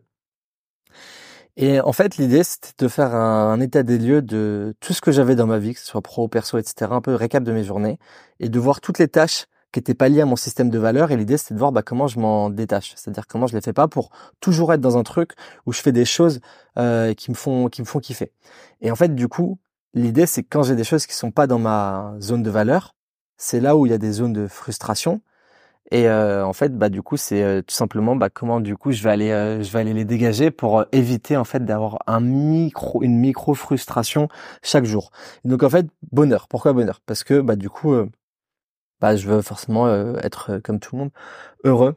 Et 1.56 1.80
en 1.80 1.94
fait, 1.94 2.18
l'idée 2.18 2.44
c'était 2.44 2.72
de 2.78 2.88
faire 2.88 3.13
un, 3.16 3.60
état 3.60 3.84
des 3.84 3.98
lieux 3.98 4.22
de 4.22 4.76
tout 4.80 4.94
ce 4.94 5.02
que 5.02 5.12
j'avais 5.12 5.36
dans 5.36 5.48
ma 5.48 5.60
vie, 5.60 5.74
que 5.74 5.80
ce 5.80 5.86
soit 5.86 6.02
pro, 6.02 6.28
perso, 6.28 6.58
etc. 6.58 6.92
Un 6.92 7.02
peu 7.02 7.13
récap 7.16 7.44
de 7.44 7.52
mes 7.52 7.63
journées 7.63 8.00
et 8.39 8.50
de 8.50 8.60
voir 8.60 8.82
toutes 8.82 9.00
les 9.00 9.08
tâches 9.08 9.46
qui 9.72 9.80
étaient 9.80 9.94
pas 9.94 10.10
liées 10.10 10.22
à 10.22 10.26
mon 10.26 10.36
système 10.36 10.70
de 10.70 10.80
valeurs. 10.80 11.12
Et 11.12 11.18
l'idée 11.18 11.38
c'était 11.38 11.54
de 11.54 11.60
voir 11.60 11.72
bah, 11.72 11.84
comment 11.84 12.08
je 12.08 12.20
m'en 12.20 12.50
détache, 12.50 12.94
c'est-à-dire 12.96 13.28
comment 13.28 13.48
je 13.48 13.56
les 13.56 13.62
fais 13.62 13.74
pas 13.74 13.88
pour 13.88 14.10
toujours 14.39 14.74
être 14.74 14.82
dans 14.82 14.98
un 14.98 15.04
truc 15.04 15.32
où 15.66 15.74
je 15.74 15.82
fais 15.82 15.92
des 15.92 16.06
choses 16.06 16.39
euh, 16.78 17.13
qui 17.13 17.30
me 17.32 17.36
font 17.36 17.68
qui 17.70 17.82
me 17.82 17.88
font 17.88 18.00
kiffer. 18.00 18.32
Et 18.82 18.92
en 18.92 18.96
fait, 18.96 19.13
du 19.13 19.28
coup, 19.28 19.60
L'idée, 19.94 20.26
c'est 20.26 20.42
que 20.44 20.48
quand 20.50 20.63
j'ai 20.63 20.76
des 20.76 20.84
choses 20.84 21.06
qui 21.06 21.13
sont 21.13 21.32
pas 21.32 21.46
dans 21.46 21.60
ma 21.60 22.16
zone 22.20 22.42
de 22.42 22.50
valeur, 22.50 22.96
c'est 23.38 23.60
là 23.60 23.78
où 23.78 23.86
il 23.86 23.92
y 23.92 23.94
a 23.94 24.00
des 24.00 24.12
zones 24.12 24.34
de 24.34 24.48
frustration. 24.48 25.22
Et 25.93 26.10
euh, 26.10 26.43
en 26.43 26.53
fait, 26.53 26.75
bah 26.75 26.89
du 26.89 27.03
coup, 27.03 27.17
c'est 27.17 27.43
euh, 27.43 27.62
tout 27.62 27.75
simplement 27.75 28.15
bah, 28.15 28.29
comment 28.32 28.60
du 28.60 28.75
coup 28.75 28.91
je 28.91 29.03
vais 29.03 29.12
aller, 29.12 29.29
euh, 29.29 29.62
je 29.62 29.71
vais 29.71 29.79
aller 29.79 29.93
les 29.93 30.06
dégager 30.06 30.49
pour 30.49 30.86
éviter 30.91 31.38
en 31.38 31.43
fait 31.43 31.63
d'avoir 31.63 31.99
un 32.08 32.19
micro, 32.19 33.03
une 33.03 33.19
micro 33.19 33.53
frustration 33.53 34.27
chaque 34.63 34.86
jour. 34.86 35.12
donc 35.45 35.62
en 35.62 35.69
fait, 35.69 35.86
bonheur. 36.12 36.47
Pourquoi 36.47 36.73
bonheur? 36.73 36.99
Parce 37.06 37.23
que 37.23 37.41
bah 37.41 37.56
du 37.56 37.69
coup, 37.69 37.95
bah 39.01 39.15
je 39.15 39.27
veux 39.27 39.41
forcément 39.43 39.88
être 40.17 40.58
comme 40.63 40.79
tout 40.79 40.95
le 40.95 41.03
monde 41.03 41.12
heureux 41.63 41.95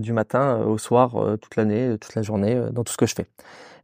du 0.00 0.12
matin 0.12 0.58
au 0.66 0.76
soir, 0.78 1.14
toute 1.40 1.54
l'année, 1.56 1.96
toute 2.00 2.16
la 2.16 2.22
journée, 2.22 2.60
dans 2.72 2.82
tout 2.82 2.92
ce 2.92 2.96
que 2.98 3.06
je 3.06 3.14
fais. 3.14 3.26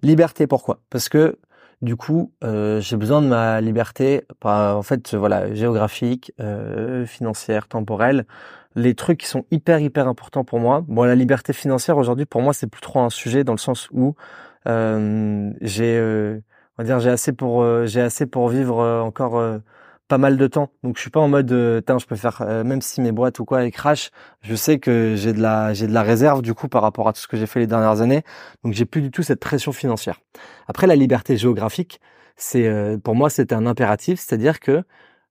Liberté, 0.02 0.48
pourquoi? 0.48 0.80
Parce 0.90 1.09
que 1.09 1.38
du 1.82 1.96
coup, 1.96 2.32
euh, 2.42 2.80
j'ai 2.80 2.96
besoin 2.96 3.20
de 3.20 3.28
ma 3.28 3.61
liberté, 3.61 4.26
en 4.42 4.82
fait, 4.82 5.14
voilà, 5.14 5.52
géographique, 5.54 6.32
euh, 6.40 7.04
financière, 7.04 7.68
temporelle, 7.68 8.26
les 8.76 8.94
trucs 8.94 9.18
qui 9.18 9.26
sont 9.26 9.44
hyper 9.50 9.80
hyper 9.80 10.06
importants 10.06 10.44
pour 10.44 10.60
moi. 10.60 10.84
Bon, 10.86 11.02
la 11.02 11.16
liberté 11.16 11.52
financière 11.52 11.98
aujourd'hui, 11.98 12.26
pour 12.26 12.42
moi, 12.42 12.52
c'est 12.52 12.68
plus 12.68 12.82
trop 12.82 13.00
un 13.00 13.10
sujet 13.10 13.42
dans 13.42 13.54
le 13.54 13.58
sens 13.58 13.88
où 13.90 14.14
euh, 14.68 15.50
j'ai, 15.60 15.98
on 16.78 16.82
va 16.82 16.84
dire, 16.84 17.00
j'ai 17.00 17.10
assez 17.10 17.32
pour, 17.32 17.66
j'ai 17.86 18.00
assez 18.00 18.26
pour 18.26 18.48
vivre 18.48 18.82
encore 19.02 19.60
pas 20.08 20.18
mal 20.18 20.36
de 20.36 20.46
temps. 20.46 20.70
Donc 20.82 20.96
je 20.96 21.02
suis 21.02 21.10
pas 21.10 21.20
en 21.20 21.28
mode 21.28 21.50
euh, 21.52 21.80
je 21.86 22.06
peux 22.06 22.16
faire 22.16 22.42
euh, 22.42 22.64
même 22.64 22.80
si 22.80 23.00
mes 23.00 23.12
boîtes 23.12 23.38
ou 23.40 23.44
quoi 23.44 23.64
elles 23.64 23.72
crash, 23.72 24.10
je 24.42 24.54
sais 24.54 24.78
que 24.78 25.14
j'ai 25.16 25.32
de 25.32 25.40
la 25.40 25.74
j'ai 25.74 25.86
de 25.86 25.92
la 25.92 26.02
réserve 26.02 26.42
du 26.42 26.54
coup 26.54 26.68
par 26.68 26.82
rapport 26.82 27.08
à 27.08 27.12
tout 27.12 27.20
ce 27.20 27.28
que 27.28 27.36
j'ai 27.36 27.46
fait 27.46 27.60
les 27.60 27.66
dernières 27.66 28.00
années. 28.00 28.22
Donc 28.64 28.72
j'ai 28.74 28.84
plus 28.84 29.02
du 29.02 29.10
tout 29.10 29.22
cette 29.22 29.40
pression 29.40 29.72
financière. 29.72 30.20
Après 30.68 30.86
la 30.86 30.96
liberté 30.96 31.36
géographique, 31.36 32.00
c'est 32.36 32.66
euh, 32.66 32.98
pour 32.98 33.14
moi 33.14 33.30
c'était 33.30 33.54
un 33.54 33.66
impératif, 33.66 34.20
c'est-à-dire 34.20 34.60
que 34.60 34.84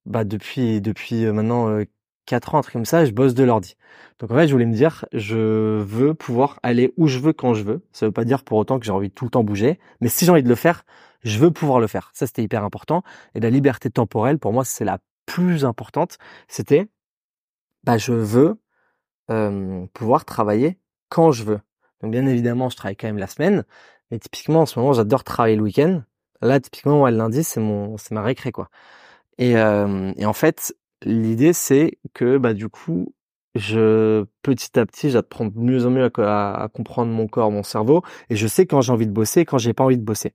bah 0.06 0.24
depuis 0.24 0.82
depuis 0.82 1.26
euh, 1.26 1.34
maintenant 1.34 1.80
quatre 2.26 2.56
ans 2.56 2.60
un 2.60 2.62
truc 2.62 2.74
comme 2.74 2.86
ça, 2.86 3.06
je 3.06 3.12
bosse 3.12 3.34
de 3.34 3.44
l'ordi. 3.44 3.76
Donc 4.20 4.32
en 4.32 4.36
fait, 4.36 4.48
je 4.48 4.54
voulais 4.54 4.66
me 4.66 4.74
dire 4.74 5.06
je 5.14 5.80
veux 5.82 6.14
pouvoir 6.14 6.60
aller 6.64 6.94
où 6.98 7.08
je 7.08 7.20
veux 7.20 7.34
quand 7.34 7.54
je 7.54 7.64
veux. 7.64 7.82
Ça 7.92 8.06
veut 8.06 8.12
pas 8.12 8.26
dire 8.26 8.44
pour 8.44 8.58
autant 8.58 8.80
que 8.80 8.86
j'ai 8.86 8.92
envie 8.92 9.10
de 9.10 9.14
tout 9.14 9.26
le 9.26 9.32
temps 9.32 9.44
bouger, 9.44 9.80
mais 10.02 10.10
si 10.10 10.26
j'ai 10.26 10.32
envie 10.32 10.44
de 10.44 10.50
le 10.50 10.56
faire, 10.56 10.84
je 11.26 11.40
veux 11.40 11.52
pouvoir 11.52 11.80
le 11.80 11.88
faire. 11.88 12.12
Ça, 12.14 12.28
c'était 12.28 12.44
hyper 12.44 12.64
important. 12.64 13.04
Et 13.34 13.40
la 13.40 13.50
liberté 13.50 13.90
temporelle, 13.90 14.40
pour 14.40 14.54
moi, 14.54 14.64
c'est 14.64 14.86
la 14.86 15.00
plus 15.26 15.66
importante. 15.66 16.18
C'était, 16.48 16.88
bah, 17.84 17.98
je 17.98 18.14
veux 18.14 18.60
euh, 19.32 19.86
pouvoir 19.94 20.26
travailler 20.26 20.78
quand 21.10 21.32
je 21.32 21.44
veux. 21.44 21.60
Donc, 22.02 22.12
bien 22.12 22.26
évidemment, 22.28 22.70
je 22.70 22.76
travaille 22.78 22.96
quand 22.96 23.08
même 23.08 23.18
la 23.18 23.28
semaine. 23.28 23.64
Mais 24.12 24.20
typiquement, 24.20 24.62
en 24.62 24.66
ce 24.68 24.80
moment, 24.80 24.94
j'adore 24.94 25.24
travailler 25.24 25.56
le 25.56 25.64
week-end. 25.64 26.04
Là, 26.42 26.60
typiquement, 26.60 27.08
le 27.10 27.18
lundi, 27.18 27.44
c'est 27.44 27.60
mon, 27.60 27.98
c'est 27.98 28.14
ma 28.14 28.22
récré, 28.22 28.52
quoi. 28.52 28.70
Et, 29.40 29.58
euh, 29.58 30.14
et 30.18 30.26
en 30.26 30.34
fait, 30.34 30.76
l'idée, 31.06 31.54
c'est 31.54 31.98
que, 32.14 32.38
bah, 32.38 32.54
du 32.54 32.70
coup, 32.70 33.14
je 33.56 34.26
petit 34.42 34.78
à 34.78 34.86
petit 34.86 35.10
j'apprends 35.10 35.46
de 35.46 35.58
mieux 35.58 35.86
en 35.86 35.90
mieux 35.90 36.12
à, 36.18 36.68
comprendre 36.74 37.12
mon 37.12 37.28
corps, 37.28 37.52
mon 37.52 37.64
cerveau, 37.64 38.04
et 38.30 38.36
je 38.36 38.48
sais 38.48 38.66
quand 38.66 38.82
j'ai 38.82 38.92
envie 38.92 39.08
de 39.08 39.14
bosser 39.14 39.42
et 39.42 39.46
quand 39.46 39.58
j'ai 39.58 39.74
pas 39.74 39.86
envie 39.86 39.98
de 39.98 40.04
bosser. 40.04 40.34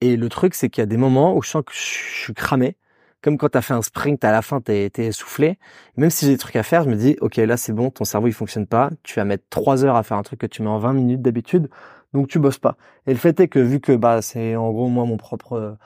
Et 0.00 0.16
le 0.16 0.28
truc, 0.28 0.54
c'est 0.54 0.70
qu'il 0.70 0.82
y 0.82 0.84
a 0.84 0.86
des 0.86 0.96
moments 0.96 1.36
où 1.36 1.42
je 1.42 1.50
sens 1.50 1.62
que 1.66 1.72
je 1.74 1.78
suis 1.80 2.34
cramé. 2.34 2.76
Comme 3.22 3.36
quand 3.36 3.50
tu 3.50 3.58
as 3.58 3.62
fait 3.62 3.74
un 3.74 3.82
sprint, 3.82 4.24
à 4.24 4.32
la 4.32 4.40
fin, 4.40 4.62
tu 4.62 4.72
es, 4.72 4.90
essoufflé. 4.96 5.58
Même 5.96 6.08
si 6.08 6.24
j'ai 6.24 6.32
des 6.32 6.38
trucs 6.38 6.56
à 6.56 6.62
faire, 6.62 6.84
je 6.84 6.88
me 6.88 6.96
dis, 6.96 7.16
OK, 7.20 7.36
là, 7.36 7.58
c'est 7.58 7.72
bon, 7.74 7.90
ton 7.90 8.04
cerveau, 8.04 8.28
il 8.28 8.32
fonctionne 8.32 8.66
pas. 8.66 8.90
Tu 9.02 9.16
vas 9.16 9.26
mettre 9.26 9.44
trois 9.50 9.84
heures 9.84 9.96
à 9.96 10.02
faire 10.02 10.16
un 10.16 10.22
truc 10.22 10.40
que 10.40 10.46
tu 10.46 10.62
mets 10.62 10.70
en 10.70 10.78
20 10.78 10.94
minutes 10.94 11.22
d'habitude. 11.22 11.68
Donc, 12.14 12.28
tu 12.28 12.38
bosses 12.38 12.58
pas. 12.58 12.76
Et 13.06 13.12
le 13.12 13.18
fait 13.18 13.38
est 13.40 13.48
que, 13.48 13.58
vu 13.58 13.80
que, 13.80 13.92
bah, 13.92 14.22
c'est 14.22 14.56
en 14.56 14.70
gros, 14.72 14.88
moi, 14.88 15.04
mon 15.04 15.18
propre, 15.18 15.76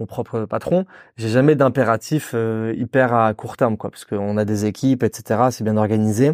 mon 0.00 0.06
propre 0.06 0.46
patron, 0.46 0.86
j'ai 1.16 1.28
jamais 1.28 1.54
d'impératif 1.54 2.32
euh, 2.34 2.74
hyper 2.76 3.14
à 3.14 3.32
court 3.34 3.56
terme, 3.56 3.76
quoi, 3.76 3.90
parce 3.90 4.04
qu'on 4.04 4.36
a 4.38 4.44
des 4.44 4.64
équipes, 4.64 5.02
etc. 5.02 5.48
C'est 5.50 5.62
bien 5.62 5.76
organisé. 5.76 6.32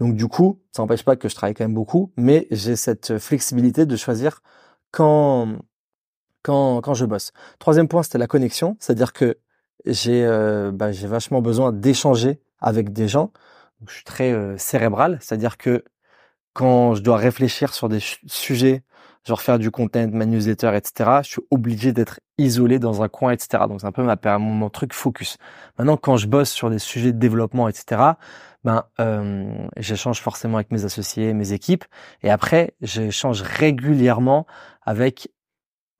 Donc, 0.00 0.16
du 0.16 0.26
coup, 0.26 0.58
ça 0.72 0.82
n'empêche 0.82 1.04
pas 1.04 1.14
que 1.16 1.28
je 1.28 1.34
travaille 1.34 1.54
quand 1.54 1.64
même 1.64 1.74
beaucoup, 1.74 2.10
mais 2.16 2.48
j'ai 2.50 2.74
cette 2.74 3.18
flexibilité 3.18 3.86
de 3.86 3.96
choisir 3.96 4.42
quand, 4.90 5.58
quand, 6.42 6.80
quand 6.80 6.94
je 6.94 7.04
bosse. 7.04 7.32
Troisième 7.58 7.86
point, 7.86 8.02
c'était 8.02 8.18
la 8.18 8.26
connexion, 8.26 8.76
c'est-à-dire 8.80 9.12
que 9.12 9.38
j'ai 9.84 10.24
euh, 10.24 10.70
bah, 10.72 10.92
j'ai 10.92 11.06
vachement 11.06 11.42
besoin 11.42 11.72
d'échanger 11.72 12.40
avec 12.60 12.92
des 12.92 13.08
gens. 13.08 13.32
je 13.86 13.94
suis 13.94 14.04
très 14.04 14.32
euh, 14.32 14.56
cérébral, 14.56 15.18
c'est-à-dire 15.20 15.58
que 15.58 15.84
quand 16.54 16.94
je 16.94 17.02
dois 17.02 17.16
réfléchir 17.16 17.74
sur 17.74 17.88
des 17.88 18.00
sujets, 18.26 18.84
genre 19.24 19.40
faire 19.40 19.58
du 19.58 19.70
content, 19.70 20.08
ma 20.12 20.26
newsletter, 20.26 20.72
etc., 20.74 21.20
je 21.22 21.28
suis 21.28 21.42
obligé 21.50 21.92
d'être 21.92 22.20
isolé 22.38 22.78
dans 22.78 23.02
un 23.02 23.08
coin, 23.08 23.32
etc. 23.32 23.64
Donc 23.68 23.80
c'est 23.80 23.86
un 23.86 23.92
peu 23.92 24.02
ma, 24.02 24.38
mon, 24.38 24.70
truc 24.70 24.92
focus. 24.92 25.36
Maintenant, 25.78 25.96
quand 25.96 26.16
je 26.16 26.26
bosse 26.26 26.50
sur 26.50 26.70
des 26.70 26.78
sujets 26.78 27.12
de 27.12 27.18
développement, 27.18 27.68
etc., 27.68 28.02
ben 28.64 28.84
euh, 29.00 29.52
j'échange 29.76 30.20
forcément 30.20 30.56
avec 30.56 30.70
mes 30.70 30.84
associés, 30.84 31.32
mes 31.34 31.52
équipes, 31.52 31.84
et 32.22 32.30
après 32.30 32.74
j'échange 32.80 33.42
régulièrement 33.42 34.46
avec 34.82 35.28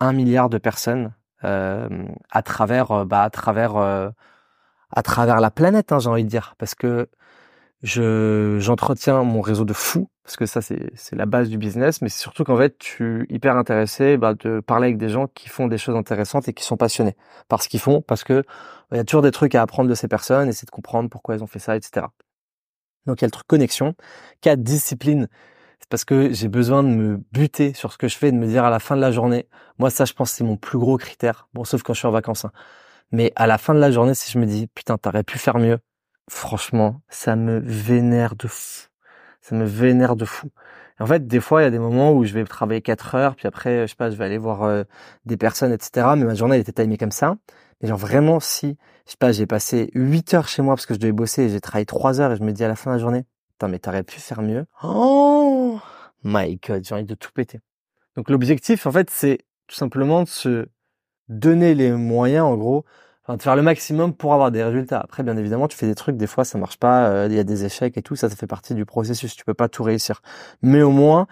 un 0.01 0.13
milliard 0.13 0.49
de 0.49 0.59
personnes 0.59 1.13
euh, 1.45 1.89
à 2.31 2.43
travers, 2.43 2.91
euh, 2.93 3.05
bah, 3.05 3.23
à 3.23 3.31
travers, 3.31 3.77
euh, 3.77 4.11
à 4.91 5.03
travers 5.03 5.41
la 5.41 5.51
planète, 5.51 5.93
hein, 5.93 5.99
j'ai 5.99 6.09
envie 6.09 6.25
de 6.25 6.29
dire, 6.29 6.55
parce 6.59 6.75
que 6.75 7.09
je 7.83 8.59
j'entretiens 8.61 9.23
mon 9.25 9.41
réseau 9.41 9.65
de 9.65 9.73
fous 9.73 10.09
parce 10.25 10.37
que 10.37 10.47
ça 10.47 10.61
c'est 10.63 11.17
la 11.17 11.27
base 11.27 11.49
du 11.49 11.59
business 11.59 12.01
mais 12.03 12.09
c'est 12.09 12.21
surtout 12.21 12.45
qu'en 12.45 12.57
fait 12.57 12.79
tu 12.79 13.27
es 13.29 13.35
hyper 13.35 13.57
intéressé 13.57 14.17
bah, 14.17 14.35
de 14.35 14.61
parler 14.61 14.89
avec 14.89 14.99
des 14.99 15.09
gens 15.09 15.27
qui 15.27 15.49
font 15.49 15.67
des 15.67 15.79
choses 15.79 15.97
intéressantes 15.97 16.49
et 16.49 16.53
qui 16.53 16.65
sont 16.65 16.77
passionnés 16.77 17.17
par 17.49 17.63
ce 17.63 17.69
qu'ils 17.69 17.81
font 17.81 18.03
parce 18.03 18.25
que 18.25 18.45
il 18.93 18.97
y 18.97 19.01
a 19.01 19.05
toujours 19.05 19.23
des 19.23 19.31
trucs 19.31 19.55
à 19.55 19.63
apprendre 19.63 19.89
de 19.89 19.95
ces 19.95 20.09
personnes 20.09 20.49
essayer 20.49 20.67
de 20.67 20.71
comprendre 20.71 21.09
pourquoi 21.11 21.35
elles 21.35 21.43
ont 21.43 21.49
fait 21.49 21.59
ça 21.59 21.77
etc 21.77 22.07
donc 23.07 23.21
il 23.21 23.25
y 23.25 23.27
a 23.27 23.29
le 23.29 23.33
truc 23.33 23.47
connexion 23.47 23.95
quatre 24.41 24.63
discipline 24.63 25.29
c'est 25.81 25.89
parce 25.89 26.05
que 26.05 26.33
j'ai 26.33 26.49
besoin 26.49 26.83
de 26.85 26.89
me 26.89 27.21
buter 27.33 27.75
sur 27.75 27.93
ce 27.93 27.99
que 27.99 28.07
je 28.07 28.17
fais 28.17 28.31
de 28.31 28.37
me 28.37 28.47
dire 28.47 28.65
à 28.65 28.71
la 28.71 28.79
fin 28.79 28.97
de 28.97 29.01
la 29.01 29.11
journée 29.11 29.49
moi 29.79 29.91
ça 29.91 30.05
je 30.05 30.13
pense 30.13 30.31
c'est 30.31 30.45
mon 30.45 30.57
plus 30.57 30.79
gros 30.79 30.99
critère 30.99 31.49
bon 31.55 31.65
sauf 31.65 31.83
quand 31.83 31.95
je 31.95 31.99
suis 31.99 32.09
en 32.09 32.13
vacances 32.13 32.45
hein. 32.45 32.53
mais 33.11 33.33
à 33.35 33.47
la 33.47 33.59
fin 33.59 33.75
de 33.75 33.81
la 33.81 33.91
journée 33.91 34.15
si 34.15 34.31
je 34.31 34.39
me 34.39 34.47
dis 34.47 34.69
putain 34.69 34.99
t'aurais 34.99 35.25
pu 35.25 35.39
faire 35.39 35.59
mieux 35.59 35.79
franchement, 36.31 37.03
ça 37.09 37.37
me 37.37 37.61
vénère 37.61 38.37
de 38.37 38.49
fou. 38.49 38.92
Ça 39.43 39.55
me 39.55 39.65
vénère 39.65 40.17
de 40.17 40.25
fou. 40.25 40.49
En 40.99 41.07
fait, 41.07 41.27
des 41.27 41.41
fois, 41.41 41.63
il 41.63 41.65
y 41.65 41.67
a 41.67 41.71
des 41.71 41.81
moments 41.81 42.13
où 42.13 42.25
je 42.25 42.33
vais 42.33 42.45
travailler 42.45 42.81
4 42.81 43.17
heures, 43.17 43.35
puis 43.35 43.49
après, 43.49 43.83
je 43.83 43.87
sais 43.89 43.97
pas, 43.97 44.11
je 44.11 44.17
vais 44.17 44.25
aller 44.25 44.39
voir 44.39 44.63
euh, 44.63 44.85
des 45.27 45.37
personnes, 45.37 45.73
etc. 45.73 46.07
Mais 46.17 46.25
ma 46.25 46.35
journée, 46.35 46.55
elle 46.55 46.61
était 46.61 46.73
timée 46.73 46.97
comme 46.97 47.11
ça. 47.11 47.37
Mais 47.81 47.89
genre 47.89 47.99
vraiment, 47.99 48.39
si, 48.39 48.77
je 49.07 49.11
sais 49.11 49.17
pas, 49.19 49.33
j'ai 49.33 49.47
passé 49.47 49.91
8 49.95 50.35
heures 50.35 50.49
chez 50.49 50.63
moi 50.63 50.77
parce 50.77 50.87
que 50.87 50.95
je 50.95 51.01
devais 51.01 51.13
bosser 51.13 51.43
et 51.43 51.49
j'ai 51.49 51.61
travaillé 51.61 51.87
3 51.87 52.21
heures 52.21 52.33
et 52.33 52.37
je 52.37 52.43
me 52.43 52.53
dis 52.53 52.63
à 52.63 52.69
la 52.69 52.77
fin 52.77 52.91
de 52.93 52.97
la 52.97 53.01
journée, 53.01 53.25
putain, 53.53 53.67
mais 53.69 53.81
t'aurais 53.81 54.05
pu 54.05 54.21
faire 54.21 54.43
mieux. 54.43 54.65
Oh 54.85 55.81
my 56.23 56.61
god, 56.67 56.85
j'ai 56.85 56.95
envie 56.95 57.05
de 57.05 57.17
tout 57.17 57.33
péter. 57.35 57.59
Donc 58.15 58.31
l'objectif, 58.31 58.87
en 58.87 58.93
fait, 58.93 59.11
c'est 59.11 59.39
tout 59.67 59.75
simplement 59.75 60.23
de 60.23 60.29
se 60.29 60.69
donner 61.29 61.75
les 61.75 61.91
moyens, 61.91 62.45
en 62.45 62.57
gros, 62.57 62.85
de 63.37 63.43
faire 63.43 63.57
le 63.57 63.63
maximum 63.63 64.15
pour 64.15 64.35
avoir 64.35 64.51
des 64.51 64.63
résultats. 64.63 65.01
Après, 65.01 65.23
bien 65.23 65.37
évidemment, 65.37 65.69
tu 65.69 65.77
fais 65.77 65.87
des 65.87 65.95
trucs, 65.95 66.17
des 66.17 66.27
fois 66.27 66.45
ça 66.45 66.59
marche 66.59 66.79
pas, 66.79 67.09
euh, 67.09 67.27
il 67.31 67.35
y 67.35 67.39
a 67.39 67.45
des 67.45 67.65
échecs 67.65 67.97
et 67.97 68.03
tout, 68.03 68.17
ça, 68.17 68.29
ça 68.29 68.37
fait 68.37 68.47
partie 68.47 68.75
du 68.75 68.85
processus. 68.85 69.35
Tu 69.37 69.45
peux 69.45 69.55
pas 69.55 69.69
tout 69.69 69.83
réussir, 69.83 70.23
mais 70.63 70.83
au 70.83 70.91
moins 70.91 71.27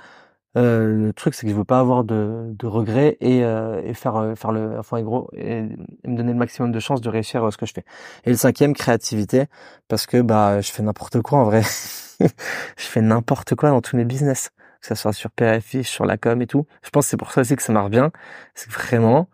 euh, 0.57 1.07
le 1.07 1.13
truc 1.13 1.35
c'est 1.35 1.47
que 1.47 1.53
je 1.53 1.57
veux 1.57 1.65
pas 1.65 1.79
avoir 1.79 2.03
de, 2.03 2.53
de 2.59 2.67
regrets 2.67 3.17
et, 3.21 3.45
euh, 3.45 3.81
et 3.85 3.95
faire 3.95 4.17
euh, 4.17 4.35
faire 4.35 4.51
le 4.51 4.81
enfin 4.81 5.01
gros 5.01 5.31
et, 5.33 5.63
me 5.63 6.17
donner 6.17 6.33
le 6.33 6.39
maximum 6.39 6.73
de 6.73 6.81
chances 6.81 7.01
de 7.01 7.09
réussir 7.09 7.53
ce 7.53 7.57
que 7.57 7.67
je 7.67 7.73
fais. 7.73 7.85
Et 8.25 8.31
le 8.31 8.37
cinquième, 8.37 8.75
créativité, 8.75 9.47
parce 9.89 10.07
que 10.07 10.21
bah 10.21 10.61
je 10.61 10.73
fais 10.73 10.83
n'importe 10.83 11.21
quoi 11.23 11.39
en 11.39 11.45
vrai. 11.45 11.63
je 12.21 12.27
fais 12.77 13.01
n'importe 13.01 13.55
quoi 13.55 13.71
dans 13.71 13.81
tous 13.81 13.97
mes 13.97 14.05
business, 14.05 14.51
que 14.81 14.89
ça 14.89 14.97
soit 14.97 15.13
sur 15.13 15.31
PRFI, 15.31 15.85
sur 15.85 16.05
la 16.05 16.17
com 16.17 16.43
et 16.43 16.47
tout. 16.49 16.67
Je 16.83 16.91
pense 16.91 17.07
que 17.07 17.11
c'est 17.11 17.17
pour 17.17 17.31
ça 17.31 17.43
aussi 17.43 17.55
que 17.55 17.63
ça 17.63 17.73
marche 17.73 17.91
bien. 17.91 18.11
C'est 18.55 18.73
vraiment 18.73 19.29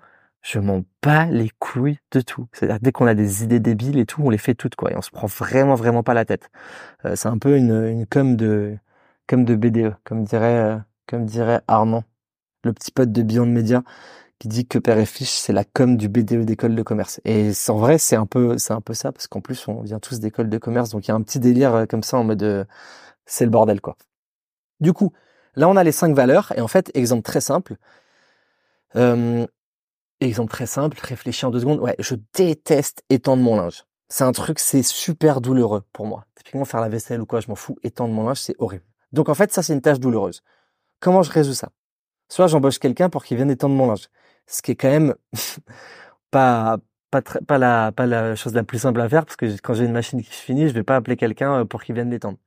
je 0.46 0.60
m'en 0.60 0.84
bats 1.02 1.26
les 1.26 1.50
couilles 1.58 1.98
de 2.12 2.20
tout. 2.20 2.46
C'est-à-dire 2.52 2.78
dès 2.80 2.92
qu'on 2.92 3.06
a 3.06 3.14
des 3.14 3.42
idées 3.42 3.58
débiles 3.60 3.98
et 3.98 4.06
tout, 4.06 4.22
on 4.22 4.30
les 4.30 4.38
fait 4.38 4.54
toutes 4.54 4.76
quoi. 4.76 4.92
Et 4.92 4.96
on 4.96 5.02
se 5.02 5.10
prend 5.10 5.26
vraiment 5.26 5.74
vraiment 5.74 6.04
pas 6.04 6.14
la 6.14 6.24
tête. 6.24 6.50
Euh, 7.04 7.16
c'est 7.16 7.28
un 7.28 7.38
peu 7.38 7.56
une, 7.56 7.86
une 7.86 8.06
com 8.06 8.36
de 8.36 8.78
comme 9.26 9.44
de 9.44 9.56
BDE, 9.56 9.96
comme 10.04 10.24
dirait 10.24 10.58
euh, 10.58 10.78
comme 11.08 11.26
dirait 11.26 11.62
Armand, 11.66 12.04
le 12.64 12.72
petit 12.72 12.92
pote 12.92 13.10
de 13.12 13.22
Beyond 13.22 13.46
Media, 13.46 13.82
qui 14.38 14.48
dit 14.48 14.66
que 14.66 14.78
Père 14.78 14.98
et 14.98 15.06
Fiche 15.06 15.30
c'est 15.30 15.52
la 15.52 15.64
com 15.64 15.96
du 15.96 16.08
BDE 16.08 16.44
d'école 16.44 16.76
de 16.76 16.82
commerce. 16.82 17.20
Et 17.24 17.50
en 17.68 17.76
vrai 17.78 17.98
c'est 17.98 18.16
un 18.16 18.26
peu 18.26 18.56
c'est 18.58 18.72
un 18.74 18.80
peu 18.80 18.94
ça 18.94 19.12
parce 19.12 19.26
qu'en 19.26 19.40
plus 19.40 19.66
on 19.68 19.82
vient 19.82 19.98
tous 20.00 20.20
d'école 20.20 20.48
de 20.48 20.58
commerce, 20.58 20.90
donc 20.90 21.08
il 21.08 21.10
y 21.10 21.12
a 21.12 21.16
un 21.16 21.22
petit 21.22 21.40
délire 21.40 21.74
euh, 21.74 21.86
comme 21.86 22.04
ça 22.04 22.18
en 22.18 22.24
mode 22.24 22.66
c'est 23.26 23.44
le 23.44 23.50
bordel 23.50 23.80
quoi. 23.80 23.96
Du 24.80 24.92
coup, 24.92 25.12
là 25.56 25.68
on 25.68 25.76
a 25.76 25.84
les 25.84 25.92
cinq 25.92 26.14
valeurs 26.14 26.52
et 26.56 26.60
en 26.60 26.68
fait 26.68 26.90
exemple 26.94 27.22
très 27.22 27.40
simple. 27.40 27.76
Euh, 28.96 29.46
Exemple 30.20 30.50
très 30.50 30.66
simple, 30.66 30.98
réfléchis 31.02 31.44
en 31.44 31.50
deux 31.50 31.60
secondes. 31.60 31.80
Ouais, 31.80 31.94
je 31.98 32.14
déteste 32.34 33.02
étendre 33.10 33.42
mon 33.42 33.56
linge. 33.56 33.84
C'est 34.08 34.24
un 34.24 34.32
truc, 34.32 34.58
c'est 34.58 34.82
super 34.82 35.40
douloureux 35.40 35.82
pour 35.92 36.06
moi. 36.06 36.24
Typiquement 36.36 36.64
faire 36.64 36.80
la 36.80 36.88
vaisselle 36.88 37.20
ou 37.20 37.26
quoi, 37.26 37.40
je 37.40 37.48
m'en 37.48 37.54
fous. 37.54 37.76
Étendre 37.82 38.14
mon 38.14 38.24
linge, 38.24 38.38
c'est 38.40 38.54
horrible. 38.58 38.84
Donc 39.12 39.28
en 39.28 39.34
fait, 39.34 39.52
ça 39.52 39.62
c'est 39.62 39.74
une 39.74 39.82
tâche 39.82 40.00
douloureuse. 40.00 40.42
Comment 41.00 41.22
je 41.22 41.30
résous 41.30 41.54
ça? 41.54 41.70
Soit 42.28 42.46
j'embauche 42.46 42.78
quelqu'un 42.78 43.10
pour 43.10 43.24
qu'il 43.24 43.36
vienne 43.36 43.50
étendre 43.50 43.74
mon 43.74 43.86
linge, 43.88 44.08
ce 44.46 44.62
qui 44.62 44.72
est 44.72 44.76
quand 44.76 44.88
même 44.90 45.14
pas 46.30 46.78
pas 47.10 47.22
très, 47.22 47.40
pas 47.40 47.58
la 47.58 47.92
pas 47.92 48.06
la 48.06 48.34
chose 48.36 48.54
la 48.54 48.64
plus 48.64 48.78
simple 48.78 49.00
à 49.00 49.08
faire 49.08 49.24
parce 49.26 49.36
que 49.36 49.46
quand 49.60 49.74
j'ai 49.74 49.84
une 49.84 49.92
machine 49.92 50.22
qui 50.22 50.30
finit, 50.30 50.68
je 50.68 50.74
vais 50.74 50.82
pas 50.82 50.96
appeler 50.96 51.16
quelqu'un 51.16 51.60
euh, 51.60 51.64
pour 51.64 51.82
qu'il 51.82 51.94
vienne 51.94 52.10
l'étendre. 52.10 52.38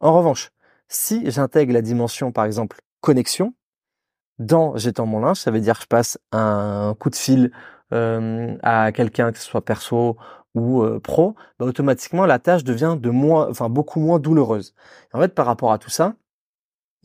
En 0.00 0.12
revanche, 0.16 0.50
si 0.88 1.30
j'intègre 1.30 1.72
la 1.72 1.82
dimension 1.82 2.32
par 2.32 2.44
exemple 2.46 2.80
connexion, 3.00 3.54
dans 4.42 4.76
j'étends 4.76 5.06
mon 5.06 5.20
linge, 5.20 5.38
ça 5.38 5.50
veut 5.50 5.60
dire 5.60 5.76
que 5.76 5.82
je 5.84 5.88
passe 5.88 6.18
un 6.32 6.94
coup 6.98 7.10
de 7.10 7.16
fil 7.16 7.50
euh, 7.92 8.56
à 8.62 8.92
quelqu'un 8.92 9.32
que 9.32 9.38
ce 9.38 9.44
soit 9.44 9.64
perso 9.64 10.16
ou 10.54 10.82
euh, 10.82 11.00
pro, 11.00 11.34
bah, 11.58 11.66
automatiquement 11.66 12.26
la 12.26 12.38
tâche 12.38 12.64
devient 12.64 12.96
de 13.00 13.10
moins, 13.10 13.48
enfin 13.50 13.68
beaucoup 13.68 14.00
moins 14.00 14.18
douloureuse. 14.18 14.74
En 15.12 15.20
fait, 15.20 15.34
par 15.34 15.46
rapport 15.46 15.72
à 15.72 15.78
tout 15.78 15.90
ça, 15.90 16.14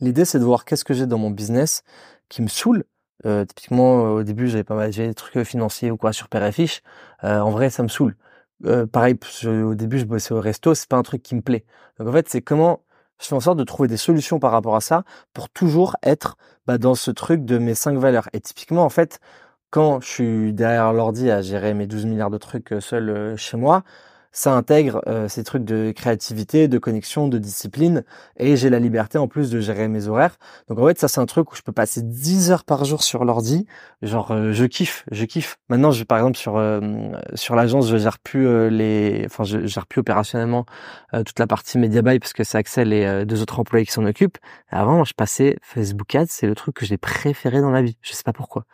l'idée 0.00 0.24
c'est 0.24 0.38
de 0.38 0.44
voir 0.44 0.64
qu'est-ce 0.64 0.84
que 0.84 0.94
j'ai 0.94 1.06
dans 1.06 1.18
mon 1.18 1.30
business 1.30 1.82
qui 2.28 2.42
me 2.42 2.48
saoule. 2.48 2.84
Euh, 3.26 3.44
typiquement, 3.44 4.12
au 4.14 4.22
début, 4.22 4.48
j'avais 4.48 4.64
pas 4.64 4.76
mal, 4.76 4.90
des 4.92 5.14
trucs 5.14 5.42
financiers 5.44 5.90
ou 5.90 5.96
quoi 5.96 6.12
sur 6.12 6.28
Père 6.28 6.42
Euh, 7.24 7.40
en 7.40 7.50
vrai, 7.50 7.70
ça 7.70 7.82
me 7.82 7.88
saoule. 7.88 8.16
pareil, 8.92 9.18
au 9.46 9.74
début, 9.74 9.98
je 9.98 10.04
bossais 10.04 10.34
au 10.34 10.40
resto, 10.40 10.74
c'est 10.74 10.88
pas 10.88 10.96
un 10.96 11.02
truc 11.02 11.22
qui 11.22 11.34
me 11.34 11.42
plaît. 11.42 11.64
Donc 11.98 12.08
en 12.08 12.12
fait, 12.12 12.28
c'est 12.28 12.42
comment 12.42 12.82
je 13.20 13.26
fais 13.26 13.34
en 13.34 13.40
sorte 13.40 13.58
de 13.58 13.64
trouver 13.64 13.88
des 13.88 13.96
solutions 13.96 14.38
par 14.38 14.52
rapport 14.52 14.76
à 14.76 14.80
ça 14.80 15.04
pour 15.32 15.48
toujours 15.48 15.96
être 16.02 16.36
bah, 16.66 16.78
dans 16.78 16.94
ce 16.94 17.10
truc 17.10 17.44
de 17.44 17.58
mes 17.58 17.74
cinq 17.74 17.98
valeurs. 17.98 18.28
Et 18.32 18.40
typiquement, 18.40 18.84
en 18.84 18.90
fait, 18.90 19.20
quand 19.70 20.00
je 20.00 20.08
suis 20.08 20.52
derrière 20.52 20.92
l'ordi 20.92 21.30
à 21.30 21.42
gérer 21.42 21.74
mes 21.74 21.86
12 21.86 22.06
milliards 22.06 22.30
de 22.30 22.38
trucs 22.38 22.72
euh, 22.72 22.80
seul 22.80 23.10
euh, 23.10 23.36
chez 23.36 23.56
moi, 23.56 23.82
ça 24.38 24.52
intègre 24.52 25.02
euh, 25.08 25.26
ces 25.26 25.42
trucs 25.42 25.64
de 25.64 25.90
créativité, 25.90 26.68
de 26.68 26.78
connexion, 26.78 27.26
de 27.26 27.38
discipline, 27.38 28.04
et 28.36 28.56
j'ai 28.56 28.70
la 28.70 28.78
liberté 28.78 29.18
en 29.18 29.26
plus 29.26 29.50
de 29.50 29.58
gérer 29.58 29.88
mes 29.88 30.06
horaires. 30.06 30.36
Donc 30.68 30.78
en 30.78 30.86
fait, 30.86 30.96
ça 30.96 31.08
c'est 31.08 31.20
un 31.20 31.26
truc 31.26 31.50
où 31.50 31.56
je 31.56 31.62
peux 31.62 31.72
passer 31.72 32.02
10 32.02 32.52
heures 32.52 32.62
par 32.62 32.84
jour 32.84 33.02
sur 33.02 33.24
l'ordi. 33.24 33.66
Genre, 34.00 34.30
euh, 34.30 34.52
je 34.52 34.64
kiffe, 34.64 35.04
je 35.10 35.24
kiffe. 35.24 35.58
Maintenant, 35.68 35.90
je 35.90 36.04
par 36.04 36.18
exemple 36.18 36.36
sur 36.36 36.56
euh, 36.56 36.80
sur 37.34 37.56
l'agence, 37.56 37.88
je 37.88 37.96
gère 37.96 38.20
plus 38.20 38.70
les, 38.70 39.24
enfin, 39.26 39.42
je 39.42 39.66
gère 39.66 39.88
plus 39.88 40.00
opérationnellement 40.00 40.66
toute 41.12 41.38
la 41.40 41.48
partie 41.48 41.76
media 41.76 42.02
buy 42.02 42.20
parce 42.20 42.32
que 42.32 42.44
c'est 42.44 42.58
Axel 42.58 42.92
et 42.92 43.24
deux 43.26 43.42
autres 43.42 43.58
employés 43.58 43.86
qui 43.86 43.92
s'en 43.92 44.04
occupent. 44.04 44.38
Avant, 44.68 45.02
je 45.02 45.14
passais 45.14 45.56
Facebook 45.62 46.14
Ads, 46.14 46.26
c'est 46.28 46.46
le 46.46 46.54
truc 46.54 46.76
que 46.76 46.86
j'ai 46.86 46.96
préféré 46.96 47.60
dans 47.60 47.70
la 47.70 47.82
vie. 47.82 47.96
Je 48.02 48.12
sais 48.12 48.22
pas 48.22 48.32
pourquoi. 48.32 48.66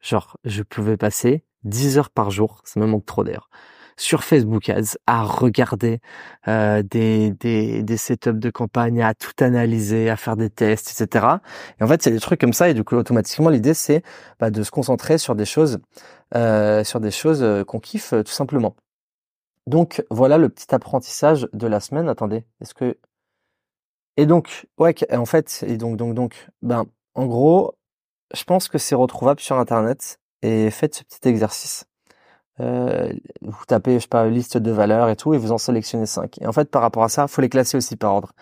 Genre, 0.00 0.36
je 0.44 0.62
pouvais 0.62 0.96
passer 0.96 1.42
10 1.64 1.98
heures 1.98 2.10
par 2.10 2.30
jour, 2.30 2.60
ça 2.62 2.78
me 2.78 2.86
manque 2.86 3.04
trop 3.04 3.24
d'ailleurs 3.24 3.50
sur 3.98 4.24
Facebook 4.24 4.70
Ads 4.70 4.96
à 5.06 5.22
regarder 5.24 6.00
euh, 6.46 6.82
des, 6.82 7.32
des, 7.32 7.82
des 7.82 7.96
setups 7.98 8.32
de 8.38 8.50
campagne, 8.50 9.02
à 9.02 9.12
tout 9.14 9.32
analyser, 9.40 10.08
à 10.08 10.16
faire 10.16 10.36
des 10.36 10.48
tests, 10.50 10.98
etc. 11.00 11.26
Et 11.80 11.84
en 11.84 11.88
fait, 11.88 12.06
a 12.06 12.10
des 12.10 12.20
trucs 12.20 12.40
comme 12.40 12.54
ça 12.54 12.70
et 12.70 12.74
du 12.74 12.84
coup, 12.84 12.96
automatiquement, 12.96 13.50
l'idée 13.50 13.74
c'est 13.74 14.02
bah, 14.40 14.50
de 14.50 14.62
se 14.62 14.70
concentrer 14.70 15.18
sur 15.18 15.34
des 15.34 15.44
choses, 15.44 15.78
euh, 16.34 16.84
sur 16.84 17.00
des 17.00 17.10
choses 17.10 17.42
euh, 17.42 17.64
qu'on 17.64 17.80
kiffe 17.80 18.14
tout 18.24 18.32
simplement. 18.32 18.76
Donc 19.66 20.04
voilà 20.10 20.38
le 20.38 20.48
petit 20.48 20.74
apprentissage 20.74 21.48
de 21.52 21.66
la 21.66 21.80
semaine. 21.80 22.08
Attendez, 22.08 22.44
est-ce 22.60 22.74
que 22.74 22.96
et 24.16 24.26
donc 24.26 24.66
ouais, 24.78 24.94
en 25.12 25.26
fait, 25.26 25.64
et 25.66 25.76
donc 25.76 25.96
donc 25.96 26.14
donc, 26.14 26.48
ben 26.62 26.86
en 27.14 27.26
gros, 27.26 27.74
je 28.34 28.44
pense 28.44 28.68
que 28.68 28.78
c'est 28.78 28.94
retrouvable 28.94 29.40
sur 29.40 29.58
internet 29.58 30.18
et 30.42 30.70
faites 30.70 30.96
ce 30.96 31.04
petit 31.04 31.28
exercice. 31.28 31.87
Euh, 32.60 33.12
vous 33.42 33.64
tapez, 33.66 33.94
je 33.94 34.00
sais 34.00 34.08
pas, 34.08 34.26
liste 34.28 34.58
de 34.58 34.70
valeurs 34.70 35.08
et 35.08 35.16
tout, 35.16 35.34
et 35.34 35.38
vous 35.38 35.52
en 35.52 35.58
sélectionnez 35.58 36.06
cinq. 36.06 36.38
Et 36.40 36.46
en 36.46 36.52
fait, 36.52 36.70
par 36.70 36.82
rapport 36.82 37.04
à 37.04 37.08
ça, 37.08 37.28
faut 37.28 37.40
les 37.40 37.48
classer 37.48 37.76
aussi 37.76 37.96
par 37.96 38.14
ordre. 38.14 38.32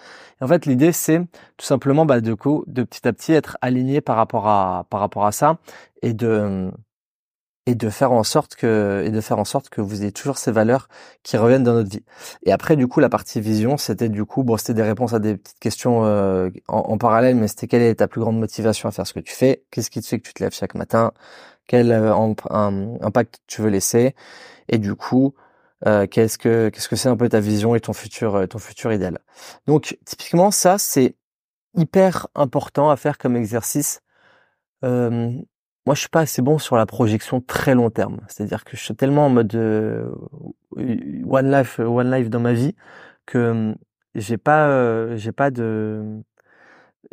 Et 0.40 0.44
en 0.44 0.48
fait, 0.48 0.66
l'idée, 0.66 0.92
c'est 0.92 1.20
tout 1.56 1.66
simplement, 1.66 2.06
bah, 2.06 2.20
de 2.20 2.34
coup, 2.34 2.64
de 2.66 2.82
petit 2.82 3.06
à 3.06 3.12
petit 3.12 3.32
être 3.32 3.56
aligné 3.60 4.00
par 4.00 4.16
rapport 4.16 4.48
à, 4.48 4.86
par 4.90 5.00
rapport 5.00 5.26
à 5.26 5.32
ça, 5.32 5.58
et 6.02 6.12
de, 6.14 6.70
et 7.66 7.74
de 7.74 7.90
faire 7.90 8.12
en 8.12 8.22
sorte 8.22 8.54
que, 8.54 9.02
et 9.04 9.10
de 9.10 9.20
faire 9.20 9.38
en 9.38 9.44
sorte 9.44 9.68
que 9.68 9.80
vous 9.80 10.02
ayez 10.02 10.12
toujours 10.12 10.38
ces 10.38 10.52
valeurs 10.52 10.88
qui 11.24 11.36
reviennent 11.36 11.64
dans 11.64 11.74
notre 11.74 11.90
vie. 11.90 12.04
Et 12.44 12.52
après, 12.52 12.76
du 12.76 12.86
coup, 12.86 13.00
la 13.00 13.08
partie 13.08 13.40
vision, 13.40 13.76
c'était 13.76 14.08
du 14.08 14.24
coup, 14.24 14.44
bon, 14.44 14.56
c'était 14.56 14.74
des 14.74 14.82
réponses 14.82 15.12
à 15.14 15.18
des 15.18 15.36
petites 15.36 15.58
questions 15.58 16.04
euh, 16.04 16.48
en, 16.68 16.96
parallèle, 16.96 17.34
mais 17.36 17.48
c'était 17.48 17.66
quelle 17.66 17.82
est 17.82 17.96
ta 17.96 18.08
plus 18.08 18.20
grande 18.20 18.38
motivation 18.38 18.88
à 18.88 18.92
faire 18.92 19.06
ce 19.06 19.12
que 19.12 19.20
tu 19.20 19.34
fais? 19.34 19.64
Qu'est-ce 19.70 19.90
qui 19.90 20.00
te 20.00 20.06
fait 20.06 20.20
que 20.20 20.28
tu 20.28 20.34
te 20.34 20.42
lèves 20.42 20.54
chaque 20.54 20.74
matin? 20.76 21.12
Quel 21.66 21.92
euh, 21.92 22.12
impact 23.00 23.40
tu 23.46 23.62
veux 23.62 23.70
laisser 23.70 24.14
et 24.68 24.78
du 24.78 24.94
coup 24.94 25.34
euh, 25.86 26.06
qu'est-ce 26.06 26.38
que 26.38 26.70
qu'est-ce 26.70 26.88
que 26.88 26.96
c'est 26.96 27.08
un 27.10 27.16
peu 27.16 27.28
ta 27.28 27.40
vision 27.40 27.74
et 27.74 27.80
ton 27.80 27.92
futur 27.92 28.34
euh, 28.34 28.46
ton 28.46 28.58
futur 28.58 28.92
idéal. 28.92 29.18
Donc 29.66 29.98
typiquement 30.06 30.50
ça 30.50 30.78
c'est 30.78 31.16
hyper 31.74 32.28
important 32.34 32.90
à 32.90 32.96
faire 32.96 33.18
comme 33.18 33.36
exercice. 33.36 34.00
Euh, 34.84 35.32
moi 35.86 35.94
je 35.94 36.00
suis 36.00 36.08
pas 36.08 36.20
assez 36.20 36.42
bon 36.42 36.58
sur 36.58 36.76
la 36.76 36.86
projection 36.86 37.40
très 37.42 37.74
long 37.74 37.90
terme, 37.90 38.20
c'est-à-dire 38.28 38.64
que 38.64 38.76
je 38.76 38.82
suis 38.82 38.96
tellement 38.96 39.26
en 39.26 39.30
mode 39.30 39.54
one 40.74 41.50
life 41.52 41.78
one 41.78 42.10
life 42.10 42.30
dans 42.30 42.40
ma 42.40 42.54
vie 42.54 42.74
que 43.26 43.74
j'ai 44.14 44.38
pas 44.38 45.16
j'ai 45.16 45.32
pas 45.32 45.50
de 45.50 46.22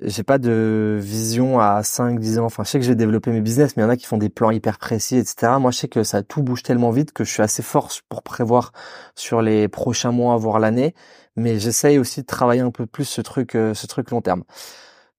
j'ai 0.01 0.23
pas 0.23 0.37
de 0.37 0.97
vision 1.01 1.59
à 1.59 1.83
5, 1.83 2.19
10 2.19 2.39
ans. 2.39 2.45
Enfin, 2.45 2.63
je 2.63 2.69
sais 2.69 2.79
que 2.79 2.85
j'ai 2.85 2.95
développé 2.95 3.31
mes 3.31 3.41
business, 3.41 3.75
mais 3.75 3.83
il 3.83 3.85
y 3.85 3.87
en 3.87 3.89
a 3.89 3.97
qui 3.97 4.05
font 4.05 4.17
des 4.17 4.29
plans 4.29 4.51
hyper 4.51 4.79
précis, 4.79 5.17
etc. 5.17 5.53
Moi, 5.59 5.71
je 5.71 5.77
sais 5.77 5.87
que 5.87 6.03
ça 6.03 6.23
tout 6.23 6.41
bouge 6.43 6.63
tellement 6.63 6.91
vite 6.91 7.13
que 7.13 7.23
je 7.23 7.31
suis 7.31 7.43
assez 7.43 7.61
fort 7.63 7.89
pour 8.09 8.23
prévoir 8.23 8.71
sur 9.15 9.41
les 9.41 9.67
prochains 9.67 10.11
mois, 10.11 10.37
voire 10.37 10.59
l'année. 10.59 10.95
Mais 11.35 11.59
j'essaye 11.59 11.97
aussi 11.99 12.21
de 12.21 12.25
travailler 12.25 12.61
un 12.61 12.71
peu 12.71 12.85
plus 12.85 13.05
ce 13.05 13.21
truc, 13.21 13.55
euh, 13.55 13.73
ce 13.73 13.87
truc 13.87 14.11
long 14.11 14.21
terme. 14.21 14.43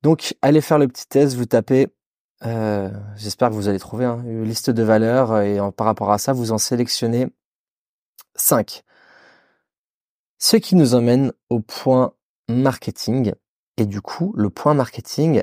Donc, 0.03 0.35
allez 0.43 0.61
faire 0.61 0.79
le 0.79 0.89
petit 0.89 1.07
test, 1.09 1.37
vous 1.37 1.47
tapez. 1.47 1.89
Euh, 2.45 2.91
J'espère 3.17 3.51
que 3.51 3.55
vous 3.55 3.69
allez 3.69 3.79
trouver 3.79 4.05
hein, 4.05 4.23
une 4.27 4.45
liste 4.45 4.71
de 4.71 4.83
valeurs 4.83 5.41
et 5.41 5.59
par 5.77 5.87
rapport 5.87 6.13
à 6.13 6.19
ça, 6.19 6.33
vous 6.33 6.53
en 6.53 6.59
sélectionnez 6.59 7.29
5. 8.37 8.83
Ce 10.39 10.57
qui 10.57 10.75
nous 10.77 10.95
emmène 10.95 11.33
au 11.49 11.61
point 11.61 12.13
marketing. 12.49 13.35
Et 13.77 13.87
du 13.87 14.01
coup, 14.01 14.33
le 14.37 14.51
point 14.51 14.75
marketing 14.75 15.43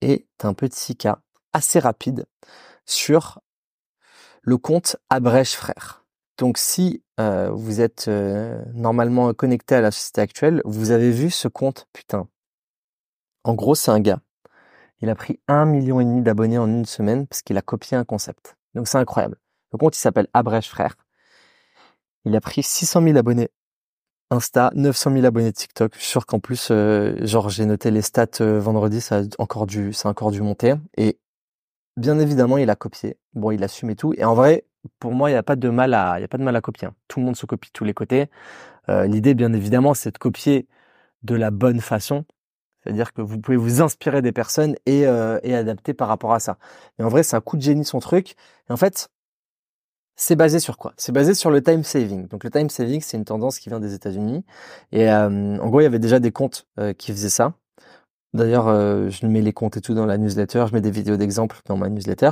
est 0.00 0.26
un 0.42 0.54
petit 0.54 0.96
cas 0.96 1.20
assez 1.52 1.78
rapide 1.78 2.26
sur 2.86 3.40
le 4.42 4.58
compte 4.58 4.96
Abrèche 5.10 5.54
Frères. 5.54 6.04
Donc 6.36 6.58
si 6.58 7.02
euh, 7.20 7.50
vous 7.50 7.80
êtes 7.80 8.08
euh, 8.08 8.62
normalement 8.74 9.32
connecté 9.32 9.74
à 9.76 9.80
la 9.80 9.90
société 9.90 10.20
actuelle, 10.20 10.62
vous 10.64 10.90
avez 10.90 11.10
vu 11.10 11.30
ce 11.30 11.48
compte, 11.48 11.86
putain. 11.92 12.28
En 13.44 13.54
gros, 13.54 13.74
c'est 13.74 13.90
un 13.90 14.00
gars. 14.00 14.20
Il 15.00 15.10
a 15.10 15.14
pris 15.14 15.40
un 15.48 15.64
million 15.64 16.00
et 16.00 16.04
demi 16.04 16.22
d'abonnés 16.22 16.58
en 16.58 16.66
une 16.66 16.86
semaine 16.86 17.26
parce 17.26 17.42
qu'il 17.42 17.58
a 17.58 17.62
copié 17.62 17.96
un 17.96 18.04
concept. 18.04 18.56
Donc 18.74 18.88
c'est 18.88 18.98
incroyable. 18.98 19.38
Le 19.72 19.78
compte, 19.78 19.96
il 19.96 20.00
s'appelle 20.00 20.28
Abrèche 20.32 20.68
Frères. 20.68 20.96
Il 22.24 22.34
a 22.36 22.40
pris 22.40 22.62
600 22.62 23.02
000 23.02 23.16
abonnés 23.16 23.50
Insta, 24.30 24.70
900 24.74 25.12
000 25.12 25.24
abonnés 25.26 25.52
TikTok. 25.52 25.92
Je 25.94 26.00
suis 26.00 26.08
sûr 26.08 26.26
qu'en 26.26 26.40
plus, 26.40 26.68
euh, 26.70 27.14
genre 27.24 27.48
j'ai 27.50 27.66
noté 27.66 27.90
les 27.90 28.02
stats 28.02 28.26
euh, 28.40 28.58
vendredi, 28.58 29.00
ça 29.00 29.20
a 29.20 29.22
encore 29.38 29.66
dû, 29.66 29.92
ça 29.92 30.08
a 30.08 30.10
encore 30.10 30.30
dû 30.30 30.42
monter. 30.42 30.74
Et 30.96 31.18
bien 31.96 32.18
évidemment, 32.18 32.58
il 32.58 32.70
a 32.70 32.76
copié. 32.76 33.16
Bon, 33.34 33.50
il 33.50 33.62
assume 33.64 33.90
et 33.90 33.96
tout. 33.96 34.14
Et 34.16 34.24
en 34.24 34.34
vrai, 34.34 34.64
pour 34.98 35.12
moi, 35.12 35.30
il 35.30 35.34
n'y 35.34 35.38
a 35.38 35.42
pas 35.42 35.56
de 35.56 35.68
mal 35.68 35.94
à, 35.94 36.18
il 36.18 36.22
y 36.22 36.24
a 36.24 36.28
pas 36.28 36.38
de 36.38 36.42
mal 36.42 36.56
à 36.56 36.60
copier. 36.60 36.88
Hein. 36.88 36.94
Tout 37.08 37.20
le 37.20 37.26
monde 37.26 37.36
se 37.36 37.46
copie 37.46 37.68
de 37.68 37.72
tous 37.72 37.84
les 37.84 37.94
côtés. 37.94 38.28
Euh, 38.88 39.06
L'idée, 39.06 39.34
bien 39.34 39.52
évidemment, 39.52 39.94
c'est 39.94 40.12
de 40.12 40.18
copier 40.18 40.68
de 41.22 41.34
la 41.34 41.50
bonne 41.50 41.80
façon. 41.80 42.24
C'est-à-dire 42.82 43.12
que 43.14 43.22
vous 43.22 43.40
pouvez 43.40 43.56
vous 43.56 43.80
inspirer 43.82 44.20
des 44.20 44.32
personnes 44.32 44.76
et, 44.86 45.06
euh, 45.06 45.38
et 45.42 45.54
adapter 45.54 45.94
par 45.94 46.08
rapport 46.08 46.34
à 46.34 46.40
ça. 46.40 46.58
Et 46.98 47.02
en 47.02 47.08
vrai, 47.08 47.22
c'est 47.22 47.36
un 47.36 47.40
coup 47.40 47.56
de 47.56 47.62
génie 47.62 47.84
son 47.84 47.98
truc. 47.98 48.36
Et 48.68 48.72
en 48.72 48.76
fait, 48.76 49.08
c'est 50.16 50.36
basé 50.36 50.60
sur 50.60 50.78
quoi? 50.78 50.94
C'est 50.96 51.12
basé 51.12 51.34
sur 51.34 51.50
le 51.50 51.62
time 51.62 51.82
saving. 51.82 52.28
Donc 52.28 52.44
le 52.44 52.50
time 52.50 52.70
saving, 52.70 53.00
c'est 53.00 53.16
une 53.16 53.24
tendance 53.24 53.58
qui 53.58 53.68
vient 53.68 53.80
des 53.80 53.94
États-Unis. 53.94 54.44
Et 54.92 55.10
euh, 55.10 55.58
en 55.58 55.68
gros, 55.68 55.80
il 55.80 55.84
y 55.84 55.86
avait 55.86 55.98
déjà 55.98 56.20
des 56.20 56.32
comptes 56.32 56.66
euh, 56.78 56.92
qui 56.92 57.12
faisaient 57.12 57.28
ça. 57.28 57.54
D'ailleurs, 58.32 58.68
euh, 58.68 59.10
je 59.10 59.26
mets 59.26 59.42
les 59.42 59.52
comptes 59.52 59.76
et 59.76 59.80
tout 59.80 59.94
dans 59.94 60.06
la 60.06 60.18
newsletter. 60.18 60.66
Je 60.68 60.74
mets 60.74 60.80
des 60.80 60.90
vidéos 60.90 61.16
d'exemples 61.16 61.60
dans 61.66 61.76
ma 61.76 61.88
newsletter. 61.88 62.30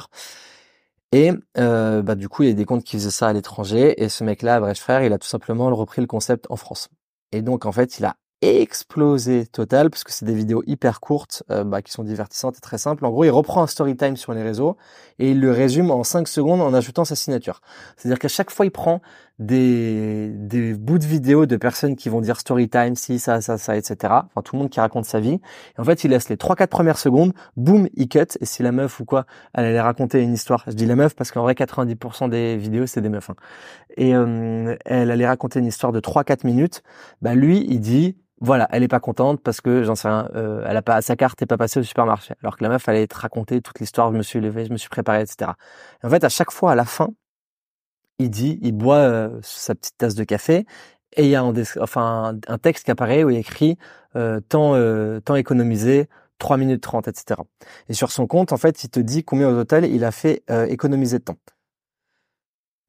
Et 1.12 1.32
bah, 1.54 2.14
du 2.14 2.28
coup, 2.28 2.42
il 2.42 2.48
y 2.48 2.52
a 2.52 2.54
des 2.54 2.64
comptes 2.64 2.84
qui 2.84 2.96
faisaient 2.96 3.10
ça 3.10 3.28
à 3.28 3.32
l'étranger. 3.32 4.02
Et 4.02 4.08
ce 4.08 4.24
mec-là, 4.24 4.60
Brèche 4.60 4.80
Frère, 4.80 5.02
il 5.02 5.12
a 5.12 5.18
tout 5.18 5.28
simplement 5.28 5.74
repris 5.74 6.00
le 6.00 6.06
concept 6.06 6.46
en 6.48 6.56
France. 6.56 6.88
Et 7.32 7.42
donc, 7.42 7.66
en 7.66 7.72
fait, 7.72 7.98
il 7.98 8.04
a 8.06 8.16
explosé 8.42 9.46
total 9.46 9.88
parce 9.88 10.04
que 10.04 10.12
c'est 10.12 10.24
des 10.24 10.34
vidéos 10.34 10.62
hyper 10.66 11.00
courtes 11.00 11.44
euh, 11.50 11.64
bah, 11.64 11.80
qui 11.80 11.92
sont 11.92 12.02
divertissantes 12.02 12.58
et 12.58 12.60
très 12.60 12.78
simples. 12.78 13.06
En 13.06 13.10
gros, 13.10 13.24
il 13.24 13.30
reprend 13.30 13.62
un 13.62 13.66
story 13.66 13.96
time 13.96 14.16
sur 14.16 14.34
les 14.34 14.42
réseaux 14.42 14.76
et 15.18 15.30
il 15.30 15.40
le 15.40 15.52
résume 15.52 15.90
en 15.90 16.02
5 16.02 16.26
secondes 16.26 16.60
en 16.60 16.74
ajoutant 16.74 17.04
sa 17.04 17.14
signature. 17.14 17.60
C'est-à-dire 17.96 18.18
qu'à 18.18 18.28
chaque 18.28 18.50
fois, 18.50 18.66
il 18.66 18.72
prend 18.72 19.00
des, 19.38 20.30
des 20.34 20.74
bouts 20.74 20.98
de 20.98 21.04
vidéos 21.04 21.46
de 21.46 21.56
personnes 21.56 21.96
qui 21.96 22.08
vont 22.08 22.20
dire 22.20 22.38
story 22.38 22.68
time, 22.68 22.94
si, 22.94 23.18
ça, 23.18 23.40
ça, 23.40 23.58
ça, 23.58 23.76
etc. 23.76 23.96
Enfin, 24.02 24.42
tout 24.42 24.56
le 24.56 24.60
monde 24.60 24.70
qui 24.70 24.80
raconte 24.80 25.04
sa 25.04 25.20
vie. 25.20 25.40
Et 25.76 25.80
en 25.80 25.84
fait, 25.84 26.04
il 26.04 26.10
laisse 26.10 26.28
les 26.28 26.36
3-4 26.36 26.68
premières 26.68 26.98
secondes, 26.98 27.32
boum, 27.56 27.88
il 27.94 28.08
cut. 28.08 28.20
Et 28.40 28.46
si 28.46 28.62
la 28.62 28.72
meuf 28.72 29.00
ou 29.00 29.04
quoi, 29.04 29.26
elle 29.54 29.64
allait 29.64 29.80
raconter 29.80 30.22
une 30.22 30.32
histoire. 30.32 30.64
Je 30.66 30.72
dis 30.72 30.86
la 30.86 30.96
meuf 30.96 31.14
parce 31.14 31.30
qu'en 31.30 31.42
vrai, 31.42 31.54
90% 31.54 32.28
des 32.28 32.56
vidéos, 32.56 32.86
c'est 32.86 33.00
des 33.00 33.08
meufs. 33.08 33.30
Hein. 33.30 33.36
Et 33.96 34.14
euh, 34.14 34.76
elle 34.84 35.10
allait 35.10 35.26
raconter 35.26 35.58
une 35.58 35.66
histoire 35.66 35.92
de 35.92 36.00
3-4 36.00 36.46
minutes. 36.46 36.82
Bah 37.20 37.34
lui, 37.34 37.66
il 37.68 37.80
dit 37.80 38.16
voilà, 38.42 38.66
elle 38.72 38.82
est 38.82 38.88
pas 38.88 38.98
contente 38.98 39.40
parce 39.40 39.60
que 39.60 39.84
j'en 39.84 39.94
sais 39.94 40.08
rien, 40.08 40.28
euh, 40.34 40.64
elle 40.66 40.76
a 40.76 40.82
pas 40.82 41.00
sa 41.00 41.14
carte 41.14 41.40
est 41.42 41.46
pas 41.46 41.56
passée 41.56 41.78
au 41.78 41.84
supermarché. 41.84 42.34
Alors 42.42 42.56
que 42.56 42.64
la 42.64 42.70
meuf 42.70 42.88
allait 42.88 43.06
te 43.06 43.16
raconter 43.16 43.62
toute 43.62 43.78
l'histoire, 43.78 44.10
je 44.10 44.16
me 44.16 44.22
suis 44.22 44.40
levé, 44.40 44.64
je 44.64 44.72
me 44.72 44.76
suis 44.78 44.88
préparé, 44.88 45.22
etc. 45.22 45.52
en 46.02 46.10
fait, 46.10 46.24
à 46.24 46.28
chaque 46.28 46.50
fois, 46.50 46.72
à 46.72 46.74
la 46.74 46.84
fin, 46.84 47.10
il 48.18 48.30
dit, 48.30 48.58
il 48.62 48.72
boit 48.72 48.96
euh, 48.96 49.38
sa 49.42 49.74
petite 49.74 49.96
tasse 49.98 50.14
de 50.14 50.24
café 50.24 50.66
et 51.16 51.24
il 51.24 51.30
y 51.30 51.34
a 51.34 51.42
un, 51.42 51.52
enfin 51.80 52.38
un 52.46 52.58
texte 52.58 52.84
qui 52.84 52.90
apparaît 52.90 53.24
où 53.24 53.30
il 53.30 53.36
écrit 53.36 53.76
euh, 54.16 54.40
temps 54.40 54.74
euh, 54.74 55.20
temps 55.20 55.36
économisé 55.36 56.08
3 56.38 56.56
minutes 56.56 56.82
30, 56.82 57.08
etc. 57.08 57.40
Et 57.88 57.94
sur 57.94 58.10
son 58.10 58.26
compte, 58.26 58.52
en 58.52 58.56
fait, 58.56 58.82
il 58.84 58.90
te 58.90 58.98
dit 58.98 59.22
combien 59.22 59.48
au 59.48 59.54
total 59.54 59.84
il 59.84 60.04
a 60.04 60.10
fait 60.10 60.42
économiser 60.68 61.18
de 61.18 61.24
temps. 61.24 61.36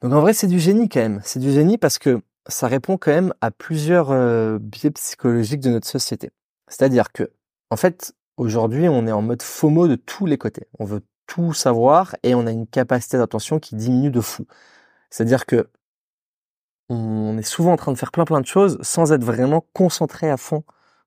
Donc 0.01 0.11
en 0.13 0.21
vrai, 0.21 0.33
c'est 0.33 0.47
du 0.47 0.59
génie 0.59 0.89
quand 0.89 0.99
même. 1.01 1.21
C'est 1.23 1.39
du 1.39 1.51
génie 1.51 1.77
parce 1.77 1.99
que 1.99 2.21
ça 2.47 2.67
répond 2.67 2.97
quand 2.97 3.11
même 3.11 3.33
à 3.41 3.51
plusieurs 3.51 4.11
euh, 4.11 4.59
biais 4.59 4.91
psychologiques 4.91 5.61
de 5.61 5.69
notre 5.69 5.87
société. 5.87 6.31
C'est-à-dire 6.67 7.11
que, 7.11 7.31
en 7.69 7.77
fait, 7.77 8.13
aujourd'hui, 8.37 8.89
on 8.89 9.07
est 9.07 9.11
en 9.11 9.21
mode 9.21 9.41
FOMO 9.41 9.87
de 9.87 9.95
tous 9.95 10.25
les 10.25 10.37
côtés. 10.37 10.67
On 10.79 10.85
veut 10.85 11.01
tout 11.27 11.53
savoir 11.53 12.15
et 12.23 12.35
on 12.35 12.45
a 12.45 12.51
une 12.51 12.67
capacité 12.67 13.17
d'attention 13.17 13.59
qui 13.59 13.75
diminue 13.75 14.11
de 14.11 14.21
fou. 14.21 14.45
C'est-à-dire 15.13 15.45
que 15.45 15.69
on 16.89 17.37
est 17.37 17.43
souvent 17.43 17.73
en 17.73 17.75
train 17.77 17.91
de 17.91 17.97
faire 17.97 18.11
plein 18.11 18.25
plein 18.25 18.41
de 18.41 18.47
choses 18.47 18.79
sans 18.81 19.13
être 19.13 19.23
vraiment 19.23 19.63
concentré 19.73 20.27
à 20.29 20.37
fond 20.37 20.63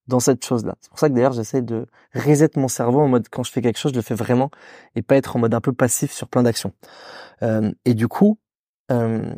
dans 0.06 0.20
cette 0.20 0.44
chose-là. 0.44 0.76
C'est 0.80 0.90
pour 0.90 0.98
ça 1.00 1.08
que 1.08 1.14
d'ailleurs 1.14 1.32
j'essaie 1.32 1.60
de 1.60 1.86
reset 2.14 2.50
mon 2.54 2.68
cerveau 2.68 3.00
en 3.00 3.08
mode 3.08 3.26
quand 3.28 3.42
je 3.42 3.50
fais 3.50 3.60
quelque 3.60 3.78
chose, 3.78 3.90
je 3.90 3.96
le 3.96 4.02
fais 4.02 4.14
vraiment 4.14 4.52
et 4.94 5.02
pas 5.02 5.16
être 5.16 5.34
en 5.34 5.40
mode 5.40 5.54
un 5.54 5.60
peu 5.60 5.72
passif 5.72 6.12
sur 6.12 6.28
plein 6.28 6.44
d'actions. 6.44 6.72
Euh, 7.42 7.72
et 7.84 7.94
du 7.94 8.06
coup, 8.06 8.38
euh, 8.92 9.34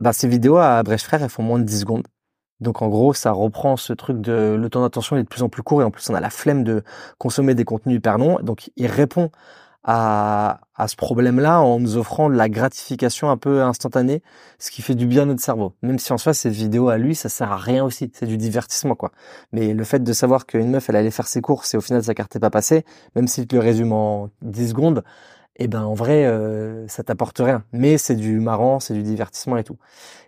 bah, 0.00 0.14
ces 0.14 0.26
vidéos 0.26 0.56
à 0.56 0.82
Brèche 0.82 1.04
Frère, 1.04 1.22
elles 1.22 1.28
font 1.28 1.42
moins 1.42 1.58
de 1.58 1.64
10 1.64 1.80
secondes. 1.80 2.06
Donc 2.60 2.80
en 2.80 2.88
gros, 2.88 3.12
ça 3.12 3.32
reprend 3.32 3.76
ce 3.76 3.92
truc 3.92 4.22
de 4.22 4.56
le 4.58 4.70
temps 4.70 4.80
d'attention 4.80 5.18
est 5.18 5.22
de 5.22 5.28
plus 5.28 5.42
en 5.42 5.50
plus 5.50 5.62
court 5.62 5.82
et 5.82 5.84
en 5.84 5.90
plus 5.90 6.08
on 6.08 6.14
a 6.14 6.20
la 6.20 6.30
flemme 6.30 6.64
de 6.64 6.82
consommer 7.18 7.54
des 7.54 7.66
contenus 7.66 7.98
hyper 7.98 8.16
longs. 8.16 8.40
Donc 8.40 8.70
il 8.76 8.86
répond 8.86 9.30
à, 9.90 10.60
à 10.74 10.86
ce 10.86 10.96
problème-là 10.96 11.62
en 11.62 11.80
nous 11.80 11.96
offrant 11.96 12.28
de 12.28 12.34
la 12.34 12.50
gratification 12.50 13.30
un 13.30 13.38
peu 13.38 13.62
instantanée, 13.62 14.22
ce 14.58 14.70
qui 14.70 14.82
fait 14.82 14.94
du 14.94 15.06
bien 15.06 15.22
à 15.22 15.24
notre 15.24 15.40
cerveau. 15.40 15.72
Même 15.80 15.98
si 15.98 16.12
en 16.12 16.18
soi 16.18 16.34
cette 16.34 16.52
vidéo 16.52 16.90
à 16.90 16.98
lui, 16.98 17.14
ça 17.14 17.30
sert 17.30 17.50
à 17.50 17.56
rien 17.56 17.82
aussi, 17.82 18.10
c'est 18.12 18.26
du 18.26 18.36
divertissement 18.36 18.94
quoi. 18.94 19.12
Mais 19.52 19.72
le 19.72 19.84
fait 19.84 20.00
de 20.04 20.12
savoir 20.12 20.44
qu'une 20.44 20.70
meuf 20.70 20.90
elle 20.90 20.96
allait 20.96 21.10
faire 21.10 21.26
ses 21.26 21.40
courses 21.40 21.72
et 21.72 21.78
au 21.78 21.80
final 21.80 22.04
sa 22.04 22.12
carte 22.12 22.34
n'est 22.34 22.40
pas 22.40 22.50
passée, 22.50 22.84
même 23.16 23.26
si 23.28 23.46
tu 23.46 23.54
le 23.54 23.62
résume 23.62 23.92
en 23.92 24.28
10 24.42 24.68
secondes, 24.68 25.04
eh 25.56 25.68
ben 25.68 25.82
en 25.84 25.94
vrai 25.94 26.26
euh, 26.26 26.86
ça 26.86 27.02
t'apporte 27.02 27.38
rien. 27.38 27.64
Mais 27.72 27.96
c'est 27.96 28.14
du 28.14 28.40
marrant 28.40 28.80
c'est 28.80 28.92
du 28.92 29.02
divertissement 29.02 29.56
et 29.56 29.64
tout. 29.64 29.78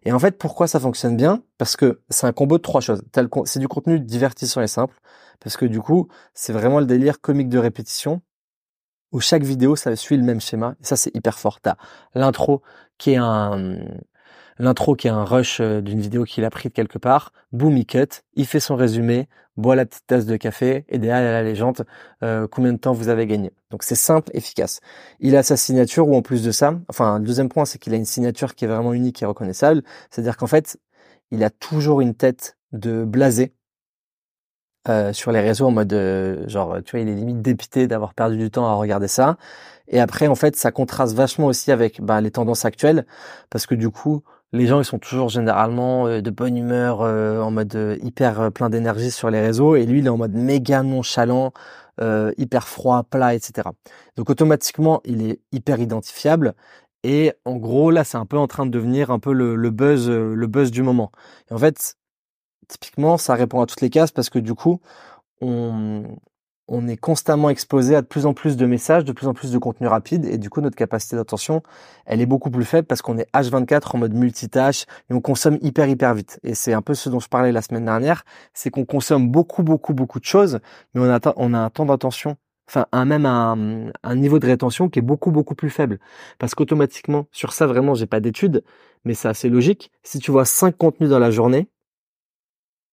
Et 0.05 0.13
en 0.13 0.19
fait 0.19 0.39
pourquoi 0.39 0.69
ça 0.69 0.81
fonctionne 0.81 1.19
bien? 1.19 1.43
Parce 1.59 1.77
que 1.77 2.01
c'est 2.09 2.27
un 2.27 2.33
combo 2.33 2.57
de 2.57 2.63
trois 2.63 2.81
choses. 2.81 3.03
C'est 3.45 3.61
du 3.61 3.69
contenu 3.69 4.01
divertissant 4.01 4.63
et 4.63 4.69
simple. 4.69 4.95
Parce 5.39 5.59
que 5.59 5.67
du 5.67 5.81
coup 5.81 6.09
c'est 6.33 6.55
vraiment 6.55 6.81
le 6.81 6.87
délire 6.87 7.21
comique 7.21 7.51
de 7.51 7.59
répétition 7.59 8.23
où 9.13 9.21
chaque 9.21 9.43
vidéo 9.43 9.77
ça 9.77 9.95
suit 9.97 10.17
le 10.17 10.23
même 10.23 10.41
schéma. 10.41 10.75
Et 10.81 10.85
ça 10.85 10.97
c'est 10.97 11.15
hyper 11.15 11.39
fort. 11.39 11.61
T'as 11.61 11.77
l'intro 12.15 12.63
qui 12.99 13.13
est 13.13 13.17
un 13.17 13.79
l'intro 14.61 14.95
qui 14.95 15.09
est 15.09 15.11
un 15.11 15.25
rush 15.25 15.61
euh, 15.61 15.81
d'une 15.81 16.01
vidéo 16.01 16.25
qu'il 16.25 16.45
a 16.45 16.51
pris 16.51 16.69
de 16.69 16.75
quelque 16.75 16.99
part, 16.99 17.33
boom, 17.53 17.77
il 17.77 17.87
cut, 17.87 18.23
il 18.35 18.47
fait 18.47 18.61
son 18.61 18.77
résumé, 18.77 19.29
boit 19.57 19.75
la 19.75 19.87
petite 19.87 20.07
tasse 20.07 20.27
de 20.27 20.37
café. 20.37 20.85
Et 20.89 20.99
derrière 20.99 21.33
la 21.33 21.43
légende 21.43 21.87
euh, 22.23 22.47
combien 22.47 22.73
de 22.73 22.79
temps 22.79 22.93
vous 22.93 23.09
avez 23.09 23.27
gagné. 23.27 23.53
Donc 23.71 23.83
c'est 23.83 23.95
simple, 23.95 24.31
efficace. 24.35 24.81
Il 25.19 25.35
a 25.37 25.43
sa 25.43 25.57
signature 25.57 26.07
ou 26.09 26.15
en 26.15 26.23
plus 26.23 26.45
de 26.45 26.51
ça, 26.51 26.79
enfin 26.89 27.19
le 27.19 27.25
deuxième 27.25 27.49
point 27.49 27.65
c'est 27.65 27.79
qu'il 27.79 27.95
a 27.95 27.97
une 27.97 28.05
signature 28.05 28.55
qui 28.55 28.67
est 28.67 28.69
vraiment 28.69 28.93
unique 28.93 29.23
et 29.23 29.27
reconnaissable, 29.27 29.83
c'est-à-dire 30.11 30.37
qu'en 30.37 30.47
fait 30.47 30.79
il 31.31 31.43
a 31.43 31.51
toujours 31.51 32.01
une 32.01 32.15
tête 32.15 32.57
de 32.73 33.05
blasé 33.05 33.55
euh, 34.89 35.13
sur 35.13 35.33
les 35.33 35.41
réseaux 35.41 35.67
en 35.67 35.71
mode 35.71 35.93
genre 36.47 36.79
tu 36.85 36.93
vois 36.93 37.01
il 37.01 37.09
est 37.09 37.15
limite 37.15 37.43
dépité 37.43 37.87
d'avoir 37.87 38.15
perdu 38.15 38.39
du 38.39 38.51
temps 38.51 38.67
à 38.67 38.75
regarder 38.75 39.09
ça 39.09 39.37
et 39.89 40.01
après 40.01 40.27
en 40.27 40.35
fait 40.35 40.57
ça 40.57 40.73
contraste 40.73 41.15
vachement 41.15 41.47
aussi 41.47 41.71
avec 41.73 42.01
bah, 42.01 42.21
les 42.21 42.31
tendances 42.31 42.65
actuelles 42.65 43.07
parce 43.51 43.67
que 43.67 43.75
du 43.75 43.91
coup 43.91 44.23
les 44.53 44.67
gens 44.67 44.81
ils 44.81 44.85
sont 44.85 44.99
toujours 44.99 45.29
généralement 45.29 46.07
euh, 46.07 46.21
de 46.21 46.31
bonne 46.31 46.57
humeur, 46.57 47.03
euh, 47.03 47.41
en 47.41 47.51
mode 47.51 47.75
euh, 47.77 47.97
hyper 48.03 48.51
plein 48.53 48.71
d'énergie 48.71 49.11
sur 49.11 49.31
les 49.31 49.41
réseaux, 49.41 49.77
et 49.77 49.87
lui 49.87 50.01
il 50.01 50.07
est 50.07 50.11
en 50.11 50.17
mode 50.17 50.35
méga 50.35 50.83
nonchalant, 50.83 51.53
hyper 52.39 52.67
froid, 52.67 53.03
plat, 53.03 53.35
etc. 53.35 53.69
Donc 54.17 54.31
automatiquement 54.31 55.03
il 55.05 55.23
est 55.23 55.41
hyper 55.53 55.81
identifiable. 55.81 56.55
Et 57.05 57.33
en 57.45 57.57
gros 57.57 57.91
là 57.91 58.05
c'est 58.05 58.17
un 58.17 58.25
peu 58.27 58.39
en 58.39 58.47
train 58.47 58.65
de 58.67 58.71
devenir 58.71 59.11
un 59.11 59.19
peu 59.19 59.33
le, 59.35 59.55
le 59.55 59.71
buzz, 59.71 60.09
le 60.09 60.47
buzz 60.47 60.71
du 60.71 60.83
moment. 60.83 61.13
Et 61.51 61.55
en 61.55 61.59
fait 61.59 61.97
typiquement 62.71 63.19
ça 63.19 63.35
répond 63.35 63.61
à 63.61 63.67
toutes 63.67 63.81
les 63.81 63.91
cases 63.91 64.13
parce 64.13 64.31
que 64.31 64.39
du 64.39 64.55
coup 64.55 64.81
on 65.41 66.05
on 66.71 66.87
est 66.87 66.97
constamment 66.97 67.51
exposé 67.51 67.97
à 67.97 68.01
de 68.01 68.07
plus 68.07 68.27
en 68.27 68.33
plus 68.33 68.57
de 68.57 68.65
messages, 68.65 69.05
de 69.05 69.13
plus 69.13 69.27
en 69.27 69.35
plus 69.35 69.51
de 69.51 69.59
contenu 69.59 69.89
rapide, 69.89 70.25
et 70.25 70.39
du 70.39 70.51
coup 70.51 70.61
notre 70.61 70.77
capacité 70.77 71.17
d'attention, 71.17 71.63
elle 72.07 72.21
est 72.21 72.27
beaucoup 72.27 72.51
plus 72.51 72.65
faible 72.65 72.87
parce 72.87 73.03
qu'on 73.03 73.19
est 73.19 73.29
H24 73.35 73.97
en 73.97 73.99
mode 73.99 74.15
multitâche 74.15 74.87
et 75.11 75.15
on 75.15 75.21
consomme 75.21 75.59
hyper 75.63 75.89
hyper 75.89 76.15
vite. 76.15 76.39
Et 76.45 76.55
c'est 76.55 76.73
un 76.73 76.81
peu 76.81 76.95
ce 76.95 77.09
dont 77.09 77.19
je 77.19 77.29
parlais 77.29 77.51
la 77.53 77.61
semaine 77.61 77.85
dernière, 77.85 78.25
c'est 78.55 78.71
qu'on 78.71 78.85
consomme 78.85 79.29
beaucoup 79.31 79.65
beaucoup 79.65 79.95
beaucoup 79.95 80.21
de 80.21 80.25
choses, 80.25 80.61
mais 80.95 81.01
on 81.01 81.11
a, 81.11 81.19
on 81.37 81.55
a 81.55 81.59
un 81.59 81.71
temps 81.71 81.87
d'attention, 81.87 82.37
enfin 82.69 82.87
un, 82.93 83.05
même 83.05 83.27
un, 83.27 83.91
un 84.05 84.15
niveau 84.15 84.39
de 84.39 84.47
rétention 84.47 84.89
qui 84.89 85.01
est 85.01 85.03
beaucoup 85.03 85.33
beaucoup 85.33 85.57
plus 85.57 85.71
faible. 85.71 85.99
Parce 86.39 86.55
qu'automatiquement, 86.55 87.27
sur 87.33 87.53
ça 87.53 87.67
vraiment 87.67 87.95
j'ai 87.95 88.07
pas 88.07 88.21
d'études, 88.21 88.63
mais 89.05 89.15
c'est 89.15 89.29
assez 89.29 89.49
logique. 89.49 89.91
Si 90.05 90.21
tu 90.21 90.31
vois 90.31 90.45
cinq 90.45 90.77
contenus 90.77 91.11
dans 91.11 91.19
la 91.19 91.33
journée, 91.33 91.69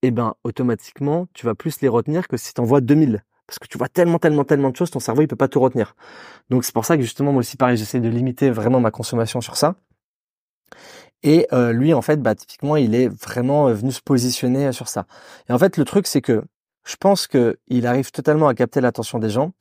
eh 0.03 0.11
ben 0.11 0.35
automatiquement 0.43 1.27
tu 1.33 1.45
vas 1.45 1.55
plus 1.55 1.81
les 1.81 1.87
retenir 1.87 2.27
que 2.27 2.37
si 2.37 2.53
tu 2.53 2.61
en 2.61 2.65
vois 2.65 2.81
2000 2.81 3.23
parce 3.47 3.59
que 3.59 3.67
tu 3.67 3.77
vois 3.77 3.87
tellement, 3.87 4.19
tellement, 4.19 4.43
tellement 4.43 4.69
de 4.69 4.75
choses, 4.75 4.91
ton 4.91 4.99
cerveau 4.99 5.21
il 5.21 5.27
peut 5.27 5.37
pas 5.37 5.47
tout 5.47 5.61
retenir. 5.61 5.95
Donc 6.49 6.65
c'est 6.65 6.73
pour 6.73 6.85
ça 6.85 6.97
que 6.97 7.03
justement 7.03 7.31
moi 7.31 7.39
aussi 7.39 7.57
pareil, 7.57 7.77
j'essaie 7.77 8.01
de 8.01 8.09
limiter 8.09 8.51
vraiment 8.51 8.81
ma 8.81 8.91
consommation 8.91 9.41
sur 9.41 9.55
ça. 9.57 9.75
Et 11.23 11.47
euh, 11.53 11.71
lui 11.73 11.93
en 11.93 12.01
fait, 12.01 12.21
bah 12.21 12.35
typiquement 12.35 12.75
il 12.75 12.93
est 12.93 13.07
vraiment 13.07 13.69
euh, 13.69 13.73
venu 13.73 13.91
se 13.91 14.01
positionner 14.01 14.67
euh, 14.67 14.71
sur 14.73 14.87
ça. 14.89 15.07
Et 15.49 15.53
en 15.53 15.57
fait 15.57 15.77
le 15.77 15.85
truc 15.85 16.07
c'est 16.07 16.21
que 16.21 16.43
je 16.85 16.95
pense 16.97 17.27
que 17.27 17.57
il 17.67 17.87
arrive 17.87 18.11
totalement 18.11 18.47
à 18.49 18.53
capter 18.53 18.81
l'attention 18.81 19.17
des 19.19 19.29
gens. 19.29 19.53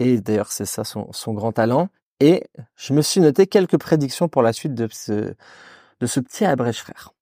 Et 0.00 0.20
d'ailleurs 0.20 0.52
c'est 0.52 0.66
ça 0.66 0.84
son, 0.84 1.12
son 1.12 1.34
grand 1.34 1.52
talent. 1.52 1.88
Et 2.20 2.44
je 2.76 2.94
me 2.94 3.02
suis 3.02 3.20
noté 3.20 3.46
quelques 3.46 3.78
prédictions 3.78 4.28
pour 4.28 4.42
la 4.42 4.52
suite 4.52 4.74
de 4.74 4.88
ce 4.92 5.34
de 6.00 6.06
ce 6.06 6.20
petit 6.20 6.44
abrège 6.44 6.78
frère. 6.78 7.12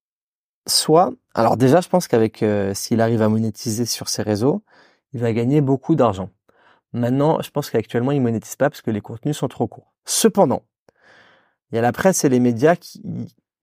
Soit, 0.66 1.12
alors 1.34 1.56
déjà 1.56 1.80
je 1.80 1.88
pense 1.88 2.08
qu'avec 2.08 2.44
s'il 2.74 3.00
arrive 3.00 3.22
à 3.22 3.28
monétiser 3.28 3.86
sur 3.86 4.08
ses 4.08 4.22
réseaux, 4.22 4.62
il 5.12 5.20
va 5.20 5.32
gagner 5.32 5.60
beaucoup 5.60 5.94
d'argent. 5.94 6.30
Maintenant, 6.92 7.40
je 7.42 7.50
pense 7.50 7.70
qu'actuellement, 7.70 8.12
il 8.12 8.20
monétise 8.22 8.56
pas 8.56 8.70
parce 8.70 8.82
que 8.82 8.90
les 8.90 9.00
contenus 9.00 9.36
sont 9.36 9.48
trop 9.48 9.66
courts. 9.66 9.92
Cependant, 10.04 10.62
il 11.70 11.76
y 11.76 11.78
a 11.78 11.82
la 11.82 11.92
presse 11.92 12.24
et 12.24 12.28
les 12.28 12.40
médias 12.40 12.76
qui, 12.76 13.02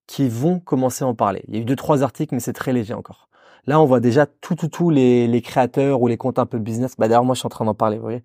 qui 0.08 0.30
vont 0.30 0.60
commencer 0.60 1.04
à 1.04 1.08
en 1.08 1.16
parler. 1.16 1.44
Il 1.48 1.56
y 1.56 1.58
a 1.58 1.62
eu 1.62 1.66
deux, 1.66 1.76
trois 1.76 2.04
articles, 2.04 2.36
mais 2.36 2.40
c'est 2.40 2.54
très 2.54 2.74
léger 2.74 2.94
encore. 2.94 3.30
Là, 3.66 3.80
on 3.80 3.86
voit 3.86 4.02
déjà 4.02 4.26
tout, 4.26 4.56
tout, 4.56 4.68
tout 4.68 4.90
les, 4.90 5.26
les 5.28 5.42
créateurs 5.42 6.02
ou 6.02 6.08
les 6.08 6.18
comptes 6.18 6.38
un 6.38 6.46
peu 6.46 6.60
business. 6.60 6.96
Bah, 6.98 7.08
d'ailleurs, 7.08 7.24
moi, 7.24 7.34
je 7.34 7.40
suis 7.40 7.48
en 7.48 7.50
train 7.50 7.66
d'en 7.66 7.74
parler, 7.74 7.96
vous 7.98 8.04
voyez. 8.04 8.24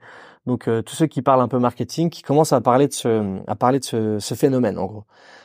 Donc, 0.49 0.66
euh, 0.66 0.80
tous 0.80 0.94
ceux 0.94 1.07
qui 1.07 1.20
parlent 1.20 1.42
un 1.42 1.49
peu 1.49 1.59
marketing, 1.59 2.09
qui 2.09 2.22
commencent 2.22 2.55
à 2.55 2.62
parler 2.62 2.88
de 2.88 2.94
ce, 2.94 3.38
à 3.46 3.55
parler 3.55 3.80
de 3.80 3.84
ce, 3.84 4.18
ce 4.18 4.34
phénomène, 4.34 4.78
en 4.78 4.86
gros. 4.86 5.05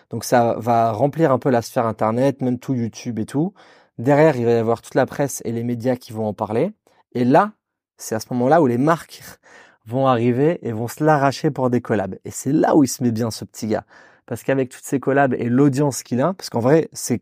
Donc, 0.10 0.24
ça 0.24 0.56
va 0.60 0.94
remplir 0.94 1.34
un 1.34 1.40
peu 1.40 1.50
la 1.50 1.62
sphère 1.62 1.86
Internet, 1.86 2.42
même 2.42 2.58
tout 2.58 2.74
YouTube 2.74 3.20
et 3.20 3.26
tout. 3.26 3.54
Derrière, 3.98 4.38
il 4.38 4.46
va 4.46 4.52
y 4.52 4.56
avoir 4.56 4.82
toute 4.82 4.96
la 4.96 5.06
presse 5.06 5.42
et 5.44 5.52
les 5.52 5.64
médias 5.64 5.98
qui 5.98 6.14
vont 6.14 6.26
en 6.26 6.34
parler. 6.34 6.72
Et 7.12 7.26
là, 7.26 7.52
c'est 7.98 8.16
à 8.16 8.22
ce 8.22 8.28
moment-là 8.32 8.62
où 8.62 8.66
les 8.68 8.78
marques 8.78 9.22
vont 9.86 10.08
arriver 10.08 10.66
et 10.66 10.72
vont 10.72 10.88
se 10.88 11.04
l'arracher 11.04 11.52
pour 11.52 11.70
des 11.70 11.82
collabs. 11.82 12.16
Et 12.24 12.32
c'est 12.32 12.54
là 12.54 12.74
où 12.74 12.86
il 12.86 12.88
se 12.88 13.04
met 13.04 13.12
bien 13.12 13.30
ce 13.30 13.44
petit 13.44 13.68
gars. 13.68 13.84
Parce 14.26 14.42
qu'avec 14.44 14.70
toutes 14.70 14.86
ces 14.86 15.02
collabs 15.02 15.34
et 15.34 15.50
l'audience 15.50 16.02
qu'il 16.04 16.22
a, 16.22 16.34
parce 16.34 16.50
qu'en 16.50 16.62
vrai, 16.62 16.88
c'est 16.94 17.22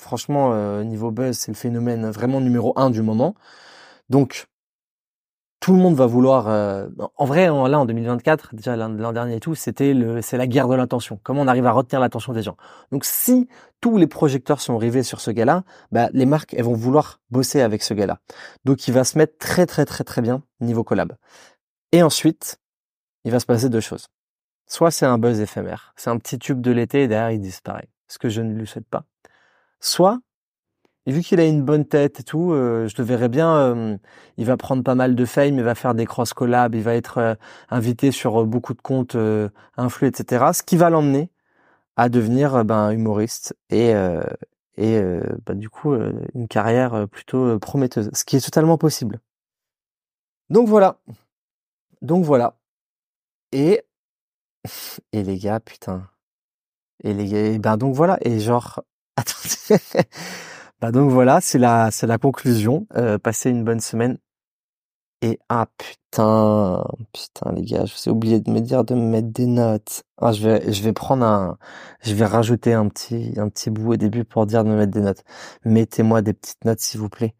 franchement, 0.00 0.54
euh, 0.54 0.82
niveau 0.82 1.10
buzz, 1.10 1.36
c'est 1.36 1.52
le 1.52 1.58
phénomène 1.58 2.08
vraiment 2.10 2.40
numéro 2.40 2.72
un 2.76 2.88
du 2.88 3.02
moment. 3.02 3.34
Donc, 4.08 4.46
tout 5.60 5.72
le 5.72 5.78
monde 5.78 5.94
va 5.94 6.06
vouloir. 6.06 6.48
Euh, 6.48 6.88
en 7.16 7.24
vrai, 7.24 7.46
là 7.46 7.78
en 7.78 7.84
2024, 7.84 8.54
déjà 8.54 8.76
l'an 8.76 9.12
dernier 9.12 9.36
et 9.36 9.40
tout, 9.40 9.54
c'était 9.54 9.94
le, 9.94 10.22
c'est 10.22 10.36
la 10.36 10.46
guerre 10.46 10.68
de 10.68 10.74
l'attention. 10.74 11.18
Comment 11.22 11.42
on 11.42 11.48
arrive 11.48 11.66
à 11.66 11.72
retenir 11.72 12.00
l'attention 12.00 12.32
des 12.32 12.42
gens? 12.42 12.56
Donc, 12.92 13.04
si 13.04 13.48
tous 13.80 13.96
les 13.96 14.06
projecteurs 14.06 14.60
sont 14.60 14.78
rivés 14.78 15.02
sur 15.02 15.20
ce 15.20 15.30
gars-là, 15.30 15.64
bah, 15.90 16.08
les 16.12 16.26
marques 16.26 16.54
elles 16.54 16.64
vont 16.64 16.74
vouloir 16.74 17.20
bosser 17.30 17.60
avec 17.60 17.82
ce 17.82 17.94
gars-là. 17.94 18.20
Donc, 18.64 18.86
il 18.88 18.94
va 18.94 19.04
se 19.04 19.18
mettre 19.18 19.36
très 19.38 19.66
très 19.66 19.84
très 19.84 20.04
très 20.04 20.22
bien 20.22 20.42
niveau 20.60 20.84
collab. 20.84 21.14
Et 21.92 22.02
ensuite, 22.02 22.58
il 23.24 23.32
va 23.32 23.40
se 23.40 23.46
passer 23.46 23.68
deux 23.68 23.80
choses. 23.80 24.08
Soit 24.66 24.90
c'est 24.90 25.06
un 25.06 25.18
buzz 25.18 25.40
éphémère, 25.40 25.92
c'est 25.96 26.10
un 26.10 26.18
petit 26.18 26.38
tube 26.38 26.60
de 26.60 26.70
l'été 26.70 27.04
et 27.04 27.08
derrière 27.08 27.30
il 27.30 27.40
disparaît, 27.40 27.88
ce 28.06 28.18
que 28.18 28.28
je 28.28 28.42
ne 28.42 28.52
lui 28.52 28.66
souhaite 28.66 28.88
pas. 28.88 29.04
Soit 29.80 30.20
et 31.08 31.12
vu 31.12 31.22
qu'il 31.22 31.40
a 31.40 31.46
une 31.46 31.62
bonne 31.62 31.86
tête 31.86 32.20
et 32.20 32.22
tout, 32.22 32.52
euh, 32.52 32.86
je 32.86 32.94
le 32.98 33.02
verrais 33.02 33.30
bien. 33.30 33.56
Euh, 33.56 33.96
il 34.36 34.44
va 34.44 34.58
prendre 34.58 34.82
pas 34.82 34.94
mal 34.94 35.14
de 35.14 35.24
fame, 35.24 35.56
il 35.56 35.62
va 35.62 35.74
faire 35.74 35.94
des 35.94 36.04
cross 36.04 36.34
collabs, 36.34 36.74
il 36.74 36.82
va 36.82 36.94
être 36.94 37.16
euh, 37.16 37.34
invité 37.70 38.12
sur 38.12 38.44
beaucoup 38.44 38.74
de 38.74 38.82
comptes 38.82 39.16
influx, 39.78 40.06
etc. 40.06 40.52
Ce 40.52 40.62
qui 40.62 40.76
va 40.76 40.90
l'emmener 40.90 41.30
à 41.96 42.10
devenir 42.10 42.62
ben 42.66 42.90
humoriste 42.90 43.56
et 43.70 43.94
et 44.76 45.02
ben, 45.46 45.58
du 45.58 45.70
coup 45.70 45.94
une 46.34 46.46
carrière 46.46 47.08
plutôt 47.08 47.58
prometteuse, 47.58 48.10
ce 48.12 48.24
qui 48.24 48.36
est 48.36 48.44
totalement 48.44 48.78
possible. 48.78 49.20
Donc 50.50 50.68
voilà. 50.68 50.98
Donc 52.02 52.24
voilà. 52.24 52.58
Et 53.52 53.82
et 55.12 55.22
les 55.22 55.38
gars, 55.38 55.60
putain. 55.60 56.08
Et 57.02 57.14
les 57.14 57.26
gars, 57.26 57.58
ben 57.58 57.76
donc 57.78 57.94
voilà. 57.94 58.18
Et 58.20 58.40
genre, 58.40 58.82
attendez. 59.16 59.80
Bah 60.80 60.92
donc 60.92 61.10
voilà, 61.10 61.40
c'est 61.40 61.58
la 61.58 61.90
c'est 61.90 62.06
la 62.06 62.18
conclusion. 62.18 62.86
Euh, 62.96 63.18
passez 63.18 63.50
une 63.50 63.64
bonne 63.64 63.80
semaine. 63.80 64.18
Et 65.20 65.40
ah 65.48 65.66
putain, 65.76 66.84
putain 67.12 67.52
les 67.52 67.62
gars, 67.64 67.84
je 67.86 67.92
vous 67.94 68.08
ai 68.08 68.10
oublié 68.12 68.40
de 68.40 68.50
me 68.52 68.60
dire 68.60 68.84
de 68.84 68.94
me 68.94 69.02
mettre 69.02 69.28
des 69.32 69.46
notes. 69.46 70.04
Ah 70.18 70.32
je 70.32 70.46
vais 70.46 70.72
je 70.72 70.82
vais 70.82 70.92
prendre 70.92 71.24
un, 71.26 71.58
je 72.02 72.14
vais 72.14 72.24
rajouter 72.24 72.72
un 72.72 72.88
petit 72.88 73.34
un 73.36 73.48
petit 73.48 73.70
bout 73.70 73.94
au 73.94 73.96
début 73.96 74.24
pour 74.24 74.46
dire 74.46 74.62
de 74.62 74.68
me 74.70 74.76
mettre 74.76 74.92
des 74.92 75.00
notes. 75.00 75.24
Mettez-moi 75.64 76.22
des 76.22 76.34
petites 76.34 76.64
notes 76.64 76.78
s'il 76.80 77.00
vous 77.00 77.08
plaît. 77.08 77.34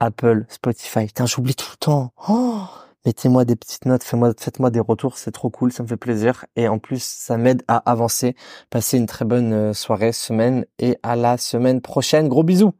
Apple, 0.00 0.46
Spotify. 0.48 1.06
Putain, 1.06 1.26
j'oublie 1.26 1.54
tout 1.56 1.68
le 1.72 1.78
temps. 1.78 2.12
Oh 2.28 2.66
mettez-moi 3.06 3.44
des 3.44 3.56
petites 3.56 3.86
notes, 3.86 4.04
faites-moi, 4.04 4.70
des 4.70 4.80
retours, 4.80 5.18
c'est 5.18 5.32
trop 5.32 5.50
cool, 5.50 5.72
ça 5.72 5.82
me 5.82 5.88
fait 5.88 5.96
plaisir. 5.96 6.46
Et 6.56 6.68
en 6.68 6.78
plus, 6.78 7.02
ça 7.02 7.36
m'aide 7.36 7.62
à 7.68 7.78
avancer. 7.90 8.36
Passez 8.70 8.98
une 8.98 9.06
très 9.06 9.24
bonne 9.24 9.52
euh, 9.52 9.72
soirée, 9.74 10.12
semaine 10.12 10.66
et 10.78 10.98
à 11.02 11.16
la 11.16 11.38
semaine 11.38 11.80
prochaine. 11.80 12.28
Gros 12.28 12.42
bisous 12.44 12.74